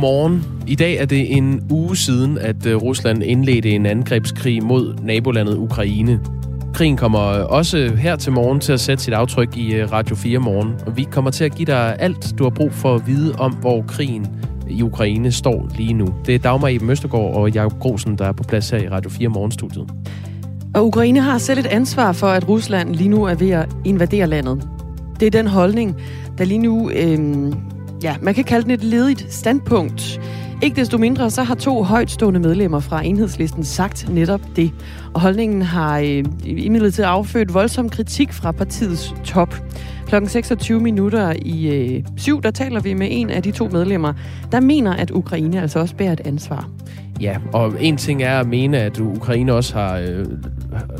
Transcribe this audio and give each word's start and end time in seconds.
Godmorgen. 0.00 0.44
I 0.66 0.74
dag 0.74 0.96
er 0.96 1.04
det 1.04 1.36
en 1.36 1.66
uge 1.70 1.96
siden, 1.96 2.38
at 2.38 2.66
øh, 2.66 2.76
Rusland 2.76 3.22
indledte 3.22 3.70
en 3.70 3.86
angrebskrig 3.86 4.64
mod 4.64 4.94
nabolandet 5.02 5.56
Ukraine. 5.56 6.20
Krigen 6.74 6.96
kommer 6.96 7.26
øh, 7.26 7.46
også 7.46 7.94
her 7.98 8.16
til 8.16 8.32
morgen 8.32 8.60
til 8.60 8.72
at 8.72 8.80
sætte 8.80 9.04
sit 9.04 9.14
aftryk 9.14 9.56
i 9.56 9.74
øh, 9.74 9.92
Radio 9.92 10.16
4 10.16 10.38
morgen, 10.38 10.74
og 10.86 10.96
vi 10.96 11.06
kommer 11.10 11.30
til 11.30 11.44
at 11.44 11.54
give 11.54 11.66
dig 11.66 11.96
alt, 11.98 12.38
du 12.38 12.42
har 12.42 12.50
brug 12.50 12.72
for 12.72 12.94
at 12.94 13.06
vide 13.06 13.34
om, 13.38 13.52
hvor 13.52 13.84
krigen 13.88 14.26
i 14.68 14.82
Ukraine 14.82 15.32
står 15.32 15.70
lige 15.76 15.92
nu. 15.92 16.06
Det 16.26 16.34
er 16.34 16.38
Dagmar 16.38 16.68
Eben 16.68 16.90
Østergaard 16.90 17.34
og 17.34 17.50
Jakob 17.50 17.78
Grosen, 17.78 18.18
der 18.18 18.24
er 18.24 18.32
på 18.32 18.42
plads 18.42 18.70
her 18.70 18.78
i 18.78 18.88
Radio 18.88 19.10
4 19.10 19.28
morgenstudiet. 19.28 19.90
Og 20.74 20.86
Ukraine 20.86 21.20
har 21.20 21.38
selv 21.38 21.58
et 21.58 21.66
ansvar 21.66 22.12
for, 22.12 22.26
at 22.26 22.48
Rusland 22.48 22.94
lige 22.94 23.08
nu 23.08 23.24
er 23.24 23.34
ved 23.34 23.50
at 23.50 23.68
invadere 23.84 24.26
landet. 24.26 24.68
Det 25.20 25.26
er 25.26 25.30
den 25.30 25.46
holdning, 25.46 25.96
der 26.38 26.44
lige 26.44 26.58
nu, 26.58 26.90
øh, 26.90 27.52
ja, 28.02 28.16
man 28.22 28.34
kan 28.34 28.44
kalde 28.44 28.62
den 28.62 28.70
et 28.70 28.84
ledigt 28.84 29.32
standpunkt. 29.32 30.20
Ikke 30.62 30.76
desto 30.76 30.98
mindre, 30.98 31.30
så 31.30 31.42
har 31.42 31.54
to 31.54 31.82
højtstående 31.82 32.40
medlemmer 32.40 32.80
fra 32.80 33.04
enhedslisten 33.04 33.64
sagt 33.64 34.06
netop 34.10 34.40
det. 34.56 34.72
Og 35.14 35.20
holdningen 35.20 35.62
har 35.62 35.98
øh, 35.98 36.24
imidlertid 36.44 37.04
affødt 37.04 37.54
voldsom 37.54 37.88
kritik 37.88 38.32
fra 38.32 38.52
partiets 38.52 39.14
top. 39.24 39.54
Klokken 40.06 40.28
26 40.28 40.80
minutter 40.80 41.32
i 41.42 41.68
øh, 41.68 42.04
syv, 42.16 42.42
der 42.42 42.50
taler 42.50 42.80
vi 42.80 42.94
med 42.94 43.08
en 43.10 43.30
af 43.30 43.42
de 43.42 43.50
to 43.50 43.68
medlemmer, 43.68 44.12
der 44.52 44.60
mener, 44.60 44.92
at 44.92 45.10
Ukraine 45.10 45.62
altså 45.62 45.78
også 45.78 45.96
bærer 45.96 46.12
et 46.12 46.20
ansvar. 46.24 46.68
Ja, 47.20 47.36
og 47.52 47.72
en 47.80 47.96
ting 47.96 48.22
er 48.22 48.40
at 48.40 48.46
mene, 48.46 48.78
at 48.78 49.00
Ukraine 49.00 49.52
også 49.52 49.74
har 49.74 49.96
øh, 49.98 50.26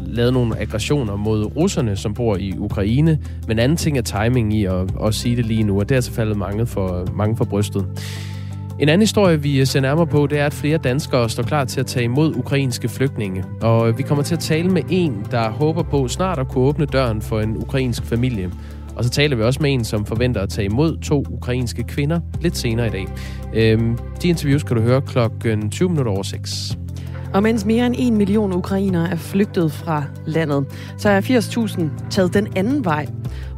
lavet 0.07 0.33
nogle 0.33 0.61
aggressioner 0.61 1.17
mod 1.17 1.57
russerne, 1.57 1.97
som 1.97 2.15
bor 2.15 2.37
i 2.37 2.55
Ukraine, 2.59 3.19
men 3.49 3.59
anden 3.59 3.77
ting 3.77 3.99
er 3.99 4.03
timing 4.03 4.55
i 4.55 4.65
at, 4.65 4.91
at 5.05 5.15
sige 5.15 5.37
det 5.37 5.47
lige 5.47 5.63
nu, 5.63 5.81
og 5.81 5.89
det 5.89 5.95
er 5.95 5.97
altså 5.97 6.13
faldet 6.13 6.37
mange 6.37 6.67
for, 6.67 7.07
mange 7.15 7.37
for 7.37 7.45
brystet. 7.45 7.87
En 8.81 8.89
anden 8.89 9.03
historie, 9.03 9.43
vi 9.43 9.65
ser 9.65 9.81
nærmere 9.81 10.07
på, 10.07 10.27
det 10.27 10.39
er, 10.39 10.47
at 10.47 10.55
flere 10.55 10.79
danskere 10.79 11.31
står 11.31 11.43
klar 11.43 11.65
til 11.65 11.81
at 11.81 11.87
tage 11.87 12.05
imod 12.05 12.37
ukrainske 12.37 12.89
flygtninge. 12.89 13.45
Og 13.63 13.89
øh, 13.89 13.99
vi 13.99 14.03
kommer 14.03 14.25
til 14.25 14.35
at 14.35 14.41
tale 14.41 14.69
med 14.69 14.83
en, 14.91 15.27
der 15.31 15.51
håber 15.51 15.83
på 15.83 16.09
snart 16.09 16.39
at 16.39 16.49
kunne 16.49 16.65
åbne 16.65 16.87
døren 16.87 17.23
for 17.23 17.41
en 17.41 17.57
ukrainsk 17.57 18.05
familie. 18.05 18.51
Og 18.97 19.05
så 19.05 19.11
taler 19.11 19.37
vi 19.37 19.43
også 19.43 19.63
med 19.63 19.73
en, 19.73 19.85
som 19.85 20.07
forventer 20.07 20.41
at 20.41 20.49
tage 20.49 20.65
imod 20.65 20.99
to 20.99 21.25
ukrainske 21.31 21.83
kvinder 21.83 22.21
lidt 22.41 22.57
senere 22.57 22.87
i 22.87 22.91
dag. 22.91 23.07
Øhm, 23.55 23.99
de 24.23 24.29
interviews 24.29 24.63
kan 24.63 24.77
du 24.77 24.83
høre 24.83 25.03
klokken 25.03 25.71
20 25.71 25.89
minutter 25.89 26.13
over 26.13 26.23
6. 26.23 26.79
Og 27.35 27.43
mens 27.43 27.65
mere 27.65 27.87
end 27.87 27.95
en 27.99 28.17
million 28.17 28.53
ukrainere 28.53 29.11
er 29.11 29.17
flygtet 29.17 29.73
fra 29.73 30.05
landet, 30.27 30.67
så 30.99 31.09
er 31.09 31.21
80.000 31.21 32.09
taget 32.11 32.35
den 32.35 32.49
anden 32.57 32.85
vej. 32.85 33.07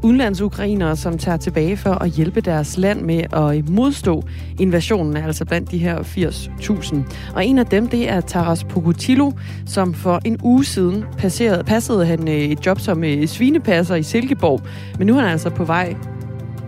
Udenlandsukrainere, 0.02 0.96
som 0.96 1.18
tager 1.18 1.36
tilbage 1.36 1.76
for 1.76 1.90
at 1.90 2.10
hjælpe 2.10 2.40
deres 2.40 2.76
land 2.76 3.02
med 3.02 3.24
at 3.32 3.68
modstå 3.68 4.22
invasionen, 4.60 5.16
er 5.16 5.26
altså 5.26 5.44
blandt 5.44 5.70
de 5.70 5.78
her 5.78 5.98
80.000. 5.98 6.96
Og 7.34 7.46
en 7.46 7.58
af 7.58 7.66
dem, 7.66 7.88
det 7.88 8.10
er 8.10 8.20
Taras 8.20 8.64
Pokutilo, 8.64 9.32
som 9.66 9.94
for 9.94 10.20
en 10.24 10.40
uge 10.42 10.64
siden 10.64 11.04
passerede, 11.18 11.64
passede 11.64 12.06
han 12.06 12.28
øh, 12.28 12.34
et 12.34 12.66
job 12.66 12.80
som 12.80 13.04
øh, 13.04 13.26
svinepasser 13.26 13.94
i 13.94 14.02
Silkeborg. 14.02 14.60
Men 14.98 15.06
nu 15.06 15.16
er 15.16 15.20
han 15.20 15.30
altså 15.30 15.50
på 15.50 15.64
vej 15.64 15.96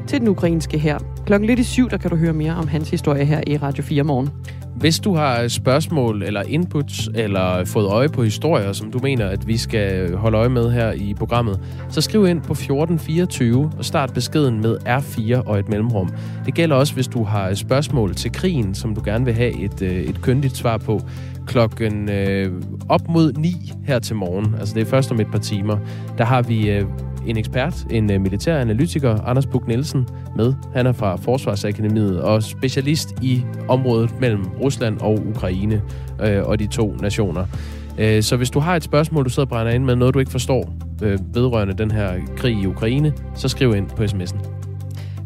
til 0.06 0.20
den 0.20 0.28
ukrainske 0.28 0.78
her. 0.78 0.98
Klokken 1.26 1.46
lidt 1.46 1.58
i 1.58 1.64
syv, 1.64 1.90
der 1.90 1.96
kan 1.96 2.10
du 2.10 2.16
høre 2.16 2.32
mere 2.32 2.54
om 2.54 2.68
hans 2.68 2.90
historie 2.90 3.24
her 3.24 3.40
i 3.46 3.56
Radio 3.56 3.82
4 3.84 4.02
morgen. 4.02 4.30
Hvis 4.76 4.98
du 4.98 5.14
har 5.14 5.48
spørgsmål 5.48 6.22
eller 6.22 6.42
inputs, 6.42 7.10
eller 7.14 7.64
fået 7.64 7.86
øje 7.86 8.08
på 8.08 8.22
historier, 8.22 8.72
som 8.72 8.92
du 8.92 8.98
mener, 9.02 9.28
at 9.28 9.46
vi 9.46 9.56
skal 9.56 10.14
holde 10.16 10.38
øje 10.38 10.48
med 10.48 10.70
her 10.70 10.92
i 10.92 11.14
programmet, 11.18 11.60
så 11.88 12.00
skriv 12.00 12.26
ind 12.26 12.42
på 12.42 12.52
1424 12.52 13.72
og 13.78 13.84
start 13.84 14.14
beskeden 14.14 14.60
med 14.60 14.76
R4 14.86 15.48
og 15.48 15.58
et 15.58 15.68
mellemrum. 15.68 16.10
Det 16.46 16.54
gælder 16.54 16.76
også, 16.76 16.94
hvis 16.94 17.08
du 17.08 17.24
har 17.24 17.54
spørgsmål 17.54 18.14
til 18.14 18.32
krigen, 18.32 18.74
som 18.74 18.94
du 18.94 19.02
gerne 19.04 19.24
vil 19.24 19.34
have 19.34 19.64
et, 19.64 19.82
øh, 19.82 19.96
et 19.96 20.22
køndigt 20.22 20.56
svar 20.56 20.76
på 20.76 21.00
klokken 21.46 22.10
øh, 22.10 22.52
op 22.88 23.08
mod 23.08 23.32
9 23.32 23.72
her 23.86 23.98
til 23.98 24.16
morgen. 24.16 24.54
Altså 24.58 24.74
det 24.74 24.80
er 24.80 24.86
først 24.86 25.10
om 25.10 25.20
et 25.20 25.30
par 25.32 25.38
timer. 25.38 25.78
Der 26.18 26.24
har 26.24 26.42
vi 26.42 26.70
øh, 26.70 26.84
en 27.26 27.36
ekspert, 27.36 27.86
en 27.90 28.14
uh, 28.14 28.20
militær 28.20 28.58
analytiker, 28.58 29.20
Anders 29.26 29.46
Buk 29.46 29.68
Nielsen, 29.68 30.08
med. 30.36 30.54
Han 30.74 30.86
er 30.86 30.92
fra 30.92 31.16
Forsvarsakademiet 31.16 32.22
og 32.22 32.42
specialist 32.42 33.14
i 33.22 33.44
området 33.68 34.20
mellem 34.20 34.44
Rusland 34.60 35.00
og 35.00 35.18
Ukraine 35.28 35.82
uh, 36.18 36.48
og 36.48 36.58
de 36.58 36.66
to 36.66 36.96
nationer. 37.00 37.46
Uh, 37.90 38.20
så 38.20 38.36
hvis 38.36 38.50
du 38.50 38.60
har 38.60 38.76
et 38.76 38.82
spørgsmål, 38.82 39.24
du 39.24 39.30
sidder 39.30 39.46
og 39.46 39.48
brænder 39.48 39.72
ind 39.72 39.84
med, 39.84 39.96
noget 39.96 40.14
du 40.14 40.18
ikke 40.18 40.30
forstår 40.30 40.74
uh, 41.02 41.34
vedrørende 41.34 41.74
den 41.74 41.90
her 41.90 42.12
krig 42.36 42.62
i 42.62 42.66
Ukraine, 42.66 43.12
så 43.34 43.48
skriv 43.48 43.74
ind 43.74 43.86
på 43.88 44.02
sms'en. 44.02 44.38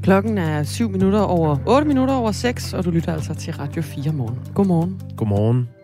Klokken 0.02 0.38
er 0.38 0.62
7 0.62 0.90
minutter 0.90 1.20
over 1.20 1.56
8 1.66 1.88
minutter 1.88 2.14
over 2.14 2.32
6, 2.32 2.72
og 2.72 2.84
du 2.84 2.90
lytter 2.90 3.12
altså 3.12 3.34
til 3.34 3.52
Radio 3.54 3.82
4 3.82 4.12
morgen. 4.12 4.38
Godmorgen. 4.54 5.00
Godmorgen. 5.16 5.77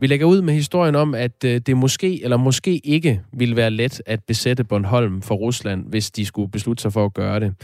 Vi 0.00 0.06
lægger 0.06 0.26
ud 0.26 0.42
med 0.42 0.54
historien 0.54 0.94
om, 0.94 1.14
at 1.14 1.44
øh, 1.44 1.60
det 1.60 1.76
måske 1.76 2.24
eller 2.24 2.36
måske 2.36 2.78
ikke 2.86 3.20
ville 3.32 3.56
være 3.56 3.70
let 3.70 4.02
at 4.06 4.20
besætte 4.24 4.64
Bornholm 4.64 5.22
for 5.22 5.34
Rusland, 5.34 5.84
hvis 5.88 6.10
de 6.10 6.26
skulle 6.26 6.50
beslutte 6.50 6.82
sig 6.82 6.92
for 6.92 7.04
at 7.04 7.14
gøre 7.14 7.40
det. 7.40 7.54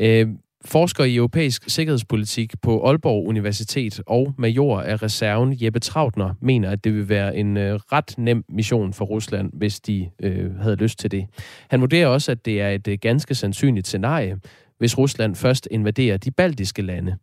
Øh, 0.00 0.28
forsker 0.64 1.04
i 1.04 1.16
europæisk 1.16 1.70
sikkerhedspolitik 1.70 2.52
på 2.62 2.86
Aalborg 2.88 3.26
Universitet 3.26 4.00
og 4.06 4.34
major 4.38 4.80
af 4.80 5.02
reserven 5.02 5.56
Jeppe 5.60 5.80
Trautner 5.80 6.34
mener, 6.40 6.70
at 6.70 6.84
det 6.84 6.94
vil 6.94 7.08
være 7.08 7.36
en 7.36 7.56
øh, 7.56 7.74
ret 7.74 8.14
nem 8.18 8.44
mission 8.48 8.92
for 8.92 9.04
Rusland, 9.04 9.50
hvis 9.52 9.80
de 9.80 10.10
øh, 10.22 10.56
havde 10.56 10.76
lyst 10.76 10.98
til 10.98 11.10
det. 11.10 11.26
Han 11.70 11.80
vurderer 11.80 12.06
også, 12.06 12.32
at 12.32 12.44
det 12.44 12.60
er 12.60 12.70
et 12.70 12.88
øh, 12.88 12.98
ganske 13.00 13.34
sandsynligt 13.34 13.86
scenarie, 13.86 14.36
hvis 14.78 14.98
Rusland 14.98 15.34
først 15.34 15.68
invaderer 15.70 16.16
de 16.16 16.30
baltiske 16.30 16.82
lande. 16.82 17.16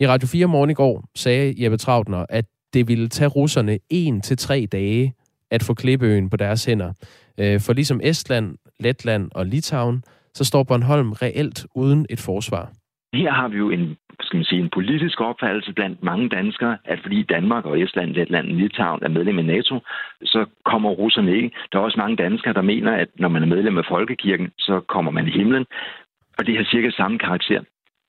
I 0.00 0.06
Radio 0.06 0.28
4 0.28 0.46
morgen 0.46 0.70
i 0.70 0.74
går 0.74 1.04
sagde 1.14 1.54
Jeppe 1.64 1.76
Trautner, 1.76 2.26
at 2.28 2.44
det 2.76 2.88
ville 2.88 3.08
tage 3.08 3.28
russerne 3.28 3.78
en 3.90 4.20
til 4.20 4.36
tre 4.36 4.66
dage 4.72 5.14
at 5.50 5.62
få 5.66 5.74
Klippeøen 5.74 6.30
på 6.30 6.36
deres 6.36 6.64
hænder. 6.64 6.90
Øh, 7.40 7.60
for 7.66 7.72
ligesom 7.72 8.00
Estland, 8.02 8.46
Letland 8.80 9.30
og 9.34 9.46
Litauen, 9.46 10.02
så 10.34 10.44
står 10.44 10.62
Bornholm 10.62 11.12
reelt 11.12 11.66
uden 11.74 12.06
et 12.10 12.20
forsvar. 12.28 12.64
Her 13.14 13.32
har 13.32 13.48
vi 13.48 13.56
jo 13.56 13.70
en, 13.70 13.96
skal 14.20 14.36
man 14.36 14.44
sige, 14.44 14.60
en 14.60 14.70
politisk 14.74 15.20
opfattelse 15.20 15.72
blandt 15.72 16.02
mange 16.02 16.28
danskere, 16.28 16.78
at 16.84 16.98
fordi 17.02 17.22
Danmark 17.22 17.64
og 17.64 17.80
Estland, 17.80 18.10
Letland 18.10 18.46
og 18.50 18.56
Litauen 18.56 19.02
er 19.02 19.08
medlem 19.08 19.38
af 19.38 19.44
NATO, 19.44 19.74
så 20.22 20.46
kommer 20.64 20.90
russerne 20.90 21.36
ikke. 21.36 21.50
Der 21.72 21.78
er 21.78 21.82
også 21.82 21.98
mange 21.98 22.16
danskere, 22.16 22.54
der 22.54 22.62
mener, 22.62 22.92
at 22.92 23.08
når 23.18 23.28
man 23.28 23.42
er 23.42 23.46
medlem 23.46 23.78
af 23.78 23.84
Folkekirken, 23.88 24.48
så 24.58 24.80
kommer 24.88 25.10
man 25.10 25.28
i 25.28 25.30
himlen. 25.30 25.64
Og 26.38 26.46
det 26.46 26.56
har 26.56 26.64
cirka 26.64 26.90
samme 26.90 27.18
karakter. 27.18 27.60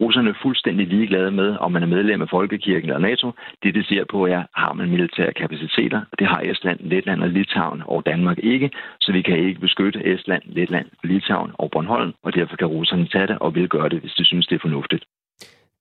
Russerne 0.01 0.35
fuldstændig 0.41 0.87
ligeglade 0.87 1.31
med, 1.31 1.49
om 1.59 1.71
man 1.71 1.83
er 1.83 1.87
medlem 1.87 2.21
af 2.21 2.29
Folkekirken 2.29 2.89
eller 2.89 3.07
NATO. 3.09 3.31
Det, 3.63 3.75
det 3.75 3.85
ser 3.87 4.03
på, 4.11 4.25
er, 4.25 4.43
har 4.53 4.73
man 4.73 4.89
militære 4.89 5.33
kapaciteter. 5.33 6.01
Det 6.19 6.27
har 6.27 6.41
Estland, 6.41 6.79
Letland 6.79 7.21
og 7.21 7.29
Litauen 7.29 7.81
og 7.85 8.05
Danmark 8.05 8.39
ikke, 8.39 8.71
så 8.99 9.11
vi 9.11 9.21
kan 9.21 9.37
ikke 9.37 9.59
beskytte 9.59 10.05
Estland, 10.13 10.43
Letland, 10.45 10.87
Litauen 11.03 11.51
og 11.53 11.71
Bornholm, 11.71 12.13
og 12.23 12.35
derfor 12.35 12.55
kan 12.55 12.67
russerne 12.67 13.07
tage 13.07 13.27
det 13.27 13.37
og 13.39 13.55
vil 13.55 13.69
gøre 13.69 13.89
det, 13.89 13.99
hvis 13.99 14.13
de 14.13 14.25
synes, 14.25 14.47
det 14.47 14.55
er 14.55 14.65
fornuftigt. 14.67 15.03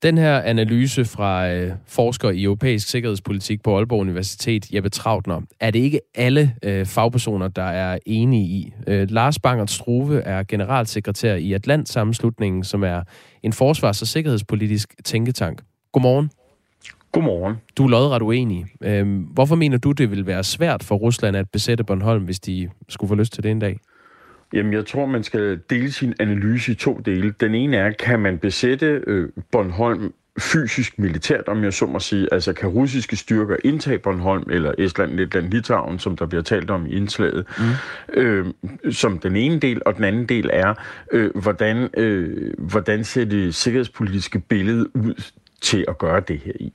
Den 0.02 0.18
her 0.18 0.40
analyse 0.40 1.04
fra 1.04 1.52
øh, 1.52 1.70
forsker 1.86 2.30
i 2.30 2.42
europæisk 2.42 2.88
sikkerhedspolitik 2.88 3.62
på 3.62 3.76
Aalborg 3.76 4.00
Universitet, 4.00 4.74
Jeppe 4.74 4.88
Trautner, 4.88 5.40
er 5.60 5.70
det 5.70 5.78
ikke 5.78 6.00
alle 6.14 6.54
øh, 6.64 6.86
fagpersoner, 6.86 7.48
der 7.48 7.62
er 7.62 7.98
enige 8.06 8.44
i. 8.44 8.72
Øh, 8.86 9.06
Lars 9.10 9.38
Bangert 9.38 9.70
Struve 9.70 10.20
er 10.20 10.42
generalsekretær 10.42 11.34
i 11.34 11.52
Atlant-sammenslutningen, 11.52 12.64
som 12.64 12.84
er 12.84 13.02
en 13.46 13.52
forsvars- 13.52 14.02
og 14.02 14.08
sikkerhedspolitisk 14.08 14.94
tænketank. 15.04 15.62
Godmorgen. 15.92 16.30
Godmorgen. 17.12 17.56
Du 17.76 17.84
er 17.84 17.88
lodret 17.88 18.22
uenig. 18.22 18.66
Øh, 18.84 19.22
hvorfor 19.32 19.54
mener 19.54 19.78
du, 19.78 19.92
det 19.92 20.10
vil 20.10 20.26
være 20.26 20.44
svært 20.44 20.84
for 20.84 20.94
Rusland 20.94 21.36
at 21.36 21.50
besætte 21.50 21.84
Bornholm, 21.84 22.24
hvis 22.24 22.40
de 22.40 22.70
skulle 22.88 23.08
få 23.08 23.14
lyst 23.14 23.32
til 23.32 23.42
det 23.42 23.50
en 23.50 23.58
dag? 23.58 23.78
Jamen, 24.52 24.72
jeg 24.72 24.86
tror, 24.86 25.06
man 25.06 25.22
skal 25.22 25.60
dele 25.70 25.92
sin 25.92 26.14
analyse 26.20 26.72
i 26.72 26.74
to 26.74 27.00
dele. 27.04 27.34
Den 27.40 27.54
ene 27.54 27.76
er, 27.76 27.90
kan 27.90 28.20
man 28.20 28.38
besætte 28.38 29.02
øh, 29.06 29.28
Bornholm 29.52 30.12
fysisk 30.38 30.98
militært, 30.98 31.48
om 31.48 31.64
jeg 31.64 31.72
så 31.72 31.86
må 31.86 32.00
sige. 32.00 32.28
Altså, 32.32 32.52
kan 32.52 32.68
russiske 32.68 33.16
styrker 33.16 33.56
indtage 33.64 33.98
Bornholm, 33.98 34.50
eller 34.50 34.72
Estland, 34.78 35.12
Letland, 35.12 35.50
Litauen, 35.50 35.98
som 35.98 36.16
der 36.16 36.26
bliver 36.26 36.42
talt 36.42 36.70
om 36.70 36.86
i 36.86 36.90
indslaget, 36.90 37.46
mm. 37.58 38.20
øh, 38.20 38.46
som 38.90 39.18
den 39.18 39.36
ene 39.36 39.58
del, 39.58 39.82
og 39.86 39.96
den 39.96 40.04
anden 40.04 40.26
del 40.26 40.50
er, 40.52 40.74
øh, 41.12 41.30
hvordan, 41.34 41.88
øh, 41.96 42.52
hvordan 42.58 43.04
ser 43.04 43.24
det 43.24 43.54
sikkerhedspolitiske 43.54 44.38
billede 44.38 44.96
ud 44.96 45.22
til 45.60 45.84
at 45.88 45.98
gøre 45.98 46.20
det 46.20 46.38
her 46.44 46.52
i. 46.60 46.72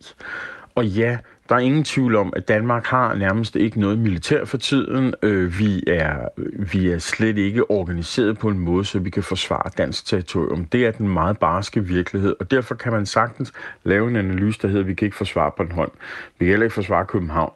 Og 0.76 0.88
ja, 0.88 1.18
der 1.52 1.58
er 1.58 1.62
ingen 1.62 1.84
tvivl 1.84 2.16
om, 2.16 2.34
at 2.36 2.48
Danmark 2.48 2.86
har 2.86 3.16
nærmest 3.16 3.56
ikke 3.56 3.80
noget 3.80 4.00
militær 4.00 4.46
for 4.46 4.58
tiden. 4.58 5.14
Øh, 5.22 5.60
vi, 5.60 5.84
er, 5.88 6.28
vi 6.72 6.90
er 6.90 7.00
slet 7.00 7.38
ikke 7.38 7.72
organiseret 7.72 8.38
på 8.38 8.48
en 8.48 8.60
måde, 8.60 8.86
så 8.86 9.00
vi 9.00 9.10
kan 9.10 9.24
forsvare 9.24 9.72
dansk 9.78 10.06
territorium. 10.06 10.66
Det 10.66 10.86
er 10.86 10.92
den 10.92 11.08
meget 11.08 11.38
barske 11.38 11.86
virkelighed, 11.86 12.36
og 12.40 12.52
derfor 12.52 12.76
kan 12.76 12.92
man 12.92 13.06
sagtens 13.06 13.52
lave 13.84 14.08
en 14.08 14.16
analyse, 14.16 14.60
der 14.62 14.68
hedder, 14.68 14.82
at 14.82 14.88
vi 14.88 14.94
kan 14.94 15.06
ikke 15.06 15.18
forsvare 15.18 15.52
Bornholm. 15.58 15.92
Vi 16.40 16.46
kan 16.46 16.48
heller 16.48 16.64
ikke 16.64 16.74
forsvare 16.74 17.06
København. 17.06 17.54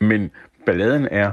Men 0.00 0.30
balladen 0.66 1.08
er, 1.10 1.32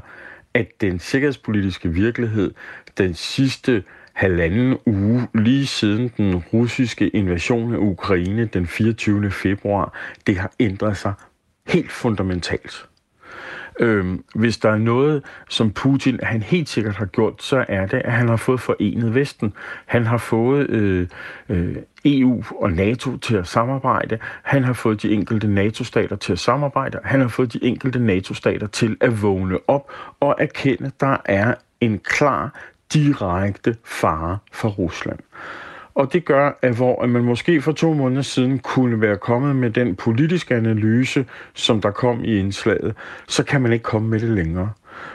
at 0.54 0.68
den 0.82 1.00
sikkerhedspolitiske 1.00 1.90
virkelighed 1.90 2.52
den 2.98 3.14
sidste 3.14 3.84
halvanden 4.14 4.78
uge 4.86 5.28
lige 5.36 5.68
siden 5.68 6.12
den 6.18 6.36
russiske 6.36 7.10
invasion 7.10 7.74
af 7.74 7.78
Ukraine 7.78 8.46
den 8.46 8.68
24. 8.68 9.32
februar, 9.32 9.94
det 10.28 10.38
har 10.38 10.52
ændret 10.60 10.98
sig 10.98 11.14
helt 11.70 11.92
fundamentalt. 11.92 12.86
Øhm, 13.80 14.24
hvis 14.36 14.58
der 14.58 14.70
er 14.70 14.78
noget, 14.78 15.24
som 15.50 15.72
Putin 15.72 16.20
han 16.24 16.42
helt 16.42 16.70
sikkert 16.70 16.96
har 16.96 17.06
gjort, 17.06 17.44
så 17.44 17.66
er 17.68 17.86
det, 17.86 18.02
at 18.06 18.12
han 18.12 18.30
har 18.30 18.36
fået 18.36 18.60
forenet 18.60 19.16
Vesten. 19.16 19.54
Han 19.86 20.06
har 20.06 20.18
fået 20.18 20.70
øh, 20.70 21.08
øh, 21.50 21.76
EU 22.06 22.44
og 22.56 22.72
NATO 22.72 23.18
til 23.18 23.36
at 23.36 23.48
samarbejde. 23.48 24.18
Han 24.44 24.64
har 24.64 24.74
fået 24.74 25.02
de 25.02 25.12
enkelte 25.12 25.48
NATO-stater 25.48 26.16
til 26.16 26.32
at 26.32 26.40
samarbejde. 26.40 27.00
Han 27.04 27.22
har 27.22 27.28
fået 27.28 27.54
de 27.54 27.64
enkelte 27.64 28.00
NATO-stater 28.00 28.68
til 28.68 28.98
at 29.02 29.22
vågne 29.22 29.58
op 29.68 29.92
og 30.20 30.36
erkende, 30.40 30.86
at 30.86 31.00
der 31.00 31.18
er 31.26 31.54
en 31.82 32.00
klar, 32.00 32.60
direkte 32.94 33.76
fare 33.86 34.38
for 34.52 34.70
Rusland. 34.70 35.20
Og 36.00 36.14
det 36.14 36.26
gør, 36.26 36.60
at 36.62 36.76
hvor 36.76 37.02
at 37.04 37.10
man 37.10 37.24
måske 37.24 37.62
for 37.62 37.72
to 37.72 37.94
måneder 37.94 38.22
siden 38.22 38.60
kunne 38.60 39.02
være 39.02 39.18
kommet 39.18 39.56
med 39.56 39.70
den 39.70 39.96
politiske 39.96 40.56
analyse, 40.56 41.26
som 41.54 41.82
der 41.82 41.92
kom 41.92 42.24
i 42.24 42.40
indslaget, 42.40 42.96
så 43.28 43.44
kan 43.44 43.62
man 43.62 43.74
ikke 43.74 43.84
komme 43.84 44.10
med 44.10 44.20
det 44.20 44.30
længere. 44.30 44.72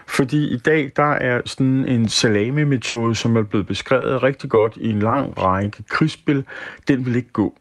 Fordi 0.07 0.55
i 0.55 0.57
dag, 0.57 0.91
der 0.97 1.13
er 1.13 1.41
sådan 1.45 1.89
en 1.89 2.09
salami-metode, 2.09 3.15
som 3.15 3.37
er 3.37 3.43
blevet 3.43 3.67
beskrevet 3.67 4.23
rigtig 4.23 4.51
godt 4.51 4.73
i 4.77 4.91
en 4.91 4.99
lang 4.99 5.39
række 5.39 5.83
krigsspil. 5.89 6.45
Den 6.89 7.07
vil 7.07 7.17
ikke 7.17 7.33
gå. 7.33 7.55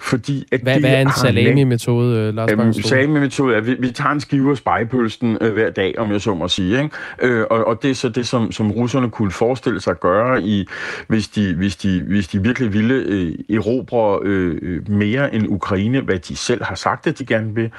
Fordi 0.00 0.44
at 0.52 0.60
hvad, 0.60 0.80
hvad 0.80 0.90
er 0.90 1.00
en 1.00 1.12
salami-metode, 1.16 2.18
øh, 2.18 2.34
Lars 2.34 2.50
Øhm, 2.52 2.72
salami-metode 2.72 3.56
er, 3.56 3.60
vi, 3.60 3.76
vi 3.78 3.90
tager 3.90 4.10
en 4.10 4.20
skive 4.20 4.50
af 4.50 4.56
spejepølsen 4.56 5.38
øh, 5.40 5.52
hver 5.52 5.70
dag, 5.70 5.98
om 5.98 6.12
jeg 6.12 6.20
så 6.20 6.34
må 6.34 6.48
sige. 6.48 6.82
Ikke? 6.82 6.90
Øh, 7.22 7.46
og, 7.50 7.64
og 7.64 7.82
det 7.82 7.90
er 7.90 7.94
så 7.94 8.08
det, 8.08 8.26
som, 8.26 8.52
som 8.52 8.70
russerne 8.70 9.10
kunne 9.10 9.30
forestille 9.30 9.80
sig 9.80 9.90
at 9.90 10.00
gøre, 10.00 10.42
i, 10.42 10.68
hvis, 11.08 11.28
de, 11.28 11.54
hvis, 11.54 11.76
de, 11.76 12.02
hvis 12.02 12.28
de 12.28 12.42
virkelig 12.42 12.72
ville 12.72 12.94
øh, 12.94 13.34
erobre 13.50 14.20
øh, 14.22 14.90
mere 14.90 15.34
end 15.34 15.46
Ukraine, 15.48 16.00
hvad 16.00 16.18
de 16.18 16.36
selv 16.36 16.64
har 16.64 16.74
sagt, 16.74 17.06
at 17.06 17.18
de 17.18 17.26
gerne 17.26 17.54
vil. 17.54 17.70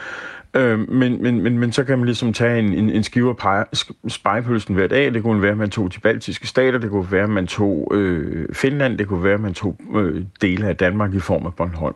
Øh, 0.54 0.90
men, 0.90 1.24
men, 1.24 1.42
men, 1.42 1.60
men 1.60 1.72
så 1.72 1.84
kan 1.84 1.98
man 1.98 2.06
ligesom 2.06 2.34
tage 2.34 2.60
en, 2.60 2.74
en, 2.74 2.90
en 2.90 3.04
skive 3.04 3.36
af 3.44 3.66
spejepølsen 4.08 4.76
hver 4.76 4.88
dag. 4.88 5.14
Det 5.14 5.24
kunne 5.24 5.42
være, 5.42 5.52
at 5.52 5.58
man 5.58 5.70
tog 5.70 5.94
de 5.94 6.00
baltiske 6.00 6.48
stater, 6.48 6.80
det 6.80 6.90
kunne 6.90 7.12
være, 7.12 7.24
at 7.24 7.30
man 7.30 7.48
tog 7.48 7.92
øh, 7.94 8.54
Finland, 8.54 8.98
det 8.98 9.08
kunne 9.08 9.24
være, 9.24 9.34
at 9.34 9.40
man 9.40 9.54
tog 9.54 9.78
øh, 9.96 10.24
dele 10.42 10.68
af 10.68 10.78
Danmark 10.78 11.14
i 11.14 11.20
form 11.20 11.46
af 11.46 11.56
Bornholm. 11.56 11.96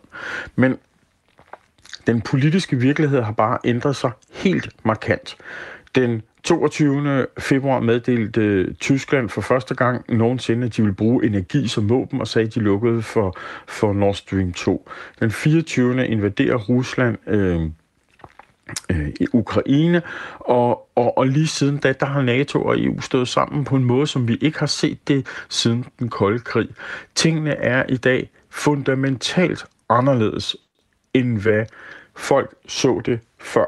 Men 0.56 0.78
den 2.08 2.22
politiske 2.22 2.76
virkelighed 2.76 3.22
har 3.22 3.32
bare 3.32 3.58
ændret 3.66 3.96
sig 3.96 4.12
helt 4.32 4.70
markant. 4.84 5.38
Den 5.96 6.22
22. 6.44 7.28
februar 7.40 7.80
meddelte 7.80 8.42
øh, 8.42 8.74
Tyskland 8.74 9.30
for 9.30 9.42
første 9.42 9.76
gang 9.76 10.06
nogensinde, 10.10 10.66
at 10.66 10.78
de 10.78 10.82
ville 10.82 10.96
bruge 10.96 11.26
energi 11.26 11.68
som 11.68 11.90
våben, 11.90 12.22
og 12.22 12.28
sagde, 12.28 12.48
at 12.48 12.56
de 12.56 12.60
lukkede 12.60 13.02
for, 13.02 13.38
for 13.68 13.94
Nord 13.94 14.14
Stream 14.14 14.54
2. 14.54 14.90
Den 15.20 15.32
24. 15.32 16.08
invaderer 16.08 16.56
Rusland 16.56 17.18
øh, 17.28 17.62
øh, 18.90 19.10
i 19.20 19.28
Ukraine, 19.34 20.02
og, 20.40 20.90
og, 20.96 21.18
og 21.18 21.28
lige 21.28 21.48
siden 21.48 21.78
da, 21.78 21.94
der 21.94 22.06
har 22.06 22.22
NATO 22.22 22.62
og 22.62 22.80
EU 22.80 23.02
stået 23.02 23.28
sammen 23.28 23.64
på 23.64 23.76
en 23.76 23.84
måde, 23.84 24.08
som 24.08 24.28
vi 24.28 24.38
ikke 24.42 24.60
har 24.60 24.66
set 24.66 25.08
det 25.08 25.28
siden 25.50 25.86
den 26.00 26.10
kolde 26.10 26.40
krig. 26.40 26.70
Tingene 27.16 27.52
er 27.52 27.86
i 27.90 27.98
dag 27.98 28.30
fundamentalt 28.50 29.66
anderledes, 29.90 30.56
end 31.14 31.38
hvad 31.42 31.66
folk 32.16 32.56
så 32.68 33.02
det 33.06 33.20
før. 33.40 33.66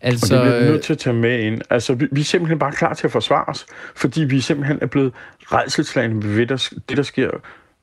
Altså, 0.00 0.38
og 0.38 0.44
det 0.44 0.52
bliver 0.52 0.64
vi 0.64 0.70
nødt 0.70 0.82
til 0.82 0.92
at 0.92 0.98
tage 0.98 1.16
med 1.16 1.40
ind. 1.40 1.62
Altså, 1.70 1.94
vi, 1.94 2.06
vi 2.12 2.20
er 2.20 2.24
simpelthen 2.24 2.58
bare 2.58 2.72
klar 2.72 2.94
til 2.94 3.06
at 3.06 3.12
forsvare 3.12 3.44
os, 3.44 3.66
fordi 3.94 4.24
vi 4.24 4.40
simpelthen 4.40 4.78
er 4.82 4.86
blevet 4.86 5.12
redselslagende 5.52 6.36
ved 6.36 6.46
det, 6.88 6.96
der 6.96 7.02
sker 7.02 7.30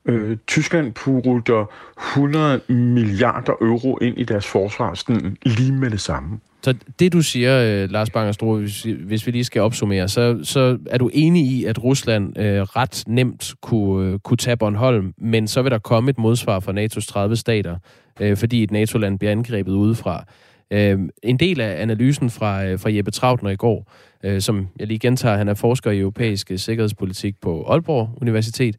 Øh, 0.08 0.36
Tyskland 0.46 0.92
putter 0.92 1.72
100 2.14 2.60
milliarder 2.68 3.52
euro 3.60 3.98
ind 3.98 4.18
i 4.18 4.24
deres 4.24 4.46
forsvar 4.46 4.94
sådan 4.94 5.36
lige 5.42 5.72
med 5.72 5.90
det 5.90 6.00
samme. 6.00 6.38
Så 6.62 6.74
det 6.98 7.12
du 7.12 7.22
siger, 7.22 7.82
øh, 7.84 7.90
Lars 7.90 8.10
Bangerstro, 8.10 8.56
hvis, 8.56 8.82
hvis 8.82 9.26
vi 9.26 9.32
lige 9.32 9.44
skal 9.44 9.62
opsummere, 9.62 10.08
så, 10.08 10.40
så 10.42 10.78
er 10.90 10.98
du 10.98 11.10
enig 11.12 11.46
i, 11.46 11.64
at 11.64 11.84
Rusland 11.84 12.38
øh, 12.38 12.62
ret 12.62 13.04
nemt 13.06 13.54
kunne, 13.62 14.12
øh, 14.12 14.18
kunne 14.18 14.36
tage 14.36 14.56
Bornholm, 14.56 15.14
men 15.18 15.48
så 15.48 15.62
vil 15.62 15.70
der 15.70 15.78
komme 15.78 16.10
et 16.10 16.18
modsvar 16.18 16.60
fra 16.60 16.72
NATO's 16.72 17.06
30 17.12 17.36
stater, 17.36 17.76
øh, 18.20 18.36
fordi 18.36 18.62
et 18.62 18.70
NATO-land 18.70 19.18
bliver 19.18 19.32
angrebet 19.32 19.72
udefra. 19.72 20.24
Øh, 20.70 20.98
en 21.22 21.36
del 21.36 21.60
af 21.60 21.82
analysen 21.82 22.30
fra, 22.30 22.64
øh, 22.64 22.78
fra 22.78 22.92
Jeppe 22.92 23.10
Trautner 23.10 23.50
i 23.50 23.56
går, 23.56 23.92
øh, 24.24 24.40
som 24.40 24.68
jeg 24.78 24.86
lige 24.86 24.98
gentager, 24.98 25.36
han 25.36 25.48
er 25.48 25.54
forsker 25.54 25.90
i 25.90 25.98
europæisk 25.98 26.52
sikkerhedspolitik 26.56 27.34
på 27.40 27.64
Aalborg 27.68 28.18
Universitet, 28.20 28.76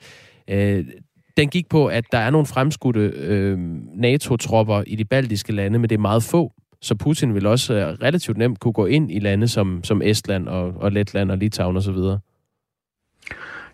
øh, 0.50 0.86
den 1.38 1.50
gik 1.50 1.70
på, 1.70 1.88
at 1.88 2.04
der 2.12 2.18
er 2.18 2.30
nogle 2.30 2.48
fremskudte 2.48 3.00
øh, 3.00 3.58
NATO-tropper 3.96 4.84
i 4.88 4.96
de 4.96 5.06
baltiske 5.06 5.52
lande, 5.54 5.80
men 5.80 5.90
det 5.90 5.96
er 5.96 6.00
meget 6.00 6.24
få. 6.24 6.54
Så 6.82 6.96
Putin 6.96 7.34
vil 7.34 7.46
også 7.46 7.74
øh, 7.74 7.88
relativt 7.88 8.38
nemt 8.38 8.60
kunne 8.60 8.74
gå 8.74 8.86
ind 8.86 9.12
i 9.12 9.20
lande 9.20 9.48
som, 9.48 9.84
som 9.84 10.02
Estland 10.02 10.48
og, 10.48 10.74
og 10.76 10.92
Letland 10.92 11.32
og 11.32 11.38
Litauen 11.38 11.78
osv. 11.78 11.98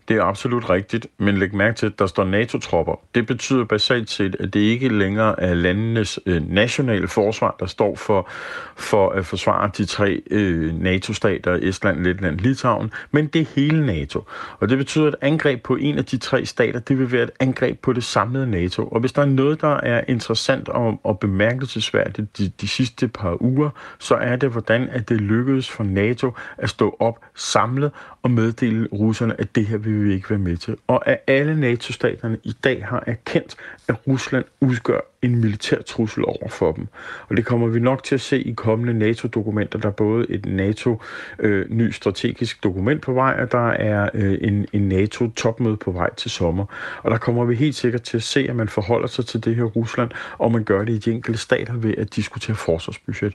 Det 0.08 0.18
er 0.18 0.24
absolut 0.24 0.70
rigtigt, 0.70 1.08
men 1.18 1.38
læg 1.38 1.56
mærke 1.56 1.76
til, 1.76 1.86
at 1.86 2.00
der 2.00 2.08
står 2.08 2.24
NATO-tropper. 2.24 2.96
Det 3.16 3.28
betyder 3.28 3.66
basalt 3.66 4.10
set, 4.10 4.36
at 4.40 4.54
det 4.54 4.60
ikke 4.60 4.90
længere 4.90 5.42
er 5.42 5.54
landenes 5.54 6.20
øh, 6.26 6.50
nationale 6.50 7.08
forsvar, 7.08 7.56
der 7.60 7.66
står 7.66 7.96
for, 7.96 8.30
for 8.76 9.10
at 9.10 9.26
forsvare 9.26 9.72
de 9.78 9.86
tre 9.86 10.22
øh, 10.32 10.82
NATO-stater, 10.82 11.60
Estland, 11.62 12.04
Letland, 12.04 12.40
Litauen, 12.40 12.92
men 13.12 13.28
det 13.28 13.42
er 13.42 13.46
hele 13.56 13.86
NATO. 13.86 14.24
Og 14.60 14.70
det 14.70 14.78
betyder, 14.78 15.08
at 15.08 15.16
angreb 15.22 15.64
på 15.64 15.76
en 15.76 15.98
af 15.98 16.06
de 16.06 16.18
tre 16.18 16.46
stater, 16.46 16.80
det 16.80 17.00
vil 17.00 17.12
være 17.12 17.24
et 17.24 17.32
angreb 17.40 17.80
på 17.80 17.94
det 17.94 18.04
samlede 18.04 18.52
NATO. 18.52 18.88
Og 18.88 19.00
hvis 19.00 19.12
der 19.12 19.22
er 19.22 19.26
noget, 19.26 19.62
der 19.62 19.78
er 19.78 20.02
interessant 20.08 20.70
og, 20.70 21.00
og 21.04 21.20
bemærkelsesværdigt 21.20 22.38
de, 22.38 22.52
de 22.62 22.68
sidste 22.68 23.08
par 23.08 23.42
uger, 23.42 23.70
så 24.00 24.16
er 24.16 24.36
det, 24.36 24.50
hvordan 24.50 24.90
at 24.90 25.10
det 25.10 25.22
lykkedes 25.22 25.70
for 25.70 25.84
NATO 25.84 26.32
at 26.58 26.70
stå 26.70 26.96
op 27.00 27.20
samlet 27.36 27.92
at 28.24 28.32
meddele 28.32 28.88
russerne, 28.94 29.40
at 29.40 29.56
det 29.56 29.66
her 29.66 29.78
vil 29.78 30.06
vi 30.06 30.14
ikke 30.14 30.30
være 30.30 30.40
med 30.40 30.58
til. 30.58 30.78
Og 30.88 31.08
at 31.08 31.20
alle 31.28 31.60
NATO-staterne 31.60 32.38
i 32.44 32.54
dag 32.64 32.86
har 32.86 33.04
erkendt, 33.08 33.56
at 33.88 33.96
Rusland 34.08 34.46
udgør 34.62 35.00
en 35.22 35.36
militær 35.36 35.82
trussel 35.82 36.26
over 36.26 36.50
for 36.50 36.72
dem. 36.72 36.88
Og 37.30 37.38
det 37.38 37.46
kommer 37.46 37.68
vi 37.68 37.80
nok 37.80 38.04
til 38.04 38.16
at 38.16 38.22
se 38.22 38.42
i 38.42 38.54
kommende 38.54 38.94
NATO-dokumenter. 38.94 39.80
Der 39.80 39.88
er 39.88 39.94
både 39.94 40.26
et 40.30 40.46
NATO-ny 40.46 41.88
øh, 41.88 41.94
strategisk 41.94 42.64
dokument 42.64 43.02
på 43.02 43.14
vej, 43.14 43.40
og 43.42 43.52
der 43.52 43.68
er 43.68 44.10
øh, 44.14 44.38
en, 44.42 44.68
en 44.74 44.90
NATO-topmøde 44.90 45.78
på 45.78 45.92
vej 45.92 46.16
til 46.16 46.32
sommer. 46.32 46.66
Og 47.04 47.12
der 47.12 47.18
kommer 47.18 47.46
vi 47.46 47.56
helt 47.56 47.76
sikkert 47.76 48.02
til 48.02 48.18
at 48.18 48.24
se, 48.24 48.50
at 48.50 48.56
man 48.56 48.70
forholder 48.70 49.08
sig 49.08 49.26
til 49.26 49.46
det 49.46 49.56
her 49.56 49.64
Rusland, 49.64 50.12
og 50.38 50.52
man 50.52 50.64
gør 50.64 50.86
det 50.86 50.94
i 50.94 50.98
de 50.98 51.12
enkelte 51.12 51.40
stater 51.40 51.74
ved 51.74 51.94
at 51.98 52.16
diskutere 52.16 52.56
forsvarsbudget. 52.56 53.34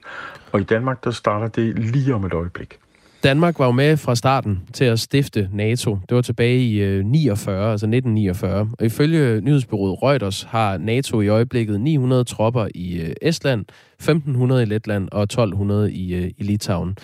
Og 0.51 0.61
i 0.61 0.63
Danmark, 0.63 1.03
der 1.03 1.11
starter 1.11 1.47
det 1.47 1.79
lige 1.79 2.15
om 2.15 2.25
et 2.25 2.33
øjeblik. 2.33 2.79
Danmark 3.23 3.59
var 3.59 3.65
jo 3.65 3.71
med 3.71 3.97
fra 3.97 4.15
starten 4.15 4.59
til 4.73 4.85
at 4.85 4.99
stifte 4.99 5.49
NATO. 5.53 5.97
Det 6.09 6.15
var 6.15 6.21
tilbage 6.21 6.59
i 6.59 6.79
øh, 6.81 7.05
49, 7.05 7.71
altså 7.71 7.85
1949. 7.85 8.69
Og 8.79 8.85
ifølge 8.85 9.41
nyhedsbyrået 9.41 10.03
Reuters 10.03 10.43
har 10.43 10.77
NATO 10.77 11.21
i 11.21 11.27
øjeblikket 11.27 11.81
900 11.81 12.23
tropper 12.23 12.67
i 12.75 13.01
øh, 13.01 13.13
Estland, 13.21 13.65
1500 13.93 14.63
i 14.63 14.65
Letland 14.65 15.09
og 15.11 15.23
1200 15.23 15.93
i, 15.93 16.13
øh, 16.13 16.31
i 16.37 16.43
Litauen. 16.43 16.97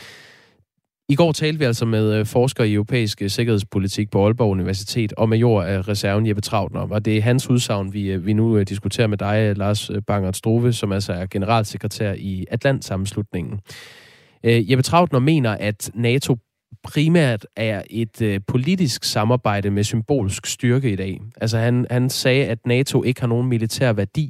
I 1.10 1.16
går 1.16 1.32
talte 1.32 1.60
vi 1.60 1.66
altså 1.66 1.86
med 1.86 2.14
øh, 2.14 2.26
forsker 2.26 2.64
i 2.64 2.74
europæisk 2.74 3.22
øh, 3.22 3.30
sikkerhedspolitik 3.30 4.12
på 4.12 4.26
Aalborg 4.26 4.52
Universitet 4.52 5.14
og 5.14 5.30
major 5.30 5.62
af 5.62 5.88
reserven 5.88 6.28
Jeppe 6.28 6.42
Trautner. 6.42 6.82
Og 6.92 7.06
det 7.06 7.18
er 7.18 7.22
hans 7.22 7.50
udsagn, 7.50 7.94
vi, 7.94 8.18
vi 8.18 8.34
nu 8.34 8.64
diskuterer 8.64 9.08
med 9.08 9.18
dig, 9.18 9.58
Lars 9.58 9.92
Bangert 10.08 10.38
Strove, 10.38 10.74
som 10.74 10.92
altså 10.92 11.14
er 11.14 11.26
generalsekretær 11.26 12.14
i 12.14 12.46
Atlantsammenslutningen. 12.52 13.60
sammenslutningen 13.60 14.05
Øh, 14.46 14.72
Jeppe 14.72 14.84
Trautner 14.84 15.20
mener, 15.20 15.52
at 15.60 15.92
NATO 15.94 16.36
primært 16.84 17.46
er 17.56 17.82
et 17.90 18.22
øh, 18.22 18.40
politisk 18.48 19.04
samarbejde 19.04 19.72
med 19.72 19.84
symbolsk 19.84 20.46
styrke 20.46 20.92
i 20.92 20.96
dag. 20.96 21.22
Altså 21.42 21.58
han, 21.58 21.86
han 21.92 22.10
sagde, 22.10 22.46
at 22.46 22.60
NATO 22.66 23.04
ikke 23.04 23.22
har 23.22 23.28
nogen 23.28 23.50
militær 23.50 23.94
værdi, 23.94 24.30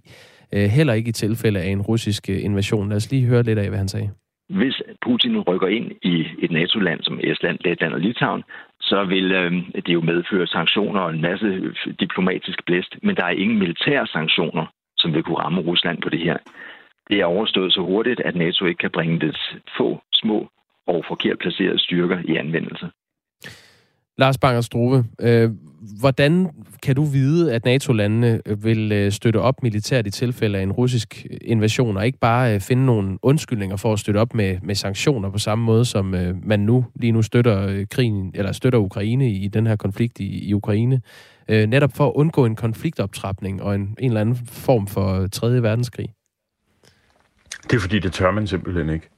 øh, 0.54 0.66
heller 0.78 0.94
ikke 0.94 1.10
i 1.10 1.20
tilfælde 1.24 1.60
af 1.60 1.68
en 1.68 1.82
russisk 1.82 2.30
øh, 2.30 2.44
invasion. 2.44 2.90
Lad 2.90 2.98
os 2.98 3.12
lige 3.12 3.28
høre 3.28 3.44
lidt 3.44 3.60
af, 3.60 3.70
hvad 3.70 3.78
han 3.78 3.88
sagde. 3.88 4.10
Hvis 4.50 4.82
Putin 5.06 5.40
rykker 5.40 5.68
ind 5.68 5.92
i 6.04 6.26
et 6.40 6.52
NATO-land 6.52 7.00
som 7.04 7.20
Estland, 7.24 7.58
Letland 7.62 7.94
og 7.94 8.00
Litauen, 8.00 8.44
så 8.82 9.04
vil 9.04 9.32
øh, 9.32 9.52
det 9.86 9.94
jo 9.94 10.02
medføre 10.02 10.48
sanktioner 10.48 11.00
og 11.02 11.10
en 11.10 11.22
masse 11.22 11.46
øh, 11.46 11.76
diplomatisk 12.00 12.66
blæst, 12.66 12.96
men 13.04 13.16
der 13.16 13.26
er 13.26 13.30
ingen 13.30 13.60
militære 13.60 14.08
sanktioner, 14.08 14.66
som 14.98 15.14
vil 15.14 15.24
kunne 15.24 15.38
ramme 15.38 15.62
Rusland 15.62 16.02
på 16.02 16.10
det 16.10 16.20
her 16.20 16.38
det 17.10 17.20
er 17.20 17.26
overstået 17.26 17.74
så 17.74 17.82
hurtigt, 17.82 18.20
at 18.20 18.36
NATO 18.36 18.66
ikke 18.66 18.78
kan 18.78 18.92
bringe 18.92 19.20
det 19.20 19.38
få, 19.78 20.02
små 20.22 20.48
og 20.88 21.04
forkert 21.08 21.38
placerede 21.40 21.80
styrker 21.80 22.18
i 22.32 22.36
anvendelse. 22.36 22.86
Lars 24.18 24.38
Banger 24.38 24.62
Struve, 24.62 25.06
øh, 25.22 25.52
hvordan 26.00 26.50
kan 26.84 26.96
du 26.96 27.04
vide, 27.04 27.54
at 27.54 27.66
NATO-landene 27.66 28.42
vil 28.58 29.12
støtte 29.12 29.38
op 29.38 29.64
militært 29.64 30.08
i 30.08 30.12
tilfælde 30.12 30.58
af 30.58 30.64
en 30.64 30.72
russisk 30.72 31.26
invasion, 31.42 31.98
og 31.98 32.06
ikke 32.06 32.20
bare 32.20 32.60
finde 32.60 32.86
nogle 32.86 33.18
undskyldninger 33.22 33.76
for 33.76 33.94
at 33.94 34.00
støtte 34.00 34.18
op 34.18 34.34
med, 34.34 34.58
med 34.64 34.76
sanktioner 34.76 35.30
på 35.30 35.38
samme 35.38 35.66
måde, 35.66 35.86
som 35.86 36.06
man 36.44 36.60
nu 36.60 36.86
lige 36.96 37.12
nu 37.12 37.22
støtter 37.22 37.86
krigen, 37.92 38.32
eller 38.36 38.52
støtter 38.52 38.80
Ukraine 38.80 39.32
i 39.32 39.48
den 39.48 39.68
her 39.68 39.76
konflikt 39.76 40.20
i, 40.20 40.48
i 40.48 40.54
Ukraine? 40.54 41.02
netop 41.50 41.92
for 41.96 42.08
at 42.08 42.14
undgå 42.16 42.46
en 42.46 42.56
konfliktoptrapning 42.56 43.64
og 43.64 43.76
en, 43.76 43.82
en 43.82 43.96
eller 44.00 44.22
anden 44.22 44.36
form 44.48 44.88
for 44.88 45.28
3. 45.28 45.64
verdenskrig? 45.64 46.10
Det 47.64 47.74
er 47.74 47.80
fordi, 47.80 48.00
det 48.00 48.14
tør 48.14 48.32
man 48.32 48.48
simpelthen 48.48 48.90
ikke. 48.90 49.10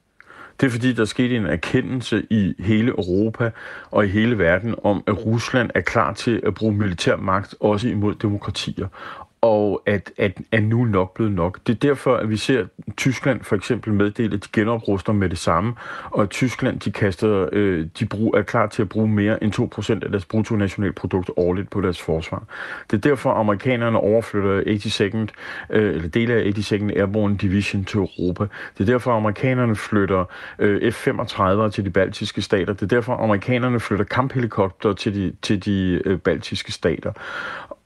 Det 0.60 0.66
er 0.66 0.70
fordi, 0.70 0.92
der 0.92 1.04
skete 1.04 1.36
en 1.36 1.46
erkendelse 1.46 2.26
i 2.30 2.54
hele 2.58 2.88
Europa 2.88 3.50
og 3.90 4.04
i 4.04 4.08
hele 4.08 4.38
verden 4.38 4.74
om, 4.84 5.02
at 5.06 5.26
Rusland 5.26 5.70
er 5.74 5.80
klar 5.80 6.12
til 6.12 6.40
at 6.46 6.54
bruge 6.54 6.74
militær 6.74 7.16
magt 7.16 7.54
også 7.60 7.88
imod 7.88 8.14
demokratier 8.14 8.88
og 9.40 9.82
at, 9.86 10.12
at, 10.16 10.38
at 10.52 10.62
nu 10.62 10.82
er 10.82 10.86
nok 10.86 11.14
blevet 11.14 11.32
nok. 11.32 11.58
Det 11.66 11.74
er 11.74 11.78
derfor, 11.78 12.16
at 12.16 12.30
vi 12.30 12.36
ser 12.36 12.66
Tyskland 12.96 13.40
for 13.42 13.56
eksempel 13.56 13.92
meddele, 13.92 14.34
at 14.34 14.44
de 14.44 14.48
genopruster 14.52 15.12
med 15.12 15.28
det 15.28 15.38
samme, 15.38 15.74
og 16.04 16.22
at 16.22 16.30
Tyskland 16.30 16.80
de 16.80 16.92
kaster, 16.92 17.48
øh, 17.52 17.86
de 17.98 18.06
brug, 18.06 18.34
er 18.36 18.42
klar 18.42 18.66
til 18.66 18.82
at 18.82 18.88
bruge 18.88 19.08
mere 19.08 19.44
end 19.44 19.52
2% 19.52 20.04
af 20.04 20.10
deres 20.10 20.24
bruttonationalprodukt 20.24 21.30
årligt 21.36 21.70
på 21.70 21.80
deres 21.80 22.00
forsvar. 22.00 22.42
Det 22.90 22.96
er 22.96 23.00
derfor, 23.00 23.30
at 23.30 23.40
amerikanerne 23.40 23.98
overflytter 23.98 24.60
82nd, 24.60 25.28
øh, 25.76 25.94
eller 25.94 26.08
dele 26.08 26.34
af 26.34 26.52
82nd 26.58 26.98
Airborne 26.98 27.36
Division 27.36 27.84
til 27.84 27.98
Europa. 27.98 28.44
Det 28.78 28.88
er 28.88 28.92
derfor, 28.92 29.10
at 29.10 29.16
amerikanerne 29.16 29.76
flytter 29.76 30.24
øh, 30.58 30.92
F-35 30.92 31.70
til 31.70 31.84
de 31.84 31.90
baltiske 31.90 32.42
stater. 32.42 32.72
Det 32.72 32.82
er 32.82 32.86
derfor, 32.86 33.14
at 33.14 33.24
amerikanerne 33.24 33.80
flytter 33.80 34.04
kamphelikopter 34.04 34.92
til 34.92 35.14
de, 35.14 35.32
til 35.42 35.64
de 35.64 36.02
øh, 36.04 36.18
baltiske 36.18 36.72
stater. 36.72 37.12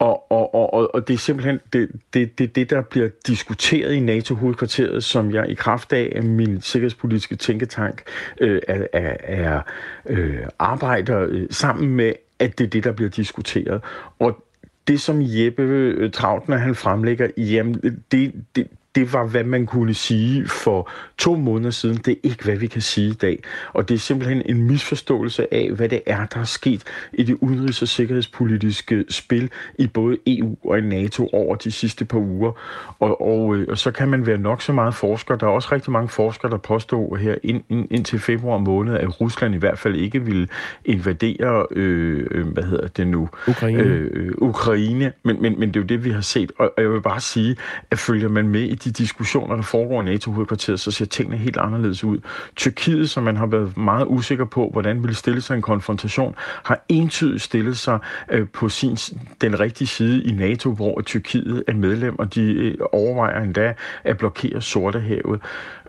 Og, 0.02 0.32
og, 0.32 0.54
og, 0.54 0.94
og 0.94 1.08
det 1.08 1.14
er 1.14 1.18
simpelthen 1.18 1.60
det, 1.72 1.90
det, 2.14 2.38
det, 2.38 2.56
det, 2.56 2.70
der 2.70 2.82
bliver 2.82 3.08
diskuteret 3.26 3.92
i 3.92 4.00
NATO-hovedkvarteret, 4.00 5.04
som 5.04 5.30
jeg 5.30 5.48
i 5.48 5.54
kraft 5.54 5.92
af 5.92 6.22
min 6.22 6.60
sikkerhedspolitiske 6.60 7.36
tænketank 7.36 8.02
øh, 8.40 8.62
er, 8.68 8.86
er, 8.92 9.16
er 9.20 9.60
øh, 10.06 10.38
arbejder 10.58 11.26
øh, 11.28 11.46
sammen 11.50 11.90
med, 11.90 12.12
at 12.38 12.58
det 12.58 12.64
er 12.64 12.68
det, 12.68 12.84
der 12.84 12.92
bliver 12.92 13.10
diskuteret. 13.10 13.80
Og 14.18 14.44
det, 14.88 15.00
som 15.00 15.18
Jeppe 15.20 15.62
øh, 15.62 16.10
Trautner 16.10 16.56
han 16.56 16.74
fremlægger, 16.74 17.28
jamen, 17.36 18.02
det, 18.12 18.32
det, 18.56 18.66
det 18.94 19.12
var, 19.12 19.26
hvad 19.26 19.44
man 19.44 19.66
kunne 19.66 19.94
sige 19.94 20.48
for 20.48 20.90
to 21.18 21.36
måneder 21.36 21.70
siden. 21.70 21.96
Det 21.96 22.12
er 22.12 22.16
ikke, 22.22 22.44
hvad 22.44 22.56
vi 22.56 22.66
kan 22.66 22.82
sige 22.82 23.08
i 23.08 23.12
dag. 23.12 23.42
Og 23.72 23.88
det 23.88 23.94
er 23.94 23.98
simpelthen 23.98 24.42
en 24.46 24.62
misforståelse 24.62 25.54
af, 25.54 25.70
hvad 25.70 25.88
det 25.88 26.02
er, 26.06 26.26
der 26.26 26.40
er 26.40 26.44
sket 26.44 26.82
i 27.12 27.22
det 27.22 27.36
udenrigs- 27.40 27.82
og 27.82 27.88
sikkerhedspolitiske 27.88 29.04
spil 29.08 29.50
i 29.78 29.86
både 29.86 30.16
EU 30.26 30.56
og 30.64 30.78
i 30.78 30.80
NATO 30.80 31.28
over 31.32 31.56
de 31.56 31.72
sidste 31.72 32.04
par 32.04 32.18
uger. 32.18 32.52
Og, 32.98 33.20
og, 33.20 33.56
øh, 33.56 33.66
og 33.68 33.78
så 33.78 33.90
kan 33.90 34.08
man 34.08 34.26
være 34.26 34.38
nok 34.38 34.62
så 34.62 34.72
meget 34.72 34.94
forsker. 34.94 35.36
Der 35.36 35.46
er 35.46 35.50
også 35.50 35.68
rigtig 35.72 35.92
mange 35.92 36.08
forskere, 36.08 36.50
der 36.50 36.58
påstår 36.58 37.16
her 37.16 37.34
ind, 37.42 37.62
ind, 37.68 37.86
indtil 37.90 38.18
februar 38.18 38.58
måned, 38.58 38.96
at 38.96 39.20
Rusland 39.20 39.54
i 39.54 39.58
hvert 39.58 39.78
fald 39.78 39.96
ikke 39.96 40.24
vil 40.24 40.50
invadere, 40.84 41.66
øh, 41.70 42.26
øh 42.30 42.46
hvad 42.46 42.64
hedder 42.64 42.88
det 42.88 43.06
nu? 43.06 43.28
Ukraine. 43.48 43.82
Øh, 43.82 44.32
Ukraine. 44.38 45.12
Men, 45.22 45.42
men, 45.42 45.60
men 45.60 45.68
det 45.68 45.76
er 45.76 45.80
jo 45.80 45.86
det, 45.86 46.04
vi 46.04 46.10
har 46.10 46.20
set. 46.20 46.52
Og, 46.58 46.72
og 46.76 46.82
jeg 46.82 46.92
vil 46.92 47.00
bare 47.00 47.20
sige, 47.20 47.56
at 47.90 47.98
følger 47.98 48.28
man 48.28 48.48
med 48.48 48.62
i 48.62 48.74
de 48.84 48.90
diskussioner, 48.90 49.56
der 49.56 49.62
foregår 49.62 50.02
i 50.02 50.04
NATO-hovedkvarteret, 50.04 50.80
så 50.80 50.90
ser 50.90 51.04
tingene 51.04 51.36
helt 51.36 51.56
anderledes 51.56 52.04
ud. 52.04 52.18
Tyrkiet, 52.56 53.10
som 53.10 53.22
man 53.22 53.36
har 53.36 53.46
været 53.46 53.76
meget 53.76 54.06
usikker 54.08 54.44
på, 54.44 54.68
hvordan 54.72 55.02
ville 55.02 55.14
stille 55.16 55.40
sig 55.40 55.54
en 55.54 55.62
konfrontation, 55.62 56.34
har 56.64 56.84
entydigt 56.88 57.42
stillet 57.42 57.78
sig 57.78 57.98
øh, 58.30 58.48
på 58.48 58.68
sin, 58.68 58.96
den 59.40 59.60
rigtige 59.60 59.88
side 59.88 60.24
i 60.24 60.32
NATO, 60.32 60.70
hvor 60.70 61.00
Tyrkiet 61.00 61.64
er 61.68 61.74
medlem, 61.74 62.18
og 62.18 62.34
de 62.34 62.52
øh, 62.52 62.74
overvejer 62.92 63.42
endda 63.42 63.74
at 64.04 64.18
blokere 64.18 64.60
Sortehavet. 64.60 65.40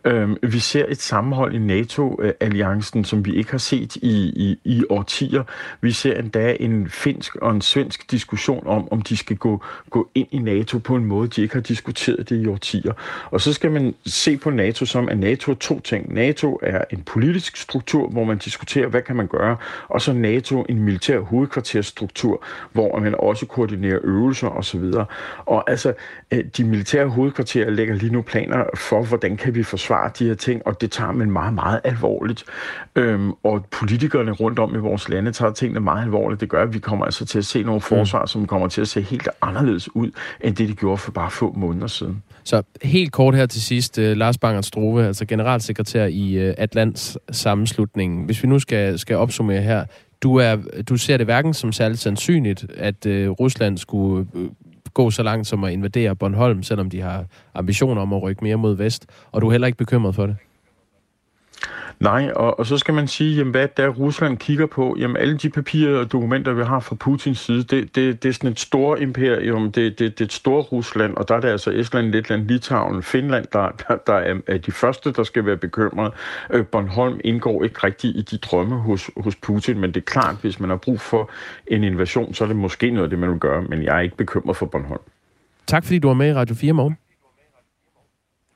Øhm, 0.06 0.38
vi 0.44 0.60
ser 0.60 0.86
et 0.90 1.02
sammenhold 1.02 1.54
i 1.54 1.58
NATO-alliancen, 1.58 3.06
som 3.06 3.26
vi 3.26 3.36
ikke 3.36 3.52
har 3.52 3.58
set 3.58 3.96
i, 3.96 4.34
i, 4.36 4.60
i 4.64 4.84
årtier. 4.90 5.44
Vi 5.82 5.92
ser 5.92 6.20
endda 6.20 6.56
en 6.60 6.90
finsk 6.90 7.36
og 7.36 7.52
en 7.52 7.62
svensk 7.62 8.12
diskussion 8.12 8.68
om, 8.68 8.92
om 8.92 9.02
de 9.02 9.18
skal 9.18 9.38
gå, 9.38 9.64
gå 9.90 10.10
ind 10.16 10.28
i 10.32 10.38
NATO 10.38 10.78
på 10.78 10.96
en 10.96 11.06
måde, 11.06 11.28
de 11.28 11.42
ikke 11.42 11.54
har 11.54 11.62
diskuteret 11.62 12.30
det 12.30 12.44
i 12.44 12.48
årtier. 12.48 12.94
Og 13.32 13.42
så 13.42 13.54
skal 13.54 13.72
man 13.72 13.96
se 14.06 14.38
på 14.38 14.50
NATO 14.50 14.86
som, 14.86 15.10
at 15.10 15.20
NATO 15.20 15.52
er 15.52 15.56
to 15.56 15.80
ting. 15.80 16.14
NATO 16.14 16.60
er 16.62 16.84
en 16.92 17.02
politisk 17.02 17.58
struktur, 17.58 18.08
hvor 18.08 18.24
man 18.24 18.38
diskuterer, 18.38 18.88
hvad 18.88 19.02
kan 19.02 19.16
man 19.16 19.28
gøre, 19.28 19.58
og 19.88 20.02
så 20.02 20.14
NATO 20.14 20.66
en 20.70 20.80
militær 20.80 21.20
hovedkvarterstruktur, 21.20 22.44
hvor 22.72 23.00
man 23.00 23.16
også 23.20 23.46
koordinerer 23.46 24.00
øvelser 24.04 24.48
osv. 24.48 24.84
Og 25.46 25.70
altså, 25.70 25.94
øh, 26.32 26.46
de 26.58 26.64
militære 26.64 27.08
hovedkvarterer 27.08 27.70
lægger 27.70 27.96
lige 27.96 28.14
nu 28.14 28.22
planer 28.22 28.64
for, 28.76 29.04
hvordan 29.04 29.38
kan 29.38 29.56
vi 29.56 29.64
forsvare 29.64 29.93
forsvare 29.94 30.12
de 30.20 30.28
her 30.28 30.36
ting, 30.36 30.62
og 30.66 30.82
det 30.82 30.92
tager 30.92 31.12
man 31.12 31.32
meget, 31.32 31.54
meget 31.54 31.82
alvorligt. 31.84 32.44
Øhm, 32.96 33.32
og 33.44 33.66
politikerne 33.72 34.32
rundt 34.32 34.60
om 34.60 34.76
i 34.76 34.78
vores 34.78 35.10
lande 35.10 35.32
tager 35.32 35.52
tingene 35.52 35.80
meget 35.80 36.04
alvorligt. 36.04 36.42
Det 36.42 36.50
gør, 36.50 36.64
at 36.64 36.74
vi 36.74 36.80
kommer 36.80 37.06
altså 37.06 37.26
til 37.26 37.38
at 37.38 37.46
se 37.46 37.64
nogle 37.64 37.78
mm. 37.78 37.82
forsvar, 37.82 38.22
mm. 38.22 38.28
som 38.28 38.48
kommer 38.48 38.68
til 38.68 38.82
at 38.82 38.88
se 38.88 39.02
helt 39.02 39.30
anderledes 39.42 39.96
ud, 39.96 40.12
end 40.42 40.56
det 40.56 40.70
de 40.70 40.74
gjorde 40.74 40.98
for 40.98 41.12
bare 41.12 41.32
få 41.32 41.54
måneder 41.58 41.88
siden. 41.88 42.24
Så 42.44 42.64
helt 42.82 43.12
kort 43.12 43.36
her 43.36 43.46
til 43.46 43.62
sidst, 43.62 43.98
uh, 43.98 44.04
Lars 44.04 44.38
Bangert 44.38 44.66
Strove, 44.66 45.06
altså 45.06 45.26
generalsekretær 45.26 46.06
i 46.06 46.50
uh, 46.50 46.54
Atlants 46.58 47.18
sammenslutningen. 47.32 48.26
Hvis 48.26 48.44
vi 48.44 48.48
nu 48.48 48.60
skal, 48.60 49.00
skal 49.00 49.16
opsummere 49.16 49.62
her, 49.62 49.86
du, 50.24 50.36
er, 50.36 50.58
du 50.90 50.98
ser 50.98 51.18
det 51.18 51.26
hverken 51.26 51.54
som 51.54 51.72
særligt 51.72 52.02
sandsynligt, 52.02 52.66
at 52.78 53.06
uh, 53.06 53.12
Rusland 53.12 53.78
skulle 53.78 54.28
uh, 54.34 54.50
gå 54.94 55.12
så 55.12 55.24
langt 55.24 55.48
som 55.48 55.64
at 55.64 55.74
invadere 55.74 56.16
Bornholm, 56.16 56.64
selvom 56.64 56.90
de 56.90 57.02
har 57.02 57.26
ambitioner 57.54 58.02
om 58.02 58.14
at 58.14 58.24
rykke 58.24 58.44
mere 58.44 58.58
mod 58.58 58.76
vest, 58.76 59.06
og 59.32 59.42
du 59.42 59.48
er 59.48 59.52
heller 59.52 59.68
ikke 59.68 59.78
bekymret 59.78 60.16
for 60.16 60.26
det? 60.26 60.36
Nej, 62.00 62.32
og, 62.36 62.60
og 62.60 62.65
så 62.65 62.77
skal 62.77 62.93
man 62.93 63.08
sige, 63.08 63.36
jamen, 63.36 63.51
hvad 63.51 63.67
der 63.77 63.88
Rusland 63.88 64.38
kigger 64.38 64.65
på, 64.65 64.96
jamen 65.00 65.17
alle 65.17 65.38
de 65.38 65.50
papirer 65.50 66.00
og 66.00 66.12
dokumenter, 66.12 66.53
vi 66.53 66.63
har 66.63 66.79
fra 66.79 66.96
Putins 66.96 67.39
side, 67.39 67.63
det, 67.63 67.96
det, 67.96 68.24
det 68.24 68.29
er 68.29 68.34
sådan 68.34 68.51
et 68.51 68.60
stort 68.60 69.00
imperium, 69.00 69.72
det, 69.72 70.00
det, 70.00 70.00
det 70.00 70.22
er 70.22 70.25
et 70.25 70.34
stort 70.34 70.72
Rusland, 70.72 71.15
og 71.15 71.27
der 71.27 71.36
er 71.36 71.39
det 71.39 71.48
altså 71.48 71.72
Estland, 71.72 72.08
Letland, 72.08 72.48
Litauen, 72.48 73.03
Finland, 73.03 73.46
der, 73.53 73.70
der, 73.88 73.96
der 74.08 74.13
er, 74.13 74.36
er 74.48 74.58
de 74.58 74.72
første, 74.72 75.13
der 75.13 75.24
skal 75.24 75.46
være 75.46 75.58
bekymret. 75.58 76.12
Øh, 76.50 76.65
Bornholm 76.65 77.20
indgår 77.24 77.63
ikke 77.63 77.79
rigtig 77.84 78.15
i 78.15 78.22
de 78.22 78.38
drømme 78.38 78.75
hos, 78.75 79.10
hos 79.17 79.36
Putin, 79.36 79.79
men 79.79 79.91
det 79.91 79.98
er 79.98 80.05
klart, 80.05 80.36
hvis 80.41 80.60
man 80.60 80.70
har 80.70 80.77
brug 80.77 81.01
for 81.01 81.29
en 81.67 81.84
invasion, 81.84 82.34
så 82.34 82.43
er 82.43 82.48
det 82.48 82.58
måske 82.58 82.89
noget 82.89 83.03
af 83.03 83.10
det, 83.10 83.20
man 83.20 83.29
vil 83.29 83.39
gøre, 83.39 83.62
men 83.62 83.84
jeg 83.84 83.96
er 83.96 84.01
ikke 84.01 84.17
bekymret 84.17 84.58
for 84.58 84.65
Bornholm. 84.65 85.01
Tak 85.67 85.84
fordi 85.84 86.00
du 86.00 86.08
var 86.08 86.15
med 86.15 86.29
i 86.29 86.34
Radio 86.34 86.55
4 86.55 86.74
morgen. 86.74 86.98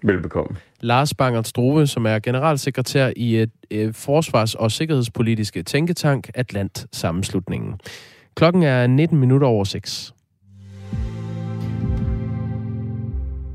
Velbekomme. 0.03 0.57
Lars 0.81 1.13
Bangert 1.13 1.47
Strove, 1.47 1.87
som 1.87 2.05
er 2.05 2.19
generalsekretær 2.19 3.11
i 3.15 3.41
et, 3.41 3.51
et 3.69 3.95
forsvars- 3.95 4.55
og 4.55 4.71
sikkerhedspolitiske 4.71 5.63
tænketank 5.63 6.29
Atlant 6.35 6.85
Sammenslutningen. 6.91 7.79
Klokken 8.35 8.63
er 8.63 8.87
19 8.87 9.17
minutter 9.19 9.47
over 9.47 9.63
6. 9.63 10.13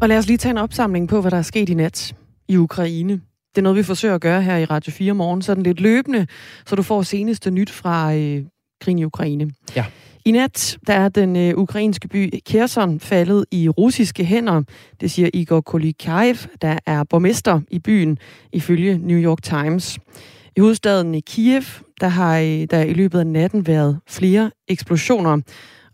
Og 0.01 0.09
lad 0.09 0.19
os 0.19 0.27
lige 0.27 0.37
tage 0.37 0.51
en 0.51 0.59
opsamling 0.59 1.09
på, 1.09 1.21
hvad 1.21 1.31
der 1.31 1.37
er 1.37 1.43
sket 1.43 1.69
i 1.69 1.75
nat 1.75 2.15
i 2.49 2.57
Ukraine. 2.57 3.13
Det 3.55 3.59
er 3.59 3.63
noget, 3.63 3.79
vi 3.79 3.83
forsøger 3.83 4.15
at 4.15 4.21
gøre 4.21 4.43
her 4.43 4.57
i 4.57 4.65
Radio 4.65 4.93
4 4.93 5.15
morgen, 5.15 5.43
sådan 5.43 5.63
lidt 5.63 5.81
løbende, 5.81 6.27
så 6.67 6.77
du 6.77 6.83
får 6.83 7.03
seneste 7.03 7.51
nyt 7.51 7.71
fra 7.71 8.15
øh, 8.15 8.45
krigen 8.81 8.99
i 8.99 9.05
Ukraine. 9.05 9.51
Ja. 9.77 9.85
I 10.25 10.31
nat 10.31 10.79
der 10.87 10.95
er 10.95 11.09
den 11.09 11.37
øh, 11.37 11.55
ukrainske 11.57 12.09
by 12.09 12.31
Kherson 12.47 13.01
faldet 13.01 13.45
i 13.51 13.69
russiske 13.69 14.25
hænder. 14.25 14.63
Det 15.01 15.11
siger 15.11 15.31
Igor 15.35 15.61
Kolikaev, 15.61 16.37
der 16.63 16.79
er 16.87 17.05
borgmester 17.05 17.61
i 17.71 17.79
byen, 17.79 18.19
ifølge 18.53 18.99
New 18.99 19.19
York 19.19 19.43
Times. 19.43 19.99
I 20.57 20.61
hovedstaden 20.61 21.15
i 21.15 21.21
Kiev, 21.21 21.63
der 22.01 22.09
har 22.09 22.39
øh, 22.39 22.67
der 22.71 22.83
i 22.83 22.93
løbet 22.93 23.19
af 23.19 23.27
natten 23.27 23.67
været 23.67 23.99
flere 24.09 24.51
eksplosioner. 24.69 25.41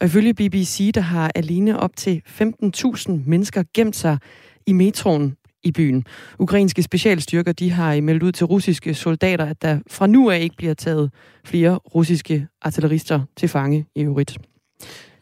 Og 0.00 0.06
ifølge 0.06 0.35
BBC, 0.35 0.92
der 0.94 1.00
har 1.00 1.32
alene 1.35 1.80
op 1.80 1.97
til 1.97 2.23
15.000 2.26 3.12
mennesker 3.26 3.62
gemt 3.75 3.97
sig 3.97 4.18
i 4.66 4.73
metroen 4.73 5.37
i 5.62 5.72
byen. 5.72 6.04
Ukrainske 6.38 6.82
specialstyrker 6.82 7.52
de 7.52 7.70
har 7.70 8.00
meldt 8.00 8.22
ud 8.22 8.32
til 8.32 8.46
russiske 8.46 8.94
soldater, 8.94 9.44
at 9.44 9.62
der 9.62 9.78
fra 9.90 10.06
nu 10.06 10.30
af 10.30 10.40
ikke 10.40 10.56
bliver 10.56 10.74
taget 10.74 11.10
flere 11.44 11.74
russiske 11.74 12.46
artillerister 12.62 13.20
til 13.36 13.48
fange 13.48 13.86
i 13.94 14.02
øvrigt. 14.02 14.38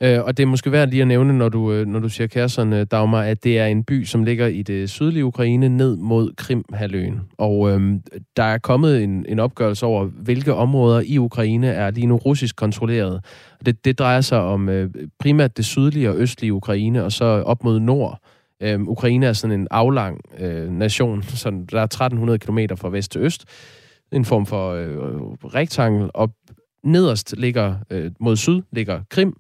Øh, 0.01 0.25
og 0.25 0.37
det 0.37 0.43
er 0.43 0.47
måske 0.47 0.73
værd 0.73 0.89
lige 0.89 1.03
at 1.03 1.09
nævne, 1.09 1.39
når 1.39 1.49
du, 1.49 1.73
øh, 1.73 1.87
når 1.87 2.01
du 2.01 2.09
siger 2.09 2.27
Kherson, 2.27 2.73
øh, 2.73 2.87
Dagmar, 2.91 3.23
at 3.23 3.45
det 3.45 3.59
er 3.59 3.67
en 3.67 3.85
by, 3.85 4.05
som 4.05 4.25
ligger 4.25 4.47
i 4.47 4.63
det 4.63 4.91
sydlige 4.91 5.25
Ukraine 5.25 5.69
ned 5.69 5.97
mod 5.97 6.33
Krimhaløen. 6.37 7.21
Og 7.39 7.71
øhm, 7.71 8.03
der 8.37 8.43
er 8.43 8.59
kommet 8.59 9.03
en, 9.03 9.27
en 9.29 9.39
opgørelse 9.39 9.87
over, 9.87 10.05
hvilke 10.05 10.55
områder 10.55 11.03
i 11.07 11.19
Ukraine 11.19 11.69
er 11.69 11.91
lige 11.91 12.07
nu 12.07 12.17
russisk 12.17 12.57
kontrolleret. 12.57 13.25
Det, 13.67 13.85
det 13.85 13.99
drejer 13.99 14.21
sig 14.21 14.41
om 14.41 14.69
øh, 14.69 14.91
primært 15.19 15.57
det 15.57 15.65
sydlige 15.65 16.11
og 16.11 16.17
østlige 16.17 16.53
Ukraine, 16.53 17.05
og 17.05 17.13
så 17.13 17.25
op 17.25 17.65
mod 17.65 17.81
nord. 17.81 18.21
Øhm, 18.63 18.89
Ukraine 18.89 19.27
er 19.27 19.33
sådan 19.33 19.61
en 19.61 19.69
aflang 19.71 20.21
øh, 20.39 20.71
nation, 20.71 21.23
så 21.23 21.51
der 21.71 21.81
er 21.81 21.85
1300 21.85 22.39
km 22.39 22.59
fra 22.77 22.89
vest 22.89 23.13
til 23.13 23.21
øst. 23.21 23.45
En 24.13 24.25
form 24.25 24.47
for 24.47 24.71
øh, 24.71 24.91
øh 24.91 25.21
rektangel, 25.55 26.11
og 26.15 26.35
nederst 26.85 27.35
ligger 27.39 27.75
øh, 27.91 28.11
mod 28.21 28.37
syd 28.37 28.63
ligger 28.73 29.03
Krim, 29.11 29.37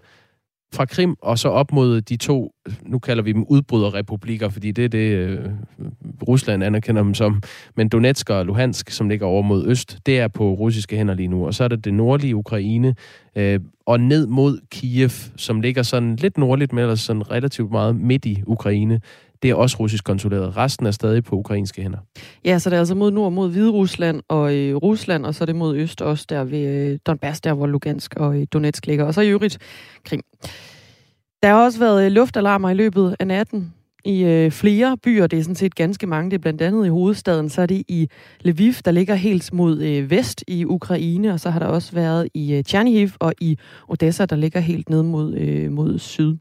fra 0.76 0.84
Krim 0.84 1.16
og 1.22 1.38
så 1.38 1.48
op 1.48 1.72
mod 1.72 2.00
de 2.00 2.16
to, 2.16 2.52
nu 2.82 2.98
kalder 2.98 3.22
vi 3.22 3.32
dem 3.32 3.44
udbryderrepublikker, 3.44 4.48
fordi 4.48 4.70
det 4.70 4.84
er 4.84 4.88
det, 4.88 4.98
øh, 4.98 5.38
Rusland 6.28 6.64
anerkender 6.64 7.02
dem 7.02 7.14
som, 7.14 7.42
men 7.76 7.88
Donetsk 7.88 8.30
og 8.30 8.46
Luhansk, 8.46 8.90
som 8.90 9.08
ligger 9.08 9.26
over 9.26 9.42
mod 9.42 9.66
øst, 9.66 9.98
det 10.06 10.18
er 10.18 10.28
på 10.28 10.52
russiske 10.52 10.96
hænder 10.96 11.14
lige 11.14 11.28
nu. 11.28 11.46
Og 11.46 11.54
så 11.54 11.64
er 11.64 11.68
det 11.68 11.84
det 11.84 11.94
nordlige 11.94 12.36
Ukraine, 12.36 12.94
øh, 13.36 13.60
og 13.86 14.00
ned 14.00 14.26
mod 14.26 14.58
Kiev, 14.70 15.10
som 15.36 15.60
ligger 15.60 15.82
sådan 15.82 16.16
lidt 16.16 16.38
nordligt, 16.38 16.72
men 16.72 16.82
ellers 16.82 17.00
sådan 17.00 17.30
relativt 17.30 17.70
meget 17.70 17.96
midt 17.96 18.24
i 18.24 18.42
Ukraine. 18.46 19.00
Det 19.42 19.50
er 19.50 19.54
også 19.54 19.76
russisk 19.80 20.04
kontrolleret. 20.04 20.56
Resten 20.56 20.86
er 20.86 20.90
stadig 20.90 21.24
på 21.24 21.36
ukrainske 21.36 21.82
hænder. 21.82 21.98
Ja, 22.44 22.58
så 22.58 22.70
det 22.70 22.76
er 22.76 22.80
altså 22.80 22.94
mod 22.94 23.10
nord 23.10 23.32
mod 23.32 23.50
Hvide 23.50 23.70
Rusland 23.70 24.22
og 24.28 24.54
øh, 24.54 24.76
Rusland, 24.76 25.26
og 25.26 25.34
så 25.34 25.44
er 25.44 25.46
det 25.46 25.56
mod 25.56 25.76
øst 25.76 26.02
også 26.02 26.26
der 26.28 26.44
ved 26.44 26.66
øh, 26.66 26.98
Donbass, 27.06 27.40
der 27.40 27.54
hvor 27.54 27.66
Lugansk 27.66 28.14
og 28.16 28.40
øh, 28.40 28.46
Donetsk 28.52 28.86
ligger. 28.86 29.04
Og 29.04 29.14
så 29.14 29.20
i 29.20 29.28
øvrigt 29.28 29.58
Krim. 30.04 30.22
Der 31.42 31.48
har 31.48 31.64
også 31.64 31.78
været 31.78 32.06
øh, 32.06 32.12
luftalarmer 32.12 32.70
i 32.70 32.74
løbet 32.74 33.16
af 33.20 33.26
natten 33.26 33.72
i 34.06 34.24
øh, 34.24 34.50
flere 34.50 34.96
byer. 34.96 35.26
Det 35.26 35.38
er 35.38 35.42
sådan 35.42 35.54
set 35.54 35.74
ganske 35.74 36.06
mange. 36.06 36.30
Det 36.30 36.36
er 36.36 36.40
blandt 36.40 36.62
andet 36.62 36.86
i 36.86 36.88
hovedstaden. 36.88 37.48
Så 37.48 37.62
er 37.62 37.66
det 37.66 37.82
i 37.88 38.08
Lviv, 38.40 38.72
der 38.84 38.90
ligger 38.90 39.14
helt 39.14 39.52
mod 39.52 39.82
øh, 39.82 40.10
vest 40.10 40.44
i 40.48 40.64
Ukraine. 40.64 41.32
Og 41.32 41.40
så 41.40 41.50
har 41.50 41.58
der 41.58 41.66
også 41.66 41.92
været 41.92 42.28
i 42.34 42.54
øh, 42.54 42.64
Chernihiv 42.64 43.08
og 43.18 43.32
i 43.40 43.58
Odessa, 43.88 44.26
der 44.26 44.36
ligger 44.36 44.60
helt 44.60 44.88
ned 44.88 45.02
mod, 45.02 45.34
øh, 45.34 45.72
mod 45.72 45.98
syd. 45.98 46.36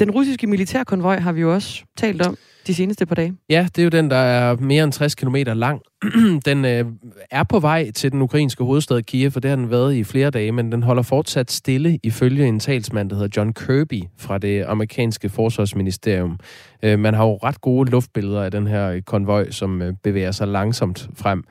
Den 0.00 0.10
russiske 0.10 0.46
militærkonvoj 0.46 1.18
har 1.18 1.32
vi 1.32 1.40
jo 1.40 1.54
også 1.54 1.84
talt 1.96 2.26
om 2.26 2.36
de 2.66 2.74
seneste 2.74 3.06
par 3.06 3.14
dage. 3.14 3.34
Ja, 3.50 3.68
det 3.76 3.78
er 3.78 3.84
jo 3.84 3.88
den, 3.88 4.10
der 4.10 4.16
er 4.16 4.56
mere 4.56 4.84
end 4.84 4.92
60 4.92 5.14
km 5.14 5.36
lang. 5.46 5.80
den 6.46 6.64
øh, 6.64 6.84
er 7.30 7.42
på 7.42 7.60
vej 7.60 7.90
til 7.90 8.12
den 8.12 8.22
ukrainske 8.22 8.64
hovedstad 8.64 9.02
Kiev, 9.02 9.30
for 9.30 9.40
det 9.40 9.48
har 9.48 9.56
den 9.56 9.70
været 9.70 9.94
i 9.94 10.04
flere 10.04 10.30
dage, 10.30 10.52
men 10.52 10.72
den 10.72 10.82
holder 10.82 11.02
fortsat 11.02 11.50
stille 11.50 11.98
ifølge 12.02 12.46
en 12.46 12.60
talsmand, 12.60 13.10
der 13.10 13.16
hedder 13.16 13.28
John 13.36 13.52
Kirby 13.52 14.02
fra 14.18 14.38
det 14.38 14.64
amerikanske 14.64 15.28
forsvarsministerium. 15.28 16.38
Øh, 16.82 16.98
man 16.98 17.14
har 17.14 17.24
jo 17.24 17.36
ret 17.36 17.60
gode 17.60 17.90
luftbilleder 17.90 18.42
af 18.42 18.50
den 18.50 18.66
her 18.66 19.00
konvoj, 19.06 19.50
som 19.50 19.82
øh, 19.82 19.94
bevæger 20.02 20.32
sig 20.32 20.48
langsomt 20.48 21.08
frem. 21.14 21.44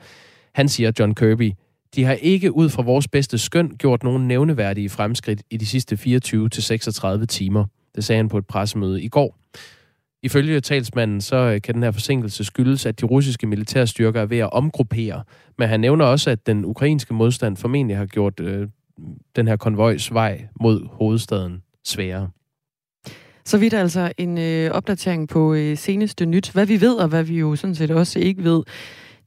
Han 0.54 0.68
siger, 0.68 0.92
John 0.98 1.14
Kirby, 1.14 1.52
de 1.94 2.04
har 2.04 2.12
ikke 2.12 2.56
ud 2.56 2.68
fra 2.68 2.82
vores 2.82 3.08
bedste 3.08 3.38
skøn 3.38 3.76
gjort 3.78 4.02
nogen 4.02 4.28
nævneværdige 4.28 4.88
fremskridt 4.88 5.42
i 5.50 5.56
de 5.56 5.66
sidste 5.66 5.94
24-36 5.94 7.24
timer. 7.24 7.64
Det 7.94 8.04
sagde 8.04 8.16
han 8.16 8.28
på 8.28 8.38
et 8.38 8.46
pressemøde 8.46 9.02
i 9.02 9.08
går. 9.08 9.36
Ifølge 10.22 10.60
talsmanden, 10.60 11.20
så 11.20 11.36
øh, 11.36 11.60
kan 11.62 11.74
den 11.74 11.82
her 11.82 11.90
forsinkelse 11.90 12.44
skyldes, 12.44 12.86
at 12.86 13.00
de 13.00 13.06
russiske 13.06 13.46
militærstyrker 13.46 14.20
er 14.20 14.26
ved 14.26 14.38
at 14.38 14.52
omgruppere. 14.52 15.22
Men 15.58 15.68
han 15.68 15.80
nævner 15.80 16.04
også, 16.04 16.30
at 16.30 16.46
den 16.46 16.64
ukrainske 16.64 17.14
modstand 17.14 17.56
formentlig 17.56 17.96
har 17.96 18.06
gjort 18.06 18.40
øh, 18.40 18.68
den 19.36 19.48
her 19.48 19.56
konvojs 19.56 20.14
vej 20.14 20.46
mod 20.60 20.88
hovedstaden 20.92 21.62
sværere. 21.84 22.30
Så 23.44 23.58
vidt 23.58 23.74
altså 23.74 24.12
en 24.18 24.38
øh, 24.38 24.70
opdatering 24.70 25.28
på 25.28 25.54
øh, 25.54 25.76
seneste 25.76 26.26
nyt. 26.26 26.50
Hvad 26.52 26.66
vi 26.66 26.80
ved, 26.80 26.94
og 26.94 27.08
hvad 27.08 27.24
vi 27.24 27.38
jo 27.38 27.56
sådan 27.56 27.74
set 27.74 27.90
også 27.90 28.18
ikke 28.18 28.44
ved, 28.44 28.62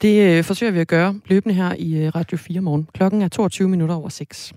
det 0.02 0.38
øh, 0.38 0.44
forsøger 0.44 0.72
vi 0.72 0.80
at 0.80 0.88
gøre 0.88 1.20
løbende 1.26 1.56
her 1.56 1.76
i 1.78 1.98
øh, 1.98 2.16
Radio 2.16 2.38
4 2.38 2.62
morgen. 2.62 2.88
Klokken 2.94 3.22
er 3.22 3.28
22 3.28 3.70
minutter 3.70 3.96
over 3.96 4.10
6. 4.10 4.54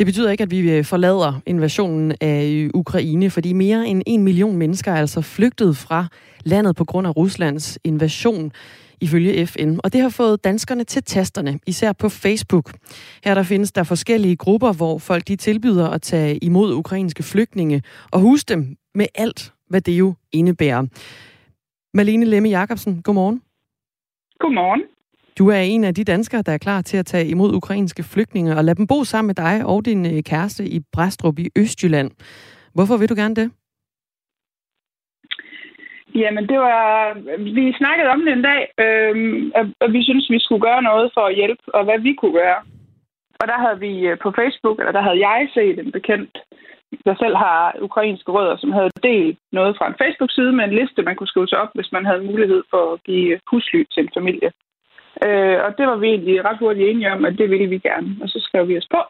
Det 0.00 0.06
betyder 0.06 0.30
ikke, 0.30 0.42
at 0.42 0.50
vi 0.50 0.70
øh, 0.70 0.84
forlader 0.84 1.40
invasionen 1.46 2.14
af 2.20 2.44
øh, 2.44 2.70
Ukraine, 2.74 3.30
fordi 3.30 3.52
mere 3.52 3.86
end 3.86 4.02
en 4.06 4.22
million 4.22 4.56
mennesker 4.56 4.92
er 4.92 4.96
altså 4.96 5.20
flygtet 5.20 5.76
fra 5.76 6.06
landet 6.44 6.76
på 6.76 6.84
grund 6.84 7.06
af 7.06 7.16
Ruslands 7.16 7.78
invasion 7.84 8.52
ifølge 9.00 9.46
FN. 9.46 9.78
Og 9.84 9.92
det 9.92 10.00
har 10.00 10.08
fået 10.08 10.44
danskerne 10.44 10.84
til 10.84 11.02
tasterne, 11.02 11.58
især 11.66 11.92
på 11.92 12.08
Facebook. 12.08 12.72
Her 13.24 13.34
der 13.34 13.42
findes 13.42 13.72
der 13.72 13.82
forskellige 13.82 14.36
grupper, 14.36 14.72
hvor 14.72 14.98
folk 14.98 15.28
de 15.28 15.36
tilbyder 15.36 15.88
at 15.88 16.02
tage 16.02 16.38
imod 16.38 16.74
ukrainske 16.74 17.22
flygtninge 17.22 17.82
og 18.12 18.20
huse 18.20 18.44
dem 18.46 18.76
med 18.94 19.06
alt, 19.14 19.52
hvad 19.68 19.80
det 19.80 19.92
jo 19.92 20.14
indebærer. 20.32 20.86
Malene 21.94 22.24
Lemme 22.24 22.48
Jacobsen, 22.48 23.02
godmorgen. 23.02 23.42
Godmorgen. 24.38 24.82
Du 25.38 25.48
er 25.48 25.60
en 25.60 25.84
af 25.84 25.94
de 25.94 26.04
danskere, 26.04 26.42
der 26.42 26.52
er 26.52 26.58
klar 26.58 26.82
til 26.82 26.96
at 26.96 27.06
tage 27.06 27.28
imod 27.28 27.54
ukrainske 27.54 28.02
flygtninge 28.02 28.56
og 28.56 28.64
lade 28.64 28.76
dem 28.76 28.86
bo 28.86 29.04
sammen 29.04 29.26
med 29.26 29.34
dig 29.34 29.66
og 29.66 29.84
din 29.84 30.06
øh, 30.06 30.22
kæreste 30.22 30.64
i 30.64 30.80
Bræstrup 30.92 31.38
i 31.38 31.48
Østjylland. 31.58 32.10
Hvorfor 32.74 32.96
vil 32.96 33.08
du 33.08 33.14
gerne 33.14 33.34
det? 33.34 33.50
Jamen, 36.14 36.48
det 36.48 36.58
var... 36.58 37.14
Vi 37.38 37.74
snakkede 37.78 38.08
om 38.08 38.20
det 38.24 38.32
en 38.32 38.42
dag, 38.42 38.62
øhm, 38.84 39.52
og 39.80 39.92
vi 39.92 40.02
synes 40.02 40.30
vi 40.30 40.38
skulle 40.40 40.66
gøre 40.68 40.82
noget 40.82 41.10
for 41.14 41.24
at 41.26 41.34
hjælpe, 41.34 41.62
og 41.74 41.84
hvad 41.84 41.98
vi 41.98 42.12
kunne 42.14 42.32
gøre. 42.32 42.60
Og 43.40 43.48
der 43.48 43.58
havde 43.64 43.78
vi 43.86 43.92
øh, 44.08 44.18
på 44.22 44.32
Facebook, 44.40 44.78
eller 44.78 44.92
der 44.92 45.02
havde 45.02 45.20
jeg 45.28 45.48
set 45.54 45.78
en 45.78 45.92
bekendt, 45.92 46.38
der 47.06 47.14
selv 47.22 47.36
har 47.36 47.76
ukrainske 47.80 48.32
rødder, 48.32 48.56
som 48.56 48.72
havde 48.72 48.90
delt 49.02 49.38
noget 49.52 49.76
fra 49.78 49.88
en 49.88 50.00
Facebook-side 50.02 50.52
med 50.52 50.64
en 50.64 50.78
liste, 50.80 51.02
man 51.02 51.16
kunne 51.16 51.32
skrive 51.32 51.48
sig 51.48 51.58
op, 51.58 51.70
hvis 51.74 51.92
man 51.92 52.04
havde 52.04 52.28
mulighed 52.30 52.62
for 52.70 52.92
at 52.92 53.02
give 53.04 53.40
husly 53.50 53.84
til 53.92 54.02
en 54.02 54.10
familie. 54.18 54.50
Øh, 55.26 55.58
og 55.64 55.78
det 55.78 55.86
var 55.86 55.96
vi 55.96 56.08
egentlig 56.08 56.44
ret 56.44 56.58
hurtigt 56.58 56.88
enige 56.88 57.12
om, 57.12 57.24
at 57.24 57.38
det 57.38 57.50
ville 57.50 57.66
vi 57.66 57.78
gerne. 57.78 58.16
Og 58.22 58.28
så 58.28 58.38
skrev 58.40 58.68
vi 58.68 58.78
os 58.78 58.88
på 58.90 59.00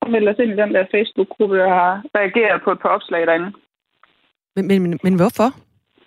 og 0.00 0.10
meldte 0.10 0.30
os 0.30 0.38
ind 0.38 0.52
i 0.52 0.62
den 0.62 0.74
der 0.74 0.84
Facebook-gruppe, 0.94 1.56
der 1.58 1.68
har 1.68 2.02
reageret 2.16 2.62
på 2.62 2.72
et 2.72 2.80
par 2.82 2.88
opslag 2.88 3.26
derinde. 3.26 3.52
Men, 4.56 4.66
men, 4.68 5.00
men 5.02 5.14
hvorfor? 5.16 5.48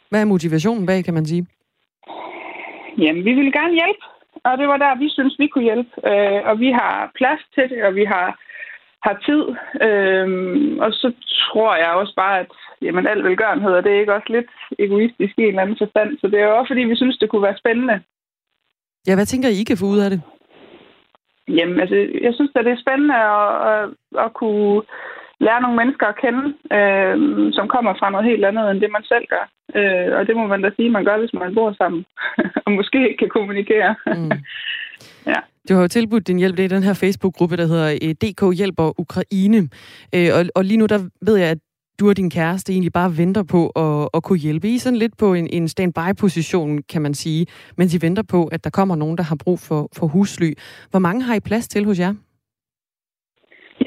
Hvad 0.09 0.21
er 0.21 0.25
motivationen 0.25 0.85
bag, 0.85 1.03
kan 1.03 1.13
man 1.13 1.25
sige? 1.25 1.47
Jamen, 2.97 3.25
vi 3.25 3.33
ville 3.33 3.51
gerne 3.51 3.73
hjælpe, 3.73 4.03
og 4.43 4.57
det 4.57 4.67
var 4.67 4.77
der, 4.77 4.99
vi 5.03 5.09
synes, 5.09 5.39
vi 5.39 5.47
kunne 5.47 5.63
hjælpe. 5.63 5.91
Øh, 6.11 6.41
og 6.49 6.59
vi 6.59 6.71
har 6.71 7.11
plads 7.15 7.41
til 7.55 7.69
det, 7.69 7.83
og 7.83 7.95
vi 7.95 8.05
har, 8.05 8.27
har 9.05 9.15
tid. 9.27 9.43
Øh, 9.87 10.27
og 10.85 10.91
så 10.93 11.13
tror 11.45 11.75
jeg 11.75 11.91
også 11.91 12.13
bare, 12.15 12.39
at 12.39 12.51
jamen, 12.81 13.07
al 13.07 13.23
velgørenhed, 13.23 13.71
og 13.71 13.83
det 13.83 13.91
er 13.91 13.99
ikke 13.99 14.13
også 14.13 14.29
lidt 14.29 14.51
egoistisk 14.79 15.33
i 15.37 15.41
en 15.41 15.47
eller 15.47 15.61
anden 15.61 15.81
forstand. 15.83 16.17
Så 16.17 16.27
det 16.27 16.39
er 16.39 16.47
jo 16.47 16.57
også, 16.57 16.69
fordi 16.69 16.83
vi 16.83 16.95
synes, 16.95 17.17
det 17.17 17.29
kunne 17.29 17.47
være 17.49 17.57
spændende 17.57 18.01
Ja, 19.07 19.15
hvad 19.15 19.25
tænker 19.25 19.49
I 19.49 19.63
kan 19.63 19.77
få 19.77 19.85
ud 19.85 19.99
af 19.99 20.09
det? 20.09 20.21
Jamen, 21.47 21.79
altså, 21.79 21.95
jeg 22.25 22.33
synes, 22.33 22.51
at 22.55 22.65
det 22.65 22.73
er 22.73 22.83
spændende 22.85 23.15
at, 23.15 23.49
at, 23.71 23.83
at 24.25 24.33
kunne 24.33 24.81
lære 25.45 25.61
nogle 25.61 25.77
mennesker 25.81 26.07
at 26.09 26.19
kende, 26.23 26.43
øh, 26.77 27.15
som 27.57 27.65
kommer 27.73 27.93
fra 27.99 28.09
noget 28.09 28.29
helt 28.31 28.45
andet, 28.45 28.65
end 28.71 28.81
det 28.83 28.91
man 28.97 29.05
selv 29.11 29.25
gør. 29.33 29.45
Øh, 29.79 30.09
og 30.17 30.21
det 30.27 30.35
må 30.35 30.43
man 30.47 30.61
da 30.61 30.69
sige, 30.75 30.95
man 30.97 31.05
gør, 31.05 31.17
hvis 31.19 31.33
man 31.33 31.55
bor 31.55 31.73
sammen, 31.81 32.05
og 32.65 32.71
måske 32.71 32.97
ikke 33.09 33.21
kan 33.23 33.35
kommunikere. 33.37 33.95
Mm. 34.17 34.31
ja. 35.31 35.39
Du 35.69 35.73
har 35.73 35.81
jo 35.81 35.87
tilbudt 35.87 36.27
din 36.27 36.39
hjælp, 36.39 36.57
det 36.57 36.65
er 36.65 36.75
den 36.75 36.87
her 36.87 36.93
Facebook-gruppe, 37.03 37.57
der 37.57 37.65
hedder 37.71 37.89
øh, 38.03 38.13
DK 38.21 38.41
Hjælper 38.59 38.99
Ukraine. 39.03 39.59
Øh, 40.15 40.29
og, 40.37 40.41
og 40.55 40.63
lige 40.65 40.81
nu, 40.81 40.85
der 40.85 40.99
ved 41.27 41.37
jeg, 41.37 41.49
at 41.49 41.61
du 42.01 42.09
og 42.09 42.17
din 42.17 42.29
kæreste 42.37 42.71
egentlig 42.73 42.93
bare 42.93 43.11
venter 43.21 43.43
på 43.53 43.61
at, 43.85 44.09
at 44.15 44.23
kunne 44.23 44.43
hjælpe. 44.47 44.67
I 44.67 44.77
sådan 44.77 45.01
lidt 45.03 45.15
på 45.19 45.33
en, 45.33 45.47
en 45.57 45.67
standby-position, 45.67 46.83
kan 46.91 47.01
man 47.01 47.13
sige, 47.13 47.45
mens 47.77 47.95
I 47.95 48.05
venter 48.05 48.23
på, 48.33 48.39
at 48.55 48.63
der 48.63 48.69
kommer 48.69 48.95
nogen, 48.95 49.17
der 49.17 49.23
har 49.23 49.37
brug 49.43 49.59
for, 49.67 49.81
for 49.97 50.07
husly. 50.07 50.51
Hvor 50.91 50.99
mange 50.99 51.21
har 51.23 51.35
I 51.35 51.47
plads 51.49 51.67
til 51.67 51.85
hos 51.85 51.99
jer? 51.99 52.13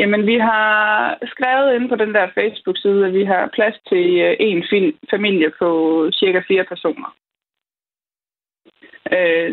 Jamen, 0.00 0.26
vi 0.26 0.38
har 0.50 0.74
skrevet 1.32 1.74
ind 1.76 1.88
på 1.88 1.96
den 1.96 2.14
der 2.14 2.26
Facebook-side, 2.38 3.06
at 3.06 3.12
vi 3.12 3.24
har 3.24 3.50
plads 3.56 3.76
til 3.90 4.06
øh, 4.26 4.36
en 4.40 4.64
familie 5.10 5.50
på 5.58 5.68
cirka 6.12 6.40
fire 6.48 6.64
personer. 6.72 7.10
Øh, 9.16 9.50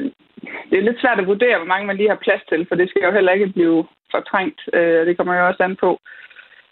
det 0.69 0.76
er 0.78 0.88
lidt 0.88 1.02
svært 1.02 1.19
at 1.19 1.28
vurdere, 1.28 1.58
hvor 1.58 1.71
mange 1.74 1.88
man 1.88 1.97
lige 1.97 2.10
har 2.10 2.26
plads 2.26 2.43
til, 2.50 2.65
for 2.67 2.76
det 2.76 2.89
skal 2.89 3.04
jo 3.06 3.12
heller 3.12 3.32
ikke 3.32 3.47
blive 3.47 3.86
fortrængt. 4.12 4.62
Øh, 4.74 5.06
det 5.08 5.17
kommer 5.17 5.34
jo 5.36 5.47
også 5.47 5.63
an 5.63 5.76
på, 5.76 6.00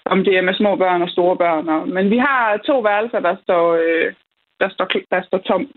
om 0.06 0.24
det 0.24 0.38
er 0.38 0.42
med 0.42 0.54
små 0.54 0.76
børn 0.76 1.02
og 1.02 1.10
store 1.10 1.38
børn. 1.38 1.70
Og, 1.70 1.90
men 1.90 2.10
vi 2.10 2.18
har 2.18 2.58
to 2.66 2.80
værelser, 2.80 3.20
der 3.20 3.36
står, 3.44 3.74
øh, 3.74 4.14
der 4.60 4.70
står, 4.70 4.88
der 5.12 5.22
står 5.24 5.38
tom, 5.38 5.68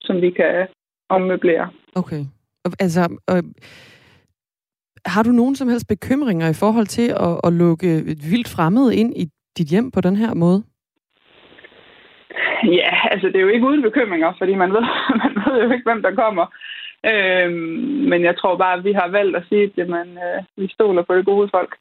som 0.00 0.22
vi 0.22 0.30
kan 0.30 0.68
ommøblere. 1.08 1.70
Okay. 1.94 2.22
Altså, 2.78 3.18
øh, 3.30 3.42
har 5.06 5.22
du 5.22 5.30
nogen 5.30 5.56
som 5.56 5.68
helst 5.68 5.88
bekymringer 5.88 6.48
i 6.48 6.60
forhold 6.62 6.86
til 6.86 7.08
at, 7.10 7.40
at 7.44 7.52
lukke 7.52 7.86
vildt 8.30 8.48
fremmede 8.48 8.96
ind 8.96 9.16
i 9.16 9.24
dit 9.58 9.66
hjem 9.66 9.90
på 9.90 10.00
den 10.00 10.16
her 10.16 10.34
måde? 10.34 10.62
Ja, 12.64 13.08
altså 13.10 13.26
det 13.26 13.36
er 13.36 13.40
jo 13.40 13.48
ikke 13.48 13.66
uden 13.66 13.82
bekymringer, 13.82 14.32
fordi 14.38 14.54
man 14.54 14.72
ved, 14.72 14.84
man 15.22 15.32
ved 15.44 15.62
jo 15.62 15.70
ikke, 15.70 15.88
hvem 15.90 16.02
der 16.02 16.14
kommer. 16.14 16.46
Øhm, 17.06 18.08
men 18.10 18.24
jeg 18.24 18.38
tror 18.38 18.56
bare, 18.56 18.78
at 18.78 18.84
vi 18.84 18.92
har 18.92 19.08
valgt 19.08 19.36
at 19.36 19.44
sige, 19.48 19.72
at 19.82 19.88
man, 19.88 20.08
øh, 20.26 20.42
vi 20.56 20.68
stoler 20.68 21.02
på 21.02 21.14
det 21.16 21.24
gode 21.24 21.48
folk. 21.50 21.76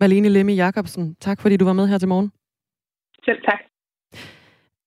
Malene 0.00 0.28
Lemme 0.28 0.52
Jacobsen, 0.52 1.16
tak 1.20 1.40
fordi 1.40 1.56
du 1.56 1.64
var 1.64 1.72
med 1.72 1.88
her 1.88 1.98
til 1.98 2.08
morgen. 2.08 2.32
Selv 3.24 3.42
tak. 3.44 3.58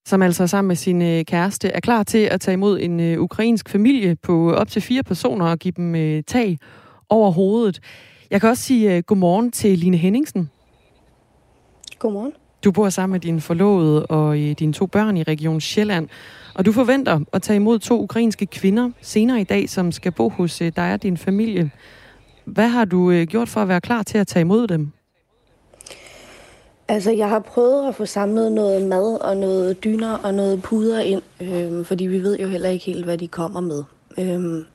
Som 0.06 0.22
altså 0.22 0.48
sammen 0.48 0.68
med 0.68 0.76
sin 0.76 1.02
øh, 1.02 1.26
kæreste 1.26 1.68
er 1.68 1.80
klar 1.80 2.04
til 2.04 2.18
at 2.18 2.42
tage 2.42 2.54
imod 2.54 2.80
en 2.80 3.00
øh, 3.00 3.20
ukrainsk 3.20 3.70
familie 3.70 4.16
på 4.16 4.54
op 4.54 4.68
til 4.68 4.82
fire 4.82 5.04
personer 5.04 5.46
og 5.46 5.60
give 5.60 5.72
dem 5.72 5.96
øh, 5.96 6.24
tag 6.24 6.58
over 7.10 7.32
hovedet. 7.32 7.80
Jeg 8.32 8.42
kan 8.42 8.50
også 8.50 8.64
sige 8.64 9.02
godmorgen 9.02 9.52
til 9.52 9.78
Line 9.78 9.98
Henningsen. 9.98 10.50
Godmorgen. 12.00 12.34
Du 12.64 12.72
bor 12.72 12.90
sammen 12.90 13.12
med 13.12 13.20
din 13.20 13.42
forlovede 13.42 14.06
og 14.06 14.40
øh, 14.40 14.52
dine 14.60 14.74
to 14.74 14.86
børn 14.86 15.18
i 15.18 15.24
Region 15.24 15.62
Sjælland, 15.62 16.10
og 16.56 16.66
du 16.66 16.72
forventer 16.72 17.20
at 17.34 17.42
tage 17.42 17.56
imod 17.56 17.80
to 17.80 18.02
ukrainske 18.02 18.46
kvinder 18.46 18.92
senere 19.02 19.42
i 19.42 19.44
dag, 19.44 19.70
som 19.70 19.92
skal 19.92 20.12
bo 20.12 20.30
hos 20.30 20.62
øh, 20.62 20.72
dig 20.76 20.94
og 20.94 21.04
din 21.04 21.18
familie. 21.18 21.72
Hvad 22.46 22.68
har 22.68 22.86
du 22.86 23.12
øh, 23.12 23.28
gjort 23.28 23.50
for 23.50 23.62
at 23.62 23.68
være 23.68 23.82
klar 23.82 24.04
til 24.04 24.18
at 24.18 24.28
tage 24.28 24.42
imod 24.42 24.68
dem? 24.68 24.92
Altså, 26.90 27.12
jeg 27.12 27.30
har 27.30 27.40
prøvet 27.40 27.88
at 27.88 27.96
få 27.96 28.06
samlet 28.06 28.52
noget 28.52 28.88
mad 28.88 29.22
og 29.22 29.38
noget 29.38 29.84
dyner 29.84 30.14
og 30.18 30.34
noget 30.34 30.62
puder 30.64 31.00
ind, 31.00 31.22
øh, 31.42 31.86
fordi 31.86 32.06
vi 32.06 32.24
ved 32.24 32.40
jo 32.40 32.48
heller 32.48 32.70
ikke 32.70 32.86
helt, 32.86 33.06
hvad 33.06 33.18
de 33.18 33.28
kommer 33.28 33.62
med. 33.62 33.84
Øh, 34.18 34.66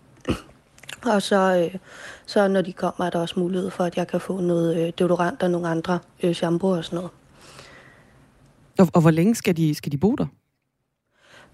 og 1.12 1.22
så, 1.22 1.68
øh, 1.72 1.78
så 2.26 2.48
når 2.48 2.62
de 2.62 2.72
kommer, 2.72 3.06
er 3.06 3.10
der 3.10 3.20
også 3.20 3.40
mulighed 3.40 3.70
for, 3.70 3.84
at 3.84 3.96
jeg 3.96 4.08
kan 4.08 4.20
få 4.20 4.40
noget 4.40 4.76
øh, 4.76 4.92
deodorant 4.98 5.42
og 5.42 5.50
nogle 5.50 5.68
andre 5.68 5.98
øh, 6.22 6.34
shampoo 6.34 6.70
og 6.70 6.84
sådan 6.84 6.96
noget. 6.96 7.10
Og, 8.78 8.88
og 8.94 9.00
hvor 9.00 9.10
længe 9.10 9.34
skal 9.34 9.56
de, 9.56 9.74
skal 9.74 9.92
de 9.92 9.98
bo 9.98 10.14
der? 10.14 10.26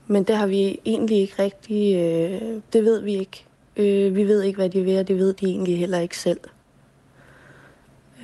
Men 0.06 0.24
det 0.24 0.36
har 0.36 0.46
vi 0.46 0.78
egentlig 0.84 1.18
ikke 1.18 1.42
rigtig... 1.42 1.96
Øh, 1.96 2.62
det 2.72 2.84
ved 2.84 3.00
vi 3.00 3.14
ikke. 3.14 3.44
Øh, 3.76 4.16
vi 4.16 4.24
ved 4.24 4.42
ikke, 4.42 4.56
hvad 4.56 4.70
de 4.70 4.82
vil, 4.82 4.98
og 4.98 5.08
det 5.08 5.18
ved 5.18 5.32
de 5.32 5.46
egentlig 5.46 5.78
heller 5.78 5.98
ikke 5.98 6.18
selv. 6.18 6.40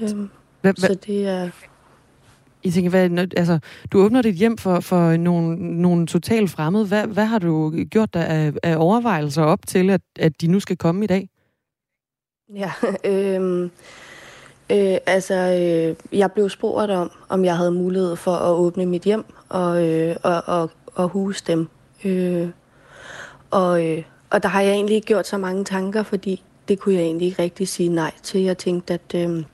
Øh, 0.02 0.08
hva, 0.08 0.26
hva? 0.62 0.72
Så 0.76 0.94
det 1.06 1.26
er... 1.26 1.50
Jeg 2.64 2.72
tænker, 2.72 2.90
hvad, 2.90 3.18
altså, 3.36 3.58
du 3.92 3.98
åbner 3.98 4.22
dit 4.22 4.34
hjem 4.34 4.58
for, 4.58 4.80
for 4.80 5.16
nogle, 5.16 5.56
nogle 5.82 6.06
totalt 6.06 6.50
fremmede. 6.50 6.86
Hvad, 6.86 7.06
hvad 7.06 7.24
har 7.24 7.38
du 7.38 7.70
gjort 7.90 8.14
der 8.14 8.22
af, 8.22 8.52
af 8.62 8.76
overvejelser 8.78 9.42
op 9.42 9.66
til, 9.66 9.90
at, 9.90 10.00
at 10.18 10.40
de 10.40 10.46
nu 10.46 10.60
skal 10.60 10.76
komme 10.76 11.04
i 11.04 11.06
dag? 11.06 11.28
Ja, 12.54 12.70
øh, 13.10 13.62
øh, 14.70 14.98
altså, 15.06 15.34
øh, 15.34 16.18
jeg 16.18 16.32
blev 16.32 16.48
spurgt 16.48 16.90
om, 16.90 17.10
om 17.28 17.44
jeg 17.44 17.56
havde 17.56 17.72
mulighed 17.72 18.16
for 18.16 18.32
at 18.32 18.54
åbne 18.54 18.86
mit 18.86 19.02
hjem 19.02 19.24
og, 19.48 19.88
øh, 19.88 20.16
og, 20.22 20.42
og, 20.46 20.70
og 20.94 21.08
huse 21.08 21.44
dem. 21.46 21.68
Øh, 22.04 22.48
og, 23.50 23.86
øh, 23.86 24.02
og 24.30 24.42
der 24.42 24.48
har 24.48 24.60
jeg 24.60 24.72
egentlig 24.72 24.94
ikke 24.94 25.06
gjort 25.06 25.26
så 25.26 25.38
mange 25.38 25.64
tanker, 25.64 26.02
fordi 26.02 26.42
det 26.68 26.78
kunne 26.78 26.94
jeg 26.94 27.02
egentlig 27.02 27.26
ikke 27.26 27.42
rigtig 27.42 27.68
sige 27.68 27.88
nej 27.88 28.12
til. 28.22 28.40
Jeg 28.40 28.58
tænkte, 28.58 28.94
at, 28.94 29.14
øh, 29.14 29.44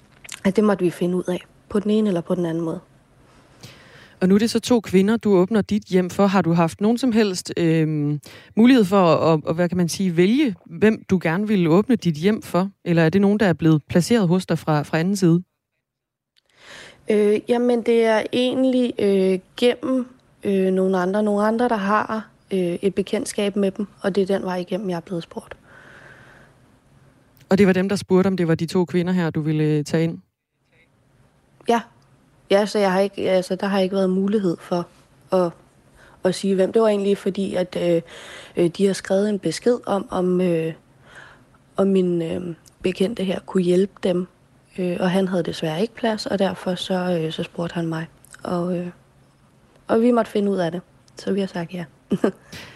at 0.44 0.56
det 0.56 0.64
måtte 0.64 0.84
vi 0.84 0.90
finde 0.90 1.16
ud 1.16 1.24
af 1.28 1.44
på 1.68 1.80
den 1.80 1.90
ene 1.90 2.08
eller 2.08 2.20
på 2.20 2.34
den 2.34 2.46
anden 2.46 2.64
måde. 2.64 2.80
Og 4.20 4.28
nu 4.28 4.34
er 4.34 4.38
det 4.38 4.50
så 4.50 4.60
to 4.60 4.80
kvinder, 4.80 5.16
du 5.16 5.34
åbner 5.34 5.62
dit 5.62 5.84
hjem 5.84 6.10
for. 6.10 6.26
Har 6.26 6.42
du 6.42 6.52
haft 6.52 6.80
nogen 6.80 6.98
som 6.98 7.12
helst 7.12 7.52
øh, 7.56 8.18
mulighed 8.56 8.84
for 8.84 9.02
at, 9.06 9.40
at, 9.48 9.54
hvad 9.54 9.68
kan 9.68 9.76
man 9.76 9.88
sige, 9.88 10.16
vælge, 10.16 10.54
hvem 10.66 11.04
du 11.10 11.18
gerne 11.22 11.48
vil 11.48 11.68
åbne 11.68 11.96
dit 11.96 12.14
hjem 12.14 12.42
for? 12.42 12.70
Eller 12.84 13.02
er 13.02 13.08
det 13.08 13.20
nogen, 13.20 13.40
der 13.40 13.46
er 13.46 13.52
blevet 13.52 13.82
placeret 13.88 14.28
hos 14.28 14.46
dig 14.46 14.58
fra, 14.58 14.82
fra 14.82 14.98
anden 14.98 15.16
side? 15.16 15.42
Øh, 17.10 17.40
jamen, 17.48 17.82
det 17.82 18.04
er 18.04 18.22
egentlig 18.32 18.92
øh, 18.98 19.38
gennem 19.56 20.06
øh, 20.44 20.72
nogle 20.72 20.98
andre. 20.98 21.22
Nogle 21.22 21.46
andre, 21.46 21.68
der 21.68 21.76
har 21.76 22.28
øh, 22.50 22.58
et 22.58 22.94
bekendtskab 22.94 23.56
med 23.56 23.70
dem, 23.70 23.86
og 24.02 24.14
det 24.14 24.22
er 24.22 24.26
den 24.26 24.42
vej 24.42 24.56
igennem, 24.56 24.90
jeg 24.90 24.96
er 24.96 25.00
blevet 25.00 25.22
spurgt. 25.22 25.56
Og 27.48 27.58
det 27.58 27.66
var 27.66 27.72
dem, 27.72 27.88
der 27.88 27.96
spurgte, 27.96 28.28
om 28.28 28.36
det 28.36 28.48
var 28.48 28.54
de 28.54 28.66
to 28.66 28.84
kvinder 28.84 29.12
her, 29.12 29.30
du 29.30 29.40
ville 29.40 29.64
øh, 29.64 29.84
tage 29.84 30.04
ind? 30.04 30.18
Ja, 31.68 31.80
Ja, 32.50 32.66
så 32.66 32.78
jeg 32.78 32.92
har 32.92 33.00
ikke, 33.00 33.30
altså, 33.30 33.54
der 33.54 33.66
har 33.66 33.78
ikke 33.80 33.96
været 33.96 34.10
mulighed 34.10 34.56
for 34.60 34.86
at, 35.32 35.50
at 36.24 36.34
sige, 36.34 36.54
hvem. 36.54 36.72
Det 36.72 36.82
var 36.82 36.88
egentlig 36.88 37.18
fordi, 37.18 37.54
at 37.54 37.76
øh, 37.80 38.02
øh, 38.56 38.66
de 38.66 38.86
har 38.86 38.92
skrevet 38.92 39.28
en 39.28 39.38
besked 39.38 39.78
om, 39.86 40.06
om, 40.10 40.40
øh, 40.40 40.72
om 41.76 41.86
min 41.86 42.22
øh, 42.22 42.54
bekendte 42.82 43.24
her 43.24 43.40
kunne 43.40 43.62
hjælpe 43.62 43.92
dem. 44.02 44.26
Øh, 44.78 44.96
og 45.00 45.10
han 45.10 45.28
havde 45.28 45.42
desværre 45.42 45.80
ikke 45.80 45.94
plads, 45.94 46.26
og 46.26 46.38
derfor 46.38 46.74
så, 46.74 47.20
øh, 47.22 47.32
så 47.32 47.42
spurgte 47.42 47.74
han 47.74 47.86
mig. 47.86 48.06
Og, 48.42 48.76
øh, 48.76 48.86
og 49.88 50.02
vi 50.02 50.10
måtte 50.10 50.30
finde 50.30 50.50
ud 50.50 50.58
af 50.58 50.72
det. 50.72 50.80
Så 51.16 51.32
vi 51.32 51.40
har 51.40 51.46
sagt 51.46 51.74
ja. 51.74 51.84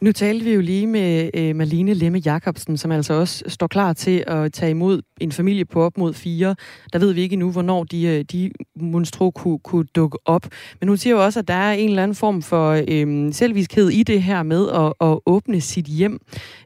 Nu 0.00 0.12
talte 0.12 0.44
vi 0.44 0.54
jo 0.54 0.60
lige 0.60 0.86
med 0.86 1.30
øh, 1.34 1.56
Marlene 1.56 1.94
Lemme 1.94 2.22
Jacobsen, 2.24 2.76
som 2.76 2.92
altså 2.92 3.14
også 3.14 3.44
står 3.46 3.66
klar 3.66 3.92
til 3.92 4.24
at 4.26 4.52
tage 4.52 4.70
imod 4.70 5.02
en 5.20 5.32
familie 5.32 5.64
på 5.64 5.82
op 5.82 5.98
mod 5.98 6.14
fire. 6.14 6.56
Der 6.92 6.98
ved 6.98 7.12
vi 7.12 7.20
ikke 7.20 7.32
endnu, 7.32 7.50
hvornår 7.50 7.84
de, 7.84 8.06
øh, 8.06 8.24
de 8.24 8.50
monstro 8.76 9.30
kunne, 9.30 9.58
kunne 9.58 9.84
dukke 9.84 10.18
op. 10.24 10.46
Men 10.80 10.88
hun 10.88 10.96
siger 10.96 11.14
jo 11.14 11.24
også, 11.24 11.40
at 11.40 11.48
der 11.48 11.54
er 11.54 11.72
en 11.72 11.88
eller 11.88 12.02
anden 12.02 12.14
form 12.14 12.42
for 12.42 12.84
øh, 12.88 13.32
selvviskhed 13.34 13.88
i 13.88 14.02
det 14.02 14.22
her 14.22 14.42
med 14.42 14.68
at, 14.70 15.08
at 15.08 15.18
åbne 15.26 15.60
sit 15.60 15.86
hjem, 15.86 16.20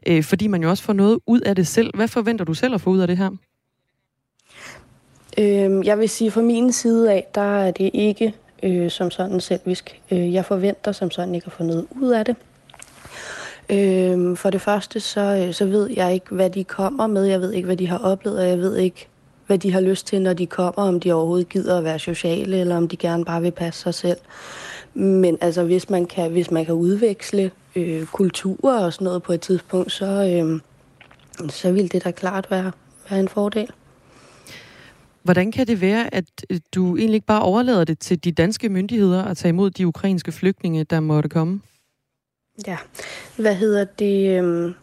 øh, 0.07 0.23
fordi 0.23 0.47
man 0.47 0.63
jo 0.63 0.69
også 0.69 0.83
får 0.83 0.93
noget 0.93 1.19
ud 1.27 1.41
af 1.41 1.55
det 1.55 1.67
selv. 1.67 1.95
Hvad 1.95 2.07
forventer 2.07 2.45
du 2.45 2.53
selv 2.53 2.73
at 2.73 2.81
få 2.81 2.89
ud 2.89 2.99
af 2.99 3.07
det 3.07 3.17
her? 3.17 3.29
Øh, 5.37 5.85
jeg 5.85 5.99
vil 5.99 6.09
sige, 6.09 6.31
fra 6.31 6.41
min 6.41 6.71
side 6.71 7.13
af, 7.13 7.27
der 7.35 7.61
er 7.61 7.71
det 7.71 7.91
ikke 7.93 8.33
øh, 8.63 8.91
som 8.91 9.11
sådan 9.11 9.41
selvisk. 9.41 10.01
Øh, 10.11 10.33
jeg 10.33 10.45
forventer 10.45 10.91
som 10.91 11.11
sådan 11.11 11.35
ikke 11.35 11.45
at 11.45 11.51
få 11.53 11.63
noget 11.63 11.87
ud 11.91 12.09
af 12.09 12.25
det. 12.25 12.35
Øhm, 13.71 14.35
for 14.35 14.49
det 14.49 14.61
første, 14.61 14.99
så, 14.99 15.21
øh, 15.21 15.53
så 15.53 15.65
ved 15.65 15.89
jeg 15.89 16.13
ikke, 16.13 16.35
hvad 16.35 16.49
de 16.49 16.63
kommer 16.63 17.07
med. 17.07 17.23
Jeg 17.25 17.41
ved 17.41 17.51
ikke, 17.51 17.65
hvad 17.65 17.77
de 17.77 17.87
har 17.87 17.97
oplevet, 17.97 18.39
og 18.39 18.47
jeg 18.47 18.57
ved 18.57 18.77
ikke, 18.77 19.07
hvad 19.47 19.57
de 19.57 19.71
har 19.71 19.81
lyst 19.81 20.07
til, 20.07 20.21
når 20.21 20.33
de 20.33 20.45
kommer. 20.45 20.83
Om 20.83 20.99
de 20.99 21.11
overhovedet 21.11 21.49
gider 21.49 21.77
at 21.77 21.83
være 21.83 21.99
sociale, 21.99 22.59
eller 22.59 22.77
om 22.77 22.87
de 22.87 22.97
gerne 22.97 23.25
bare 23.25 23.41
vil 23.41 23.51
passe 23.51 23.81
sig 23.81 23.93
selv. 23.93 24.17
Men 24.93 25.37
altså, 25.41 25.63
hvis 25.63 25.89
man 25.89 26.05
kan, 26.05 26.31
hvis 26.31 26.51
man 26.51 26.65
kan 26.65 26.73
udveksle 26.73 27.51
øh, 27.75 28.05
kulturer 28.05 28.85
og 28.85 28.93
sådan 28.93 29.05
noget 29.05 29.23
på 29.23 29.33
et 29.33 29.41
tidspunkt, 29.41 29.91
så, 29.91 30.05
øh, 30.05 30.59
så 31.49 31.71
vil 31.71 31.91
det 31.91 32.03
da 32.03 32.11
klart 32.11 32.51
være, 32.51 32.71
være 33.09 33.19
en 33.19 33.27
fordel. 33.27 33.69
Hvordan 35.23 35.51
kan 35.51 35.67
det 35.67 35.81
være, 35.81 36.13
at 36.13 36.25
øh, 36.49 36.59
du 36.75 36.97
egentlig 36.97 37.15
ikke 37.15 37.27
bare 37.27 37.41
overlader 37.41 37.83
det 37.83 37.99
til 37.99 38.23
de 38.23 38.31
danske 38.31 38.69
myndigheder 38.69 39.23
at 39.23 39.37
tage 39.37 39.49
imod 39.49 39.69
de 39.69 39.87
ukrainske 39.87 40.31
flygtninge, 40.31 40.83
der 40.83 40.99
måtte 40.99 41.29
komme? 41.29 41.61
Ja, 42.67 42.77
hvad 43.37 43.55
hedder 43.55 43.83
det? 43.83 44.37
Øhm, 44.37 44.73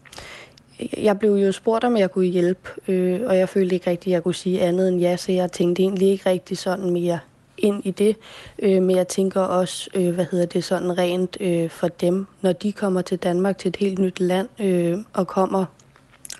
jeg 0.97 1.19
blev 1.19 1.31
jo 1.31 1.51
spurgt, 1.51 1.83
om 1.83 1.97
jeg 1.97 2.11
kunne 2.11 2.25
hjælpe, 2.25 2.69
øh, 2.87 3.21
og 3.25 3.37
jeg 3.37 3.49
følte 3.49 3.75
ikke 3.75 3.89
rigtigt, 3.89 4.11
at 4.11 4.13
jeg 4.13 4.23
kunne 4.23 4.35
sige 4.35 4.61
andet 4.61 4.87
end 4.87 4.99
ja, 4.99 5.17
så 5.17 5.31
jeg 5.31 5.51
tænkte 5.51 5.81
egentlig 5.81 6.09
ikke 6.09 6.29
rigtig 6.29 6.57
sådan 6.57 6.89
mere 6.89 7.19
ind 7.57 7.85
i 7.85 7.91
det. 7.91 8.17
Øh, 8.59 8.81
men 8.81 8.95
jeg 8.95 9.07
tænker 9.07 9.41
også, 9.41 9.89
øh, 9.95 10.13
hvad 10.13 10.25
hedder 10.31 10.45
det, 10.45 10.63
sådan 10.63 10.97
rent 10.97 11.37
øh, 11.39 11.69
for 11.69 11.87
dem, 11.87 12.27
når 12.41 12.53
de 12.53 12.71
kommer 12.71 13.01
til 13.01 13.17
Danmark, 13.17 13.57
til 13.57 13.69
et 13.69 13.75
helt 13.75 13.99
nyt 13.99 14.19
land, 14.19 14.47
øh, 14.59 14.97
og 15.13 15.27
kommer 15.27 15.65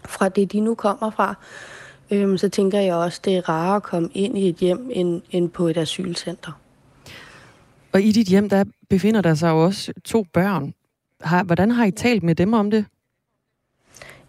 fra 0.06 0.30
det, 0.30 0.52
de 0.52 0.60
nu 0.60 0.76
kommer 0.76 1.10
fra, 1.10 1.36
øhm, 2.12 2.38
så 2.38 2.50
tænker 2.50 2.80
jeg 2.80 2.95
også, 2.95 3.21
det 3.26 3.38
er 3.38 3.50
rarere 3.50 3.76
at 3.76 3.84
komme 3.84 4.10
ind 4.13 4.38
i 4.38 4.50
et 4.50 4.56
hjem, 4.56 4.89
end, 4.93 5.21
end 5.32 5.50
på 5.50 5.67
et 5.67 5.78
asylcenter. 5.78 6.52
Og 7.93 8.02
i 8.02 8.12
dit 8.12 8.28
hjem, 8.28 8.50
der 8.50 8.63
befinder 8.89 9.21
der 9.21 9.34
sig 9.34 9.50
jo 9.50 9.63
også 9.63 9.93
to 10.06 10.26
børn. 10.34 10.73
Har, 11.21 11.43
hvordan 11.43 11.71
har 11.71 11.86
I 11.86 11.91
talt 11.91 12.23
med 12.23 12.36
dem 12.36 12.53
om 12.53 12.71
det? 12.71 12.86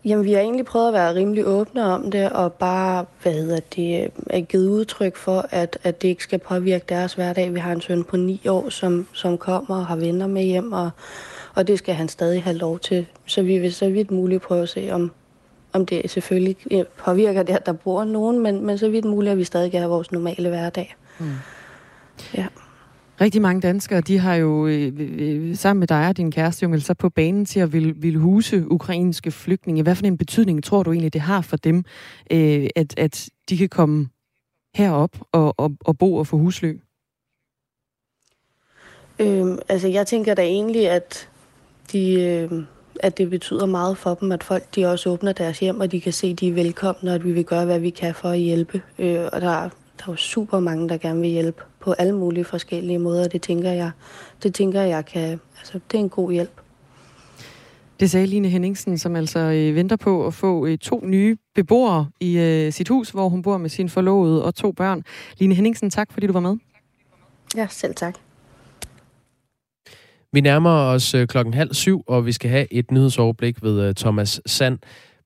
Jamen, 0.05 0.25
vi 0.25 0.33
har 0.33 0.41
egentlig 0.41 0.67
prøvet 0.67 0.89
at 0.89 0.93
være 0.93 1.15
rimelig 1.15 1.47
åbne 1.47 1.85
om 1.85 2.11
det, 2.11 2.31
og 2.31 2.53
bare, 2.53 3.05
hvad 3.23 3.33
hedder 3.33 3.61
det, 3.77 4.11
er 4.27 4.41
givet 4.41 4.69
udtryk 4.69 5.17
for, 5.17 5.47
at, 5.51 5.79
at 5.83 6.03
det 6.03 6.09
ikke 6.09 6.23
skal 6.23 6.39
påvirke 6.39 6.85
deres 6.89 7.15
hverdag. 7.15 7.55
Vi 7.55 7.59
har 7.61 7.73
en 7.73 7.81
søn 7.81 8.05
på 8.05 8.17
ni 8.17 8.41
år, 8.49 8.69
som, 8.69 9.07
som 9.13 9.39
kommer 9.39 9.77
og 9.77 9.87
har 9.87 9.97
venner 9.97 10.27
med 10.27 10.43
hjem, 10.43 10.73
og, 10.73 10.91
og 11.55 11.69
det 11.69 11.79
skal 11.79 11.95
han 11.95 12.09
stadig 12.09 12.43
have 12.43 12.57
lov 12.57 12.79
til. 12.79 13.07
Så 13.27 13.43
vi 13.43 13.59
vil 13.59 13.75
så 13.75 13.91
vidt 13.91 14.11
muligt 14.11 14.43
prøve 14.43 14.63
at 14.63 14.69
se, 14.69 14.91
om, 14.93 15.11
om 15.73 15.87
det 15.87 16.11
selvfølgelig 16.11 16.57
påvirker 16.97 17.43
det, 17.43 17.55
at 17.55 17.67
der 17.67 17.73
bor 17.73 18.05
nogen, 18.05 18.39
men, 18.39 18.67
men 18.67 18.79
så 18.79 18.89
vidt 18.89 19.05
muligt, 19.05 19.33
at 19.33 19.39
vi 19.39 19.45
stadig 19.45 19.71
kan 19.71 19.81
have 19.81 19.91
vores 19.91 20.13
normale 20.13 20.49
hverdag. 20.49 20.97
Mm. 21.19 21.27
Ja. 22.35 22.47
Rigtig 23.21 23.43
mange 23.43 23.61
danskere, 23.61 24.01
de 24.01 24.19
har 24.19 24.35
jo 24.35 24.67
øh, 24.67 24.93
øh 24.99 25.57
sammen 25.57 25.79
med 25.81 25.87
dig 25.87 26.09
og 26.09 26.17
din 26.17 26.33
kæreste 26.33 26.67
jo 26.67 26.81
så 26.81 26.95
på 26.95 27.09
banen 27.09 27.45
til 27.45 27.61
at 27.61 27.73
vil, 27.73 28.03
vil 28.03 28.17
huse 28.17 28.71
ukrainske 28.71 29.31
flygtninge. 29.31 29.83
Hvad 29.83 29.95
for 29.95 30.05
en 30.05 30.19
betydning 30.19 30.65
tror 30.65 30.83
du 30.83 30.93
egentlig, 30.93 31.13
det 31.13 31.21
har 31.21 31.41
for 31.41 31.57
dem, 31.57 31.85
øh, 32.31 32.69
at, 32.77 32.99
at 32.99 33.29
de 33.49 33.57
kan 33.57 33.69
komme 33.69 34.09
herop 34.75 35.19
og, 35.33 35.55
og, 35.57 35.73
og 35.85 35.99
bo 35.99 36.15
og 36.15 36.27
få 36.27 36.37
husly? 36.37 36.75
Øhm, 39.19 39.59
altså, 39.69 39.89
jeg 39.89 40.07
tænker 40.07 40.35
da 40.35 40.43
egentlig, 40.43 40.89
at 40.91 41.29
de... 41.93 42.23
Øh 42.23 42.63
at 43.01 43.19
det 43.19 43.31
betyder 43.31 43.67
meget 43.67 43.99
for 43.99 44.15
dem, 44.15 44.33
at 44.33 44.45
folk 44.45 44.75
de 44.75 44.87
også 44.87 45.11
åbner 45.11 45.33
deres 45.33 45.59
hjem, 45.59 45.81
og 45.81 45.93
de 45.93 46.01
kan 46.01 46.13
se, 46.13 46.27
at 46.27 46.41
de 46.41 46.49
er 46.49 46.53
velkomne, 46.53 47.11
og 47.11 47.15
at 47.15 47.25
vi 47.25 47.33
vil 47.33 47.45
gøre, 47.45 47.65
hvad 47.65 47.79
vi 47.79 47.91
kan 47.91 48.15
for 48.15 48.29
at 48.29 48.39
hjælpe. 48.39 48.83
Øh, 48.99 49.25
og 49.33 49.41
der, 49.41 49.51
der 49.51 50.05
er 50.07 50.09
jo 50.09 50.17
super 50.17 50.61
mange, 50.61 50.89
der 50.89 50.97
gerne 50.97 51.21
vil 51.21 51.31
hjælpe 51.31 51.63
på 51.81 51.93
alle 51.93 52.13
mulige 52.13 52.45
forskellige 52.45 52.99
måder. 52.99 53.29
Det 53.29 53.43
tænker 53.43 53.71
jeg, 53.71 53.91
det 54.43 54.55
tænker 54.55 54.81
jeg 54.81 55.07
kan, 55.07 55.41
altså 55.59 55.81
det 55.91 55.99
er 55.99 56.03
en 56.03 56.09
god 56.09 56.33
hjælp. 56.33 56.61
Det 58.01 58.11
sagde 58.11 58.27
Line 58.27 58.49
Henningsen, 58.49 58.99
som 58.99 59.17
altså 59.17 59.39
øh, 59.39 59.75
venter 59.75 59.97
på 59.97 60.27
at 60.27 60.35
få 60.35 60.67
øh, 60.67 60.79
to 60.79 61.01
nye 61.05 61.37
beboere 61.55 62.09
i 62.21 62.39
øh, 62.39 62.73
sit 62.73 62.89
hus, 62.89 63.11
hvor 63.11 63.29
hun 63.29 63.43
bor 63.43 63.59
med 63.59 63.71
sin 63.71 63.89
forlovede 63.89 64.45
og 64.45 64.55
to 64.55 64.73
børn. 64.73 65.03
Line 65.39 65.55
Henningsen, 65.55 65.91
tak 65.91 66.13
fordi 66.13 66.27
du 66.27 66.33
var 66.33 66.41
med. 66.41 66.57
Ja, 67.57 67.67
selv 67.71 67.95
tak. 67.95 68.15
Vi 70.33 70.41
nærmer 70.41 70.71
os 70.71 71.15
klokken 71.29 71.55
halv 71.55 71.75
syv, 71.75 72.03
og 72.07 72.27
vi 72.27 72.33
skal 72.33 72.51
have 72.51 72.73
et 72.73 72.91
nyhedsoverblik 72.91 73.63
ved 73.63 73.95
Thomas 73.95 74.41
Sand. 74.47 74.79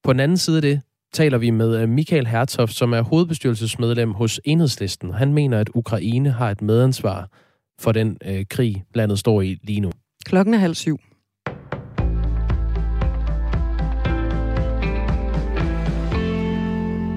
På 0.03 0.13
den 0.13 0.21
anden 0.21 0.39
side 0.39 0.57
af 0.57 0.63
det, 0.63 0.81
taler 1.13 1.39
vi 1.39 1.51
med 1.51 1.81
øh, 1.81 1.89
Michael 1.89 2.27
Hertoft, 2.27 2.73
som 2.73 2.93
er 2.93 3.01
hovedbestyrelsesmedlem 3.01 4.13
hos 4.13 4.41
Enhedslisten. 4.45 5.15
Han 5.15 5.33
mener, 5.33 5.59
at 5.59 5.71
Ukraine 5.75 6.31
har 6.31 6.51
et 6.51 6.63
medansvar 6.63 7.29
for 7.81 7.93
den 7.93 8.17
øh, 8.25 8.45
krig, 8.51 8.85
landet 8.95 9.19
står 9.19 9.43
i 9.43 9.59
lige 9.63 9.81
nu. 9.81 9.91
Klokken 10.25 10.55
er 10.55 10.59
halv 10.59 10.75
syv. 10.75 10.99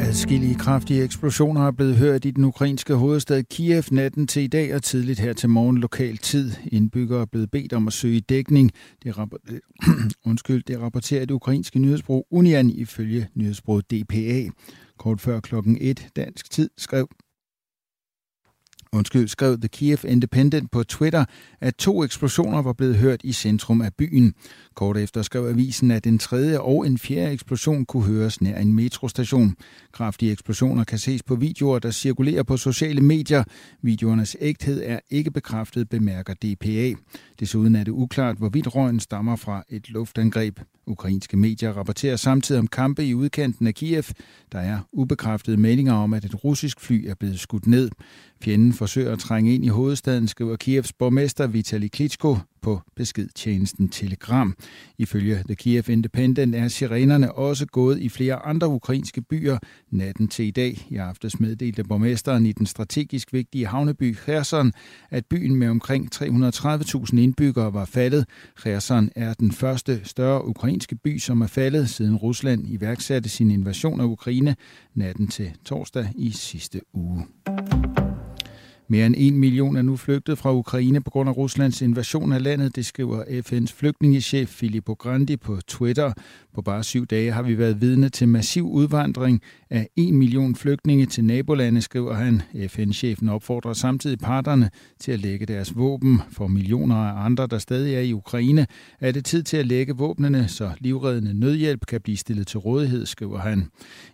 Adskillige 0.05 0.55
kraftige 0.55 1.03
eksplosioner 1.03 1.67
er 1.67 1.71
blevet 1.71 1.95
hørt 1.95 2.25
i 2.25 2.31
den 2.31 2.45
ukrainske 2.45 2.93
hovedstad 2.93 3.43
Kiev 3.43 3.83
natten 3.91 4.27
til 4.27 4.43
i 4.43 4.47
dag 4.47 4.75
og 4.75 4.83
tidligt 4.83 5.19
her 5.19 5.33
til 5.33 5.49
morgen 5.49 5.77
lokal 5.77 6.17
tid. 6.17 6.51
Indbyggere 6.71 7.21
er 7.21 7.25
blevet 7.25 7.51
bedt 7.51 7.73
om 7.73 7.87
at 7.87 7.93
søge 7.93 8.19
dækning. 8.19 8.71
Det, 9.03 9.17
rapporter... 9.17 9.59
Undskyld, 10.29 10.63
det 10.63 10.79
rapporterer 10.81 11.25
det 11.25 11.31
ukrainske 11.31 11.79
nyhedsbrug 11.79 12.27
Unian 12.31 12.69
ifølge 12.69 13.27
nyhedsbruget 13.35 13.91
DPA. 13.91 14.49
Kort 14.97 15.21
før 15.21 15.39
klokken 15.39 15.77
1 15.81 16.07
dansk 16.15 16.51
tid 16.51 16.69
skrev 16.77 17.09
undskyld, 18.95 19.27
skrev 19.27 19.57
The 19.57 19.67
Kiev 19.67 19.97
Independent 20.07 20.71
på 20.71 20.83
Twitter, 20.83 21.25
at 21.61 21.75
to 21.75 22.03
eksplosioner 22.03 22.61
var 22.61 22.73
blevet 22.73 22.95
hørt 22.95 23.21
i 23.23 23.31
centrum 23.31 23.81
af 23.81 23.93
byen. 23.93 24.33
Kort 24.75 24.97
efter 24.97 25.21
skrev 25.21 25.45
avisen, 25.45 25.91
at 25.91 26.07
en 26.07 26.19
tredje 26.19 26.59
og 26.59 26.87
en 26.87 26.97
fjerde 26.97 27.33
eksplosion 27.33 27.85
kunne 27.85 28.03
høres 28.03 28.41
nær 28.41 28.57
en 28.57 28.73
metrostation. 28.73 29.55
Kraftige 29.91 30.31
eksplosioner 30.31 30.83
kan 30.83 30.97
ses 30.97 31.23
på 31.23 31.35
videoer, 31.35 31.79
der 31.79 31.91
cirkulerer 31.91 32.43
på 32.43 32.57
sociale 32.57 33.01
medier. 33.01 33.43
Videoernes 33.81 34.37
ægthed 34.41 34.81
er 34.85 34.99
ikke 35.09 35.31
bekræftet, 35.31 35.89
bemærker 35.89 36.33
DPA. 36.33 36.93
Desuden 37.39 37.75
er 37.75 37.83
det 37.83 37.91
uklart, 37.91 38.37
hvorvidt 38.37 38.75
røgen 38.75 38.99
stammer 38.99 39.35
fra 39.35 39.63
et 39.69 39.89
luftangreb. 39.89 40.59
Ukrainske 40.87 41.37
medier 41.37 41.73
rapporterer 41.73 42.15
samtidig 42.15 42.59
om 42.59 42.67
kampe 42.67 43.05
i 43.05 43.13
udkanten 43.13 43.67
af 43.67 43.75
Kiev. 43.75 44.03
Der 44.51 44.59
er 44.59 44.79
ubekræftede 44.91 45.57
meldinger 45.57 45.93
om, 45.93 46.13
at 46.13 46.25
et 46.25 46.43
russisk 46.43 46.79
fly 46.79 47.05
er 47.07 47.15
blevet 47.15 47.39
skudt 47.39 47.67
ned. 47.67 47.89
Fjenden 48.43 48.73
forsøger 48.73 49.11
at 49.11 49.19
trænge 49.19 49.55
ind 49.55 49.65
i 49.65 49.67
hovedstaden, 49.67 50.27
skriver 50.27 50.55
Kievs 50.55 50.93
borgmester 50.93 51.47
Vitali 51.47 51.87
Klitschko 51.87 52.37
på 52.65 52.81
beskedtjenesten 52.95 53.89
Telegram. 53.89 54.55
Ifølge 54.97 55.43
The 55.45 55.55
Kiev 55.55 55.89
Independent 55.89 56.55
er 56.55 56.67
sirenerne 56.67 57.31
også 57.31 57.65
gået 57.65 57.99
i 57.99 58.09
flere 58.09 58.35
andre 58.35 58.67
ukrainske 58.67 59.21
byer 59.21 59.57
natten 59.91 60.27
til 60.27 60.45
i 60.45 60.51
dag. 60.51 60.87
I 60.89 60.95
aftes 60.95 61.39
meddelte 61.39 61.83
borgmesteren 61.83 62.45
i 62.45 62.51
den 62.51 62.65
strategisk 62.65 63.33
vigtige 63.33 63.67
havneby 63.67 64.15
Kherson, 64.15 64.73
at 65.09 65.25
byen 65.25 65.55
med 65.55 65.69
omkring 65.69 66.09
330.000 66.15 67.17
indbyggere 67.17 67.73
var 67.73 67.85
faldet. 67.85 68.25
Kherson 68.57 69.09
er 69.15 69.33
den 69.33 69.51
første 69.51 70.01
større 70.03 70.47
ukrainske 70.47 70.95
by, 70.95 71.17
som 71.17 71.41
er 71.41 71.47
faldet, 71.47 71.89
siden 71.89 72.15
Rusland 72.15 72.67
iværksatte 72.67 73.29
sin 73.29 73.51
invasion 73.51 74.01
af 74.01 74.05
Ukraine 74.05 74.55
natten 74.93 75.27
til 75.27 75.51
torsdag 75.65 76.09
i 76.15 76.31
sidste 76.31 76.81
uge. 76.93 77.25
Mere 78.87 79.05
end 79.05 79.15
en 79.17 79.37
million 79.37 79.77
er 79.77 79.81
nu 79.81 79.95
flygtet 79.95 80.37
fra 80.37 80.53
Ukraine 80.53 81.01
på 81.01 81.09
grund 81.09 81.29
af 81.29 81.37
Ruslands 81.37 81.81
invasion 81.81 82.31
af 82.33 82.43
landet, 82.43 82.75
det 82.75 82.85
skriver 82.85 83.23
FN's 83.23 83.73
flygtningechef 83.77 84.49
Filippo 84.49 84.93
Grandi 84.93 85.37
på 85.37 85.59
Twitter. 85.67 86.13
På 86.53 86.61
bare 86.61 86.83
syv 86.83 87.05
dage 87.05 87.31
har 87.31 87.41
vi 87.41 87.57
været 87.57 87.81
vidne 87.81 88.09
til 88.09 88.27
massiv 88.27 88.67
udvandring 88.67 89.41
af 89.69 89.87
en 89.95 90.17
million 90.17 90.55
flygtninge 90.55 91.05
til 91.05 91.23
nabolande, 91.23 91.81
skriver 91.81 92.13
han. 92.13 92.41
FN-chefen 92.67 93.29
opfordrer 93.29 93.73
samtidig 93.73 94.19
parterne 94.19 94.69
til 94.99 95.11
at 95.11 95.19
lægge 95.19 95.45
deres 95.45 95.75
våben. 95.75 96.21
For 96.31 96.47
millioner 96.47 96.95
af 96.95 97.25
andre, 97.25 97.47
der 97.47 97.57
stadig 97.57 97.95
er 97.95 97.99
i 98.01 98.13
Ukraine, 98.13 98.67
er 98.99 99.11
det 99.11 99.25
tid 99.25 99.43
til 99.43 99.57
at 99.57 99.67
lægge 99.67 99.93
våbnene, 99.95 100.47
så 100.47 100.71
livreddende 100.79 101.39
nødhjælp 101.39 101.85
kan 101.85 102.01
blive 102.01 102.17
stillet 102.17 102.47
til 102.47 102.59
rådighed, 102.59 103.05
skriver 103.05 103.39
han. 103.39 103.67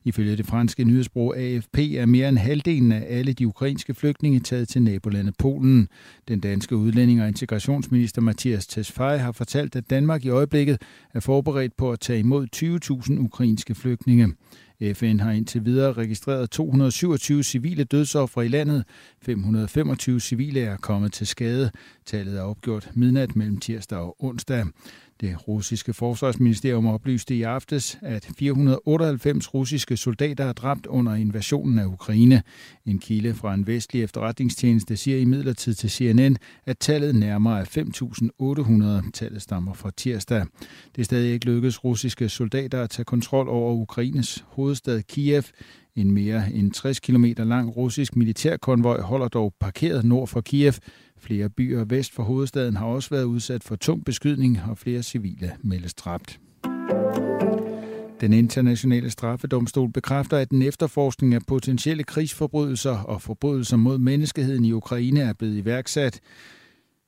Ifølge 0.05 0.37
det 0.37 0.45
franske 0.45 0.83
nyhedsbrug 0.83 1.35
AFP 1.37 1.77
er 1.77 2.05
mere 2.05 2.29
end 2.29 2.37
halvdelen 2.37 2.91
af 2.91 3.05
alle 3.09 3.33
de 3.33 3.47
ukrainske 3.47 3.93
flygtninge 3.93 4.39
taget 4.39 4.60
til 4.65 4.81
nabolandet 4.81 5.35
Polen. 5.39 5.87
Den 6.27 6.39
danske 6.39 6.75
udlænding 6.75 7.21
og 7.21 7.27
integrationsminister 7.27 8.21
Mathias 8.21 8.67
Tesfaye 8.67 9.19
har 9.19 9.31
fortalt, 9.31 9.75
at 9.75 9.89
Danmark 9.89 10.25
i 10.25 10.29
øjeblikket 10.29 10.81
er 11.13 11.19
forberedt 11.19 11.77
på 11.77 11.91
at 11.91 11.99
tage 11.99 12.19
imod 12.19 12.47
20.000 12.55 13.19
ukrainske 13.19 13.75
flygtninge. 13.75 14.33
FN 14.93 15.19
har 15.19 15.31
indtil 15.31 15.65
videre 15.65 15.93
registreret 15.93 16.49
227 16.49 17.43
civile 17.43 17.83
dødsoffre 17.83 18.45
i 18.45 18.47
landet. 18.47 18.83
525 19.21 20.19
civile 20.19 20.59
er 20.59 20.77
kommet 20.77 21.13
til 21.13 21.27
skade. 21.27 21.71
Tallet 22.05 22.37
er 22.37 22.41
opgjort 22.41 22.89
midnat 22.93 23.35
mellem 23.35 23.57
tirsdag 23.57 23.97
og 23.97 24.23
onsdag. 24.23 24.65
Det 25.21 25.47
russiske 25.47 25.93
forsvarsministerium 25.93 26.87
oplyste 26.87 27.35
i 27.35 27.41
aftes, 27.41 27.97
at 28.01 28.29
498 28.37 29.53
russiske 29.53 29.97
soldater 29.97 30.45
er 30.45 30.53
dræbt 30.53 30.85
under 30.85 31.15
invasionen 31.15 31.79
af 31.79 31.85
Ukraine. 31.85 32.43
En 32.85 32.99
kilde 32.99 33.33
fra 33.33 33.53
en 33.53 33.67
vestlig 33.67 34.03
efterretningstjeneste 34.03 34.97
siger 34.97 35.17
i 35.17 35.25
midlertid 35.25 35.73
til 35.73 35.89
CNN, 35.89 36.37
at 36.65 36.77
tallet 36.77 37.15
nærmere 37.15 37.59
er 37.59 37.65
5.800. 39.03 39.11
Tallet 39.11 39.41
stammer 39.41 39.73
fra 39.73 39.91
tirsdag. 39.97 40.45
Det 40.95 41.01
er 41.01 41.05
stadig 41.05 41.33
ikke 41.33 41.45
lykkedes 41.45 41.83
russiske 41.83 42.29
soldater 42.29 42.83
at 42.83 42.89
tage 42.89 43.05
kontrol 43.05 43.49
over 43.49 43.73
Ukraines 43.73 44.45
hovedstad 44.47 45.01
Kiev. 45.01 45.43
En 45.95 46.11
mere 46.11 46.53
end 46.53 46.71
60 46.71 46.99
km 46.99 47.25
lang 47.37 47.77
russisk 47.77 48.15
militærkonvoj 48.15 49.01
holder 49.01 49.27
dog 49.27 49.53
parkeret 49.59 50.05
nord 50.05 50.27
for 50.27 50.41
Kiev, 50.41 50.73
Flere 51.21 51.49
byer 51.49 51.83
vest 51.83 52.13
for 52.13 52.23
hovedstaden 52.23 52.75
har 52.75 52.85
også 52.85 53.09
været 53.09 53.23
udsat 53.23 53.63
for 53.63 53.75
tung 53.75 54.05
beskydning, 54.05 54.59
og 54.69 54.77
flere 54.77 55.03
civile 55.03 55.51
meldes 55.63 55.93
dræbt. 55.93 56.39
Den 58.21 58.33
internationale 58.33 59.09
straffedomstol 59.09 59.91
bekræfter, 59.91 60.37
at 60.37 60.51
den 60.51 60.61
efterforskning 60.61 61.33
af 61.33 61.41
potentielle 61.47 62.03
krigsforbrydelser 62.03 62.97
og 62.97 63.21
forbrydelser 63.21 63.77
mod 63.77 63.97
menneskeheden 63.97 64.65
i 64.65 64.71
Ukraine 64.71 65.19
er 65.21 65.33
blevet 65.33 65.57
iværksat. 65.57 66.19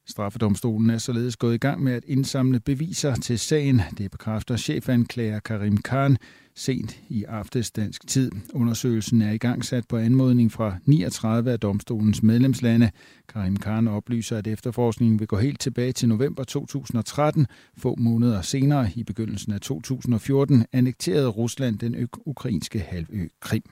Straffedomstolen 0.08 0.90
er 0.90 0.98
således 0.98 1.36
gået 1.36 1.54
i 1.54 1.58
gang 1.58 1.84
med 1.84 1.94
at 1.94 2.04
indsamle 2.08 2.60
beviser 2.60 3.16
til 3.16 3.40
sagen. 3.40 3.82
Det 3.98 4.12
bekræfter 4.12 4.58
chefanklager 4.58 5.40
Karim 5.40 5.78
Khan 5.78 6.18
sent 6.56 7.00
i 7.10 7.24
aftes 7.24 7.72
dansk 7.72 8.08
tid. 8.08 8.32
Undersøgelsen 8.54 9.22
er 9.22 9.32
i 9.32 9.38
gang 9.38 9.66
sat 9.66 9.88
på 9.88 9.98
anmodning 9.98 10.52
fra 10.52 10.76
39 10.86 11.52
af 11.52 11.60
domstolens 11.60 12.24
medlemslande. 12.24 12.92
Karim 13.30 13.58
Khan 13.58 13.88
oplyser, 13.88 14.38
at 14.38 14.48
efterforskningen 14.48 15.20
vil 15.20 15.28
gå 15.28 15.38
helt 15.38 15.60
tilbage 15.60 15.92
til 15.92 16.10
november 16.10 16.44
2013. 16.44 17.48
Få 17.78 17.96
måneder 17.98 18.42
senere, 18.42 18.90
i 18.96 19.04
begyndelsen 19.04 19.54
af 19.54 19.62
2014, 19.62 20.66
annekterede 20.72 21.28
Rusland 21.28 21.80
den 21.80 22.10
ukrainske 22.26 22.80
halvø 22.80 23.28
Krim. 23.40 23.64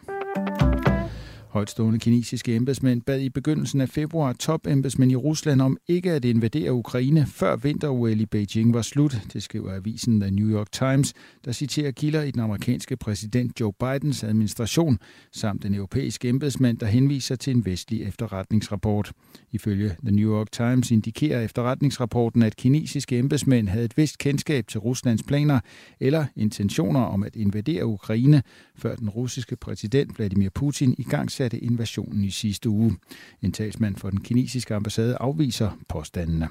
Højtstående 1.51 1.99
kinesiske 1.99 2.55
embedsmænd 2.55 3.01
bad 3.01 3.21
i 3.21 3.29
begyndelsen 3.29 3.81
af 3.81 3.89
februar 3.89 4.33
topembedsmænd 4.33 5.11
i 5.11 5.15
Rusland 5.15 5.61
om 5.61 5.77
ikke 5.87 6.11
at 6.11 6.25
invadere 6.25 6.73
Ukraine, 6.73 7.25
før 7.25 7.55
vinter 7.55 8.07
i 8.07 8.25
Beijing 8.25 8.73
var 8.73 8.81
slut. 8.81 9.17
Det 9.33 9.43
skriver 9.43 9.75
avisen 9.75 10.19
The 10.19 10.31
New 10.31 10.49
York 10.49 10.71
Times, 10.71 11.13
der 11.45 11.51
citerer 11.51 11.91
kilder 11.91 12.21
i 12.21 12.31
den 12.31 12.41
amerikanske 12.41 12.97
præsident 12.97 13.59
Joe 13.59 13.73
Bidens 13.73 14.23
administration, 14.23 14.99
samt 15.31 15.63
den 15.63 15.73
europæiske 15.75 16.29
embedsmand, 16.29 16.77
der 16.77 16.85
henviser 16.85 17.35
til 17.35 17.55
en 17.55 17.65
vestlig 17.65 18.01
efterretningsrapport. 18.01 19.11
Ifølge 19.51 19.95
The 20.03 20.15
New 20.15 20.31
York 20.33 20.51
Times 20.51 20.91
indikerer 20.91 21.41
efterretningsrapporten, 21.41 22.43
at 22.43 22.55
kinesiske 22.55 23.17
embedsmænd 23.17 23.67
havde 23.67 23.85
et 23.85 23.97
vist 23.97 24.17
kendskab 24.17 24.67
til 24.67 24.79
Ruslands 24.79 25.23
planer 25.23 25.59
eller 25.99 26.25
intentioner 26.35 26.99
om 26.99 27.23
at 27.23 27.35
invadere 27.35 27.85
Ukraine, 27.85 28.43
før 28.81 28.95
den 28.95 29.09
russiske 29.09 29.55
præsident 29.55 30.17
Vladimir 30.17 30.49
Putin 30.49 30.95
i 30.97 31.03
gang 31.03 31.21
igangsatte 31.21 31.59
invasionen 31.59 32.23
i 32.23 32.29
sidste 32.29 32.69
uge. 32.69 32.97
En 33.41 33.51
talsmand 33.51 33.95
for 33.95 34.09
den 34.09 34.21
kinesiske 34.21 34.75
ambassade 34.75 35.15
afviser 35.15 35.71
påstandene. 35.89 36.47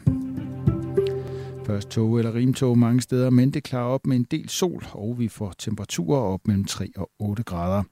Først 1.67 1.89
tog 1.89 2.19
eller 2.19 2.35
rimtog 2.35 2.79
mange 2.79 3.01
steder, 3.01 3.31
men 3.31 3.51
det 3.51 3.63
klarer 3.63 3.85
op 3.85 4.07
med 4.07 4.17
en 4.17 4.27
del 4.31 4.49
sol, 4.49 4.85
og 4.93 5.19
vi 5.19 5.29
får 5.29 5.55
temperaturer 5.59 6.21
op 6.21 6.47
mellem 6.47 6.65
3 6.65 6.93
og 6.97 7.11
8 7.19 7.43
grader. 7.43 7.83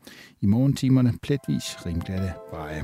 I 0.40 0.46
morgentimerne 0.46 1.14
pletvis 1.22 1.86
rimglatte 1.86 2.32
veje. 2.52 2.82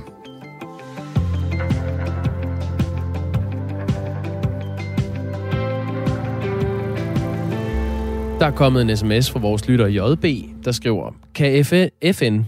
Der 8.39 8.45
er 8.45 8.51
kommet 8.51 8.81
en 8.81 8.97
sms 8.97 9.31
fra 9.31 9.39
vores 9.39 9.67
lytter 9.67 9.87
JB, 9.87 10.25
der 10.65 10.71
skriver, 10.71 11.11
kan 11.35 11.65
FN 12.13 12.39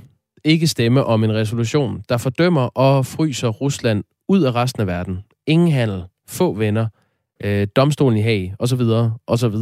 ikke 0.43 0.67
stemme 0.67 1.04
om 1.04 1.23
en 1.23 1.34
resolution, 1.34 2.04
der 2.10 2.17
fordømmer 2.17 2.62
og 2.62 3.06
fryser 3.06 3.47
Rusland 3.47 4.04
ud 4.30 4.41
af 4.41 4.56
resten 4.56 4.82
af 4.82 4.88
verden. 4.88 5.19
Ingen 5.47 5.71
handel, 5.71 6.04
få 6.28 6.54
venner, 6.54 6.88
øh, 7.43 7.67
domstolen 7.76 8.17
i 8.17 8.21
Haag, 8.21 8.56
osv., 8.60 8.82
osv. 9.28 9.56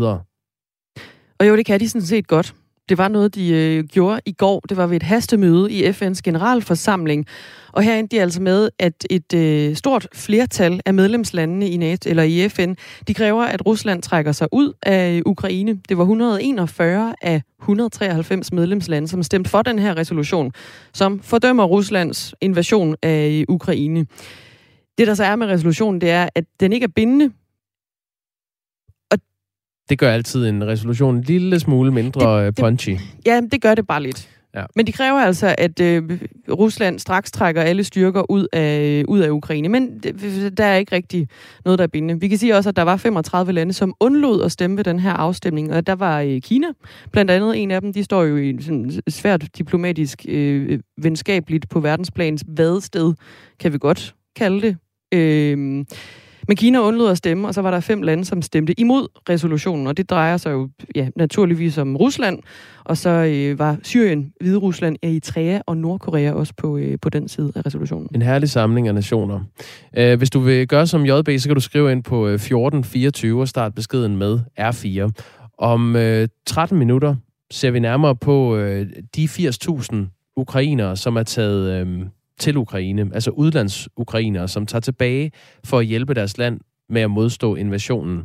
Og 1.39 1.47
jo, 1.47 1.55
det 1.55 1.65
kan 1.65 1.79
de 1.79 1.89
sådan 1.89 2.05
set 2.05 2.27
godt. 2.27 2.55
Det 2.89 2.97
var 2.97 3.07
noget, 3.07 3.35
de 3.35 3.53
øh, 3.53 3.83
gjorde 3.83 4.21
i 4.25 4.31
går. 4.31 4.59
Det 4.69 4.77
var 4.77 4.87
ved 4.87 4.95
et 4.95 5.03
hastemøde 5.03 5.71
i 5.71 5.89
FN's 5.89 6.19
generalforsamling. 6.23 7.25
Og 7.71 7.83
her 7.83 7.95
endte 7.95 8.15
de 8.15 8.21
altså 8.21 8.41
med, 8.41 8.69
at 8.79 9.05
et 9.09 9.33
øh, 9.33 9.75
stort 9.75 10.07
flertal 10.13 10.81
af 10.85 10.93
medlemslandene 10.93 11.69
i 11.69 11.77
NATO 11.77 12.09
eller 12.09 12.23
i 12.23 12.49
FN, 12.49 12.73
de 13.07 13.13
kræver, 13.13 13.43
at 13.43 13.65
Rusland 13.65 14.01
trækker 14.01 14.31
sig 14.31 14.47
ud 14.51 14.73
af 14.83 15.21
Ukraine. 15.25 15.79
Det 15.89 15.97
var 15.97 16.03
141 16.03 17.15
af 17.21 17.41
193 17.61 18.53
medlemslande, 18.53 19.07
som 19.07 19.23
stemte 19.23 19.49
for 19.49 19.61
den 19.61 19.79
her 19.79 19.97
resolution, 19.97 20.51
som 20.93 21.19
fordømmer 21.19 21.63
Ruslands 21.63 22.35
invasion 22.41 22.95
af 23.03 23.45
øh, 23.49 23.55
Ukraine. 23.55 24.05
Det, 24.97 25.07
der 25.07 25.13
så 25.13 25.23
er 25.23 25.35
med 25.35 25.47
resolutionen, 25.47 26.01
det 26.01 26.09
er, 26.09 26.29
at 26.35 26.43
den 26.59 26.73
ikke 26.73 26.83
er 26.83 26.91
bindende. 26.95 27.31
Det 29.89 29.99
gør 29.99 30.11
altid 30.11 30.47
en 30.47 30.67
resolution 30.67 31.15
en 31.15 31.21
lille 31.21 31.59
smule 31.59 31.91
mindre 31.91 32.39
det, 32.39 32.47
øh, 32.47 32.53
punchy. 32.53 32.89
Det, 32.89 32.99
ja, 33.25 33.41
det 33.51 33.61
gør 33.61 33.75
det 33.75 33.87
bare 33.87 34.03
lidt. 34.03 34.29
Ja. 34.55 34.63
Men 34.75 34.87
de 34.87 34.91
kræver 34.91 35.19
altså, 35.19 35.55
at 35.57 35.79
øh, 35.79 36.19
Rusland 36.49 36.99
straks 36.99 37.31
trækker 37.31 37.61
alle 37.61 37.83
styrker 37.83 38.31
ud 38.31 38.47
af, 38.53 39.03
ud 39.07 39.19
af 39.19 39.29
Ukraine. 39.29 39.69
Men 39.69 39.99
det, 39.99 40.57
der 40.57 40.65
er 40.65 40.75
ikke 40.75 40.95
rigtig 40.95 41.27
noget, 41.65 41.79
der 41.79 41.83
er 41.83 41.87
bindende. 41.87 42.19
Vi 42.19 42.27
kan 42.27 42.37
sige 42.37 42.55
også, 42.55 42.69
at 42.69 42.75
der 42.75 42.81
var 42.81 42.97
35 42.97 43.53
lande, 43.53 43.73
som 43.73 43.93
undlod 43.99 44.43
at 44.43 44.51
stemme 44.51 44.77
ved 44.77 44.83
den 44.83 44.99
her 44.99 45.11
afstemning. 45.11 45.73
Og 45.73 45.87
der 45.87 45.95
var 45.95 46.21
øh, 46.21 46.41
Kina, 46.41 46.67
blandt 47.11 47.31
andet 47.31 47.63
en 47.63 47.71
af 47.71 47.81
dem. 47.81 47.93
De 47.93 48.03
står 48.03 48.23
jo 48.23 48.37
i 48.37 48.57
sådan 48.61 48.91
svært 49.09 49.57
diplomatisk, 49.57 50.25
øh, 50.27 50.79
venskabeligt 51.01 51.69
på 51.69 51.79
verdensplans 51.79 52.43
vadested, 52.47 53.13
kan 53.59 53.73
vi 53.73 53.77
godt 53.77 54.15
kalde 54.35 54.61
det. 54.61 54.77
Øh, 55.13 55.85
men 56.47 56.57
Kina 56.57 56.79
undlod 56.79 57.11
at 57.11 57.17
stemme, 57.17 57.47
og 57.47 57.53
så 57.53 57.61
var 57.61 57.71
der 57.71 57.79
fem 57.79 58.01
lande, 58.01 58.25
som 58.25 58.41
stemte 58.41 58.79
imod 58.79 59.07
resolutionen, 59.29 59.87
og 59.87 59.97
det 59.97 60.09
drejer 60.09 60.37
sig 60.37 60.51
jo 60.51 60.69
ja, 60.95 61.07
naturligvis 61.15 61.77
om 61.77 61.95
Rusland, 61.95 62.39
og 62.83 62.97
så 62.97 63.09
øh, 63.09 63.59
var 63.59 63.77
Syrien, 63.83 64.33
Hvide 64.41 64.57
Rusland, 64.57 64.95
Eritrea 65.03 65.59
og 65.65 65.77
Nordkorea 65.77 66.31
også 66.31 66.53
på, 66.57 66.77
øh, 66.77 66.97
på 67.01 67.09
den 67.09 67.27
side 67.27 67.51
af 67.55 67.65
resolutionen. 67.65 68.09
En 68.15 68.21
herlig 68.21 68.49
samling 68.49 68.87
af 68.87 68.95
nationer. 68.95 69.39
Øh, 69.97 70.17
hvis 70.17 70.29
du 70.29 70.39
vil 70.39 70.67
gøre 70.67 70.87
som 70.87 71.05
JB, 71.05 71.29
så 71.37 71.49
kan 71.49 71.55
du 71.55 71.61
skrive 71.61 71.91
ind 71.91 72.03
på 72.03 72.27
øh, 72.27 72.33
1424 72.33 73.41
og 73.41 73.47
starte 73.47 73.75
beskeden 73.75 74.17
med 74.17 74.39
R4. 74.59 75.11
Om 75.57 75.95
øh, 75.95 76.27
13 76.45 76.79
minutter 76.79 77.15
ser 77.51 77.71
vi 77.71 77.79
nærmere 77.79 78.15
på 78.15 78.57
øh, 78.57 78.87
de 79.15 79.25
80.000 79.25 79.95
ukrainere, 80.37 80.97
som 80.97 81.15
er 81.15 81.23
taget 81.23 81.81
øh, 81.81 82.05
til 82.39 82.57
Ukraine, 82.57 83.09
altså 83.13 83.31
udlandsukrainere, 83.31 84.47
som 84.47 84.65
tager 84.65 84.81
tilbage 84.81 85.31
for 85.63 85.79
at 85.79 85.85
hjælpe 85.85 86.13
deres 86.13 86.37
land 86.37 86.59
med 86.89 87.01
at 87.01 87.11
modstå 87.11 87.55
invasionen. 87.55 88.17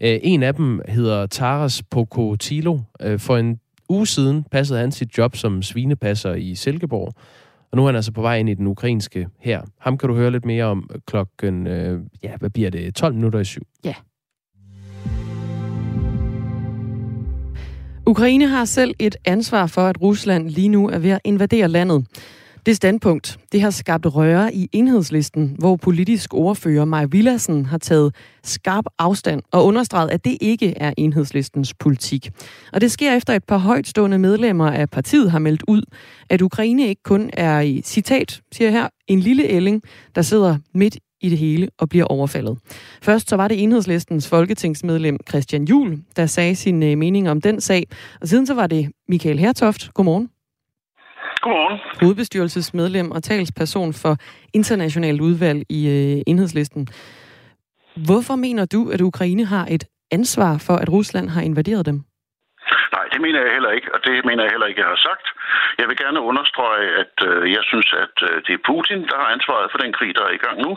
Øh, 0.00 0.18
en 0.22 0.42
af 0.42 0.54
dem 0.54 0.80
hedder 0.88 1.26
Taras 1.26 1.82
Pokotilo. 1.90 2.78
Øh, 3.02 3.18
for 3.18 3.36
en 3.36 3.60
uge 3.88 4.06
siden 4.06 4.44
passede 4.50 4.78
han 4.78 4.92
sit 4.92 5.18
job 5.18 5.36
som 5.36 5.62
svinepasser 5.62 6.34
i 6.34 6.54
Silkeborg, 6.54 7.14
og 7.70 7.76
nu 7.76 7.82
er 7.82 7.86
han 7.86 7.96
altså 7.96 8.12
på 8.12 8.20
vej 8.20 8.38
ind 8.38 8.48
i 8.48 8.54
den 8.54 8.66
ukrainske 8.66 9.28
her. 9.38 9.62
Ham 9.80 9.98
kan 9.98 10.08
du 10.08 10.14
høre 10.14 10.30
lidt 10.30 10.44
mere 10.44 10.64
om 10.64 10.90
klokken, 11.06 11.66
øh, 11.66 12.00
ja, 12.22 12.36
hvad 12.36 12.50
bliver 12.50 12.70
det, 12.70 12.94
12 12.94 13.14
minutter 13.14 13.38
i 13.38 13.44
syv. 13.44 13.62
Ja. 13.84 13.94
Ukraine 18.06 18.48
har 18.48 18.64
selv 18.64 18.94
et 18.98 19.16
ansvar 19.24 19.66
for, 19.66 19.82
at 19.82 20.00
Rusland 20.02 20.50
lige 20.50 20.68
nu 20.68 20.88
er 20.88 20.98
ved 20.98 21.10
at 21.10 21.20
invadere 21.24 21.68
landet. 21.68 22.06
Det 22.66 22.76
standpunkt 22.76 23.38
det 23.52 23.60
har 23.60 23.70
skabt 23.70 24.06
røre 24.06 24.54
i 24.54 24.68
enhedslisten, 24.72 25.56
hvor 25.58 25.76
politisk 25.76 26.34
ordfører 26.34 26.84
Maja 26.84 27.06
Villassen 27.06 27.66
har 27.66 27.78
taget 27.78 28.14
skarp 28.44 28.84
afstand 28.98 29.42
og 29.52 29.64
understreget, 29.64 30.10
at 30.10 30.24
det 30.24 30.38
ikke 30.40 30.74
er 30.76 30.92
enhedslistens 30.96 31.74
politik. 31.74 32.30
Og 32.72 32.80
det 32.80 32.90
sker 32.90 33.16
efter 33.16 33.34
et 33.34 33.44
par 33.44 33.58
højtstående 33.58 34.18
medlemmer 34.18 34.70
af 34.70 34.90
partiet 34.90 35.30
har 35.30 35.38
meldt 35.38 35.62
ud, 35.68 35.82
at 36.30 36.42
Ukraine 36.42 36.88
ikke 36.88 37.02
kun 37.02 37.30
er 37.32 37.60
i, 37.60 37.82
citat, 37.84 38.40
siger 38.52 38.70
her, 38.70 38.88
en 39.08 39.20
lille 39.20 39.48
ælling, 39.48 39.82
der 40.14 40.22
sidder 40.22 40.58
midt 40.74 40.98
i 41.20 41.28
det 41.28 41.38
hele 41.38 41.68
og 41.78 41.88
bliver 41.88 42.04
overfaldet. 42.04 42.58
Først 43.02 43.28
så 43.28 43.36
var 43.36 43.48
det 43.48 43.62
enhedslistens 43.62 44.28
folketingsmedlem 44.28 45.18
Christian 45.28 45.64
Jul, 45.64 45.98
der 46.16 46.26
sagde 46.26 46.56
sin 46.56 46.82
øh, 46.82 46.98
mening 46.98 47.30
om 47.30 47.40
den 47.40 47.60
sag, 47.60 47.86
og 48.20 48.28
siden 48.28 48.46
så 48.46 48.54
var 48.54 48.66
det 48.66 48.90
Michael 49.08 49.38
Hertoft. 49.38 49.94
Godmorgen. 49.94 50.35
Godmorgen. 51.46 51.78
Hovedbestyrelsesmedlem 52.02 53.10
og 53.10 53.22
talsperson 53.22 53.92
for 54.02 54.14
internationalt 54.58 55.20
udvalg 55.20 55.60
i 55.78 55.80
øh, 55.96 56.22
enhedslisten. 56.30 56.82
Hvorfor 58.08 58.36
mener 58.46 58.64
du, 58.74 58.80
at 58.94 59.00
Ukraine 59.00 59.44
har 59.54 59.66
et 59.76 59.84
ansvar 60.18 60.52
for, 60.66 60.76
at 60.82 60.88
Rusland 60.96 61.28
har 61.34 61.42
invaderet 61.50 61.86
dem? 61.90 61.98
Nej, 62.96 63.06
det 63.12 63.20
mener 63.26 63.40
jeg 63.44 63.52
heller 63.56 63.72
ikke, 63.78 63.88
og 63.94 64.00
det 64.06 64.14
mener 64.28 64.42
jeg 64.44 64.52
heller 64.54 64.68
ikke, 64.70 64.80
jeg 64.84 64.90
har 64.94 65.02
sagt. 65.08 65.26
Jeg 65.80 65.86
vil 65.88 65.96
gerne 66.04 66.20
understrege, 66.30 66.86
at 67.02 67.14
øh, 67.28 67.52
jeg 67.56 67.62
synes, 67.70 67.88
at 68.04 68.16
øh, 68.28 68.36
det 68.46 68.52
er 68.54 68.66
Putin, 68.70 69.00
der 69.10 69.16
har 69.22 69.28
ansvaret 69.36 69.68
for 69.70 69.78
den 69.84 69.92
krig, 69.98 70.10
der 70.18 70.24
er 70.28 70.34
i 70.38 70.42
gang 70.46 70.56
nu, 70.66 70.72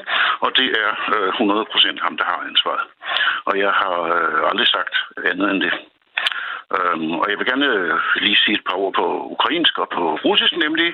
og 0.45 0.49
det 0.59 0.69
er 0.85 0.91
øh, 1.15 1.29
100% 1.97 2.05
ham, 2.05 2.13
der 2.19 2.25
har 2.31 2.39
ansvaret. 2.49 2.85
Og 3.49 3.53
jeg 3.63 3.71
har 3.81 3.97
øh, 4.17 4.49
aldrig 4.49 4.67
sagt 4.77 4.95
andet 5.31 5.47
end 5.51 5.61
det. 5.65 5.73
Øhm, 6.77 7.11
og 7.21 7.25
jeg 7.29 7.37
vil 7.37 7.47
gerne 7.51 7.65
øh, 7.65 7.99
lige 8.15 8.41
sige 8.43 8.55
et 8.57 8.65
par 8.69 8.77
ord 8.83 8.93
på 8.93 9.05
ukrainsk 9.35 9.77
og 9.77 9.89
på 9.89 10.03
russisk, 10.25 10.53
nemlig 10.57 10.93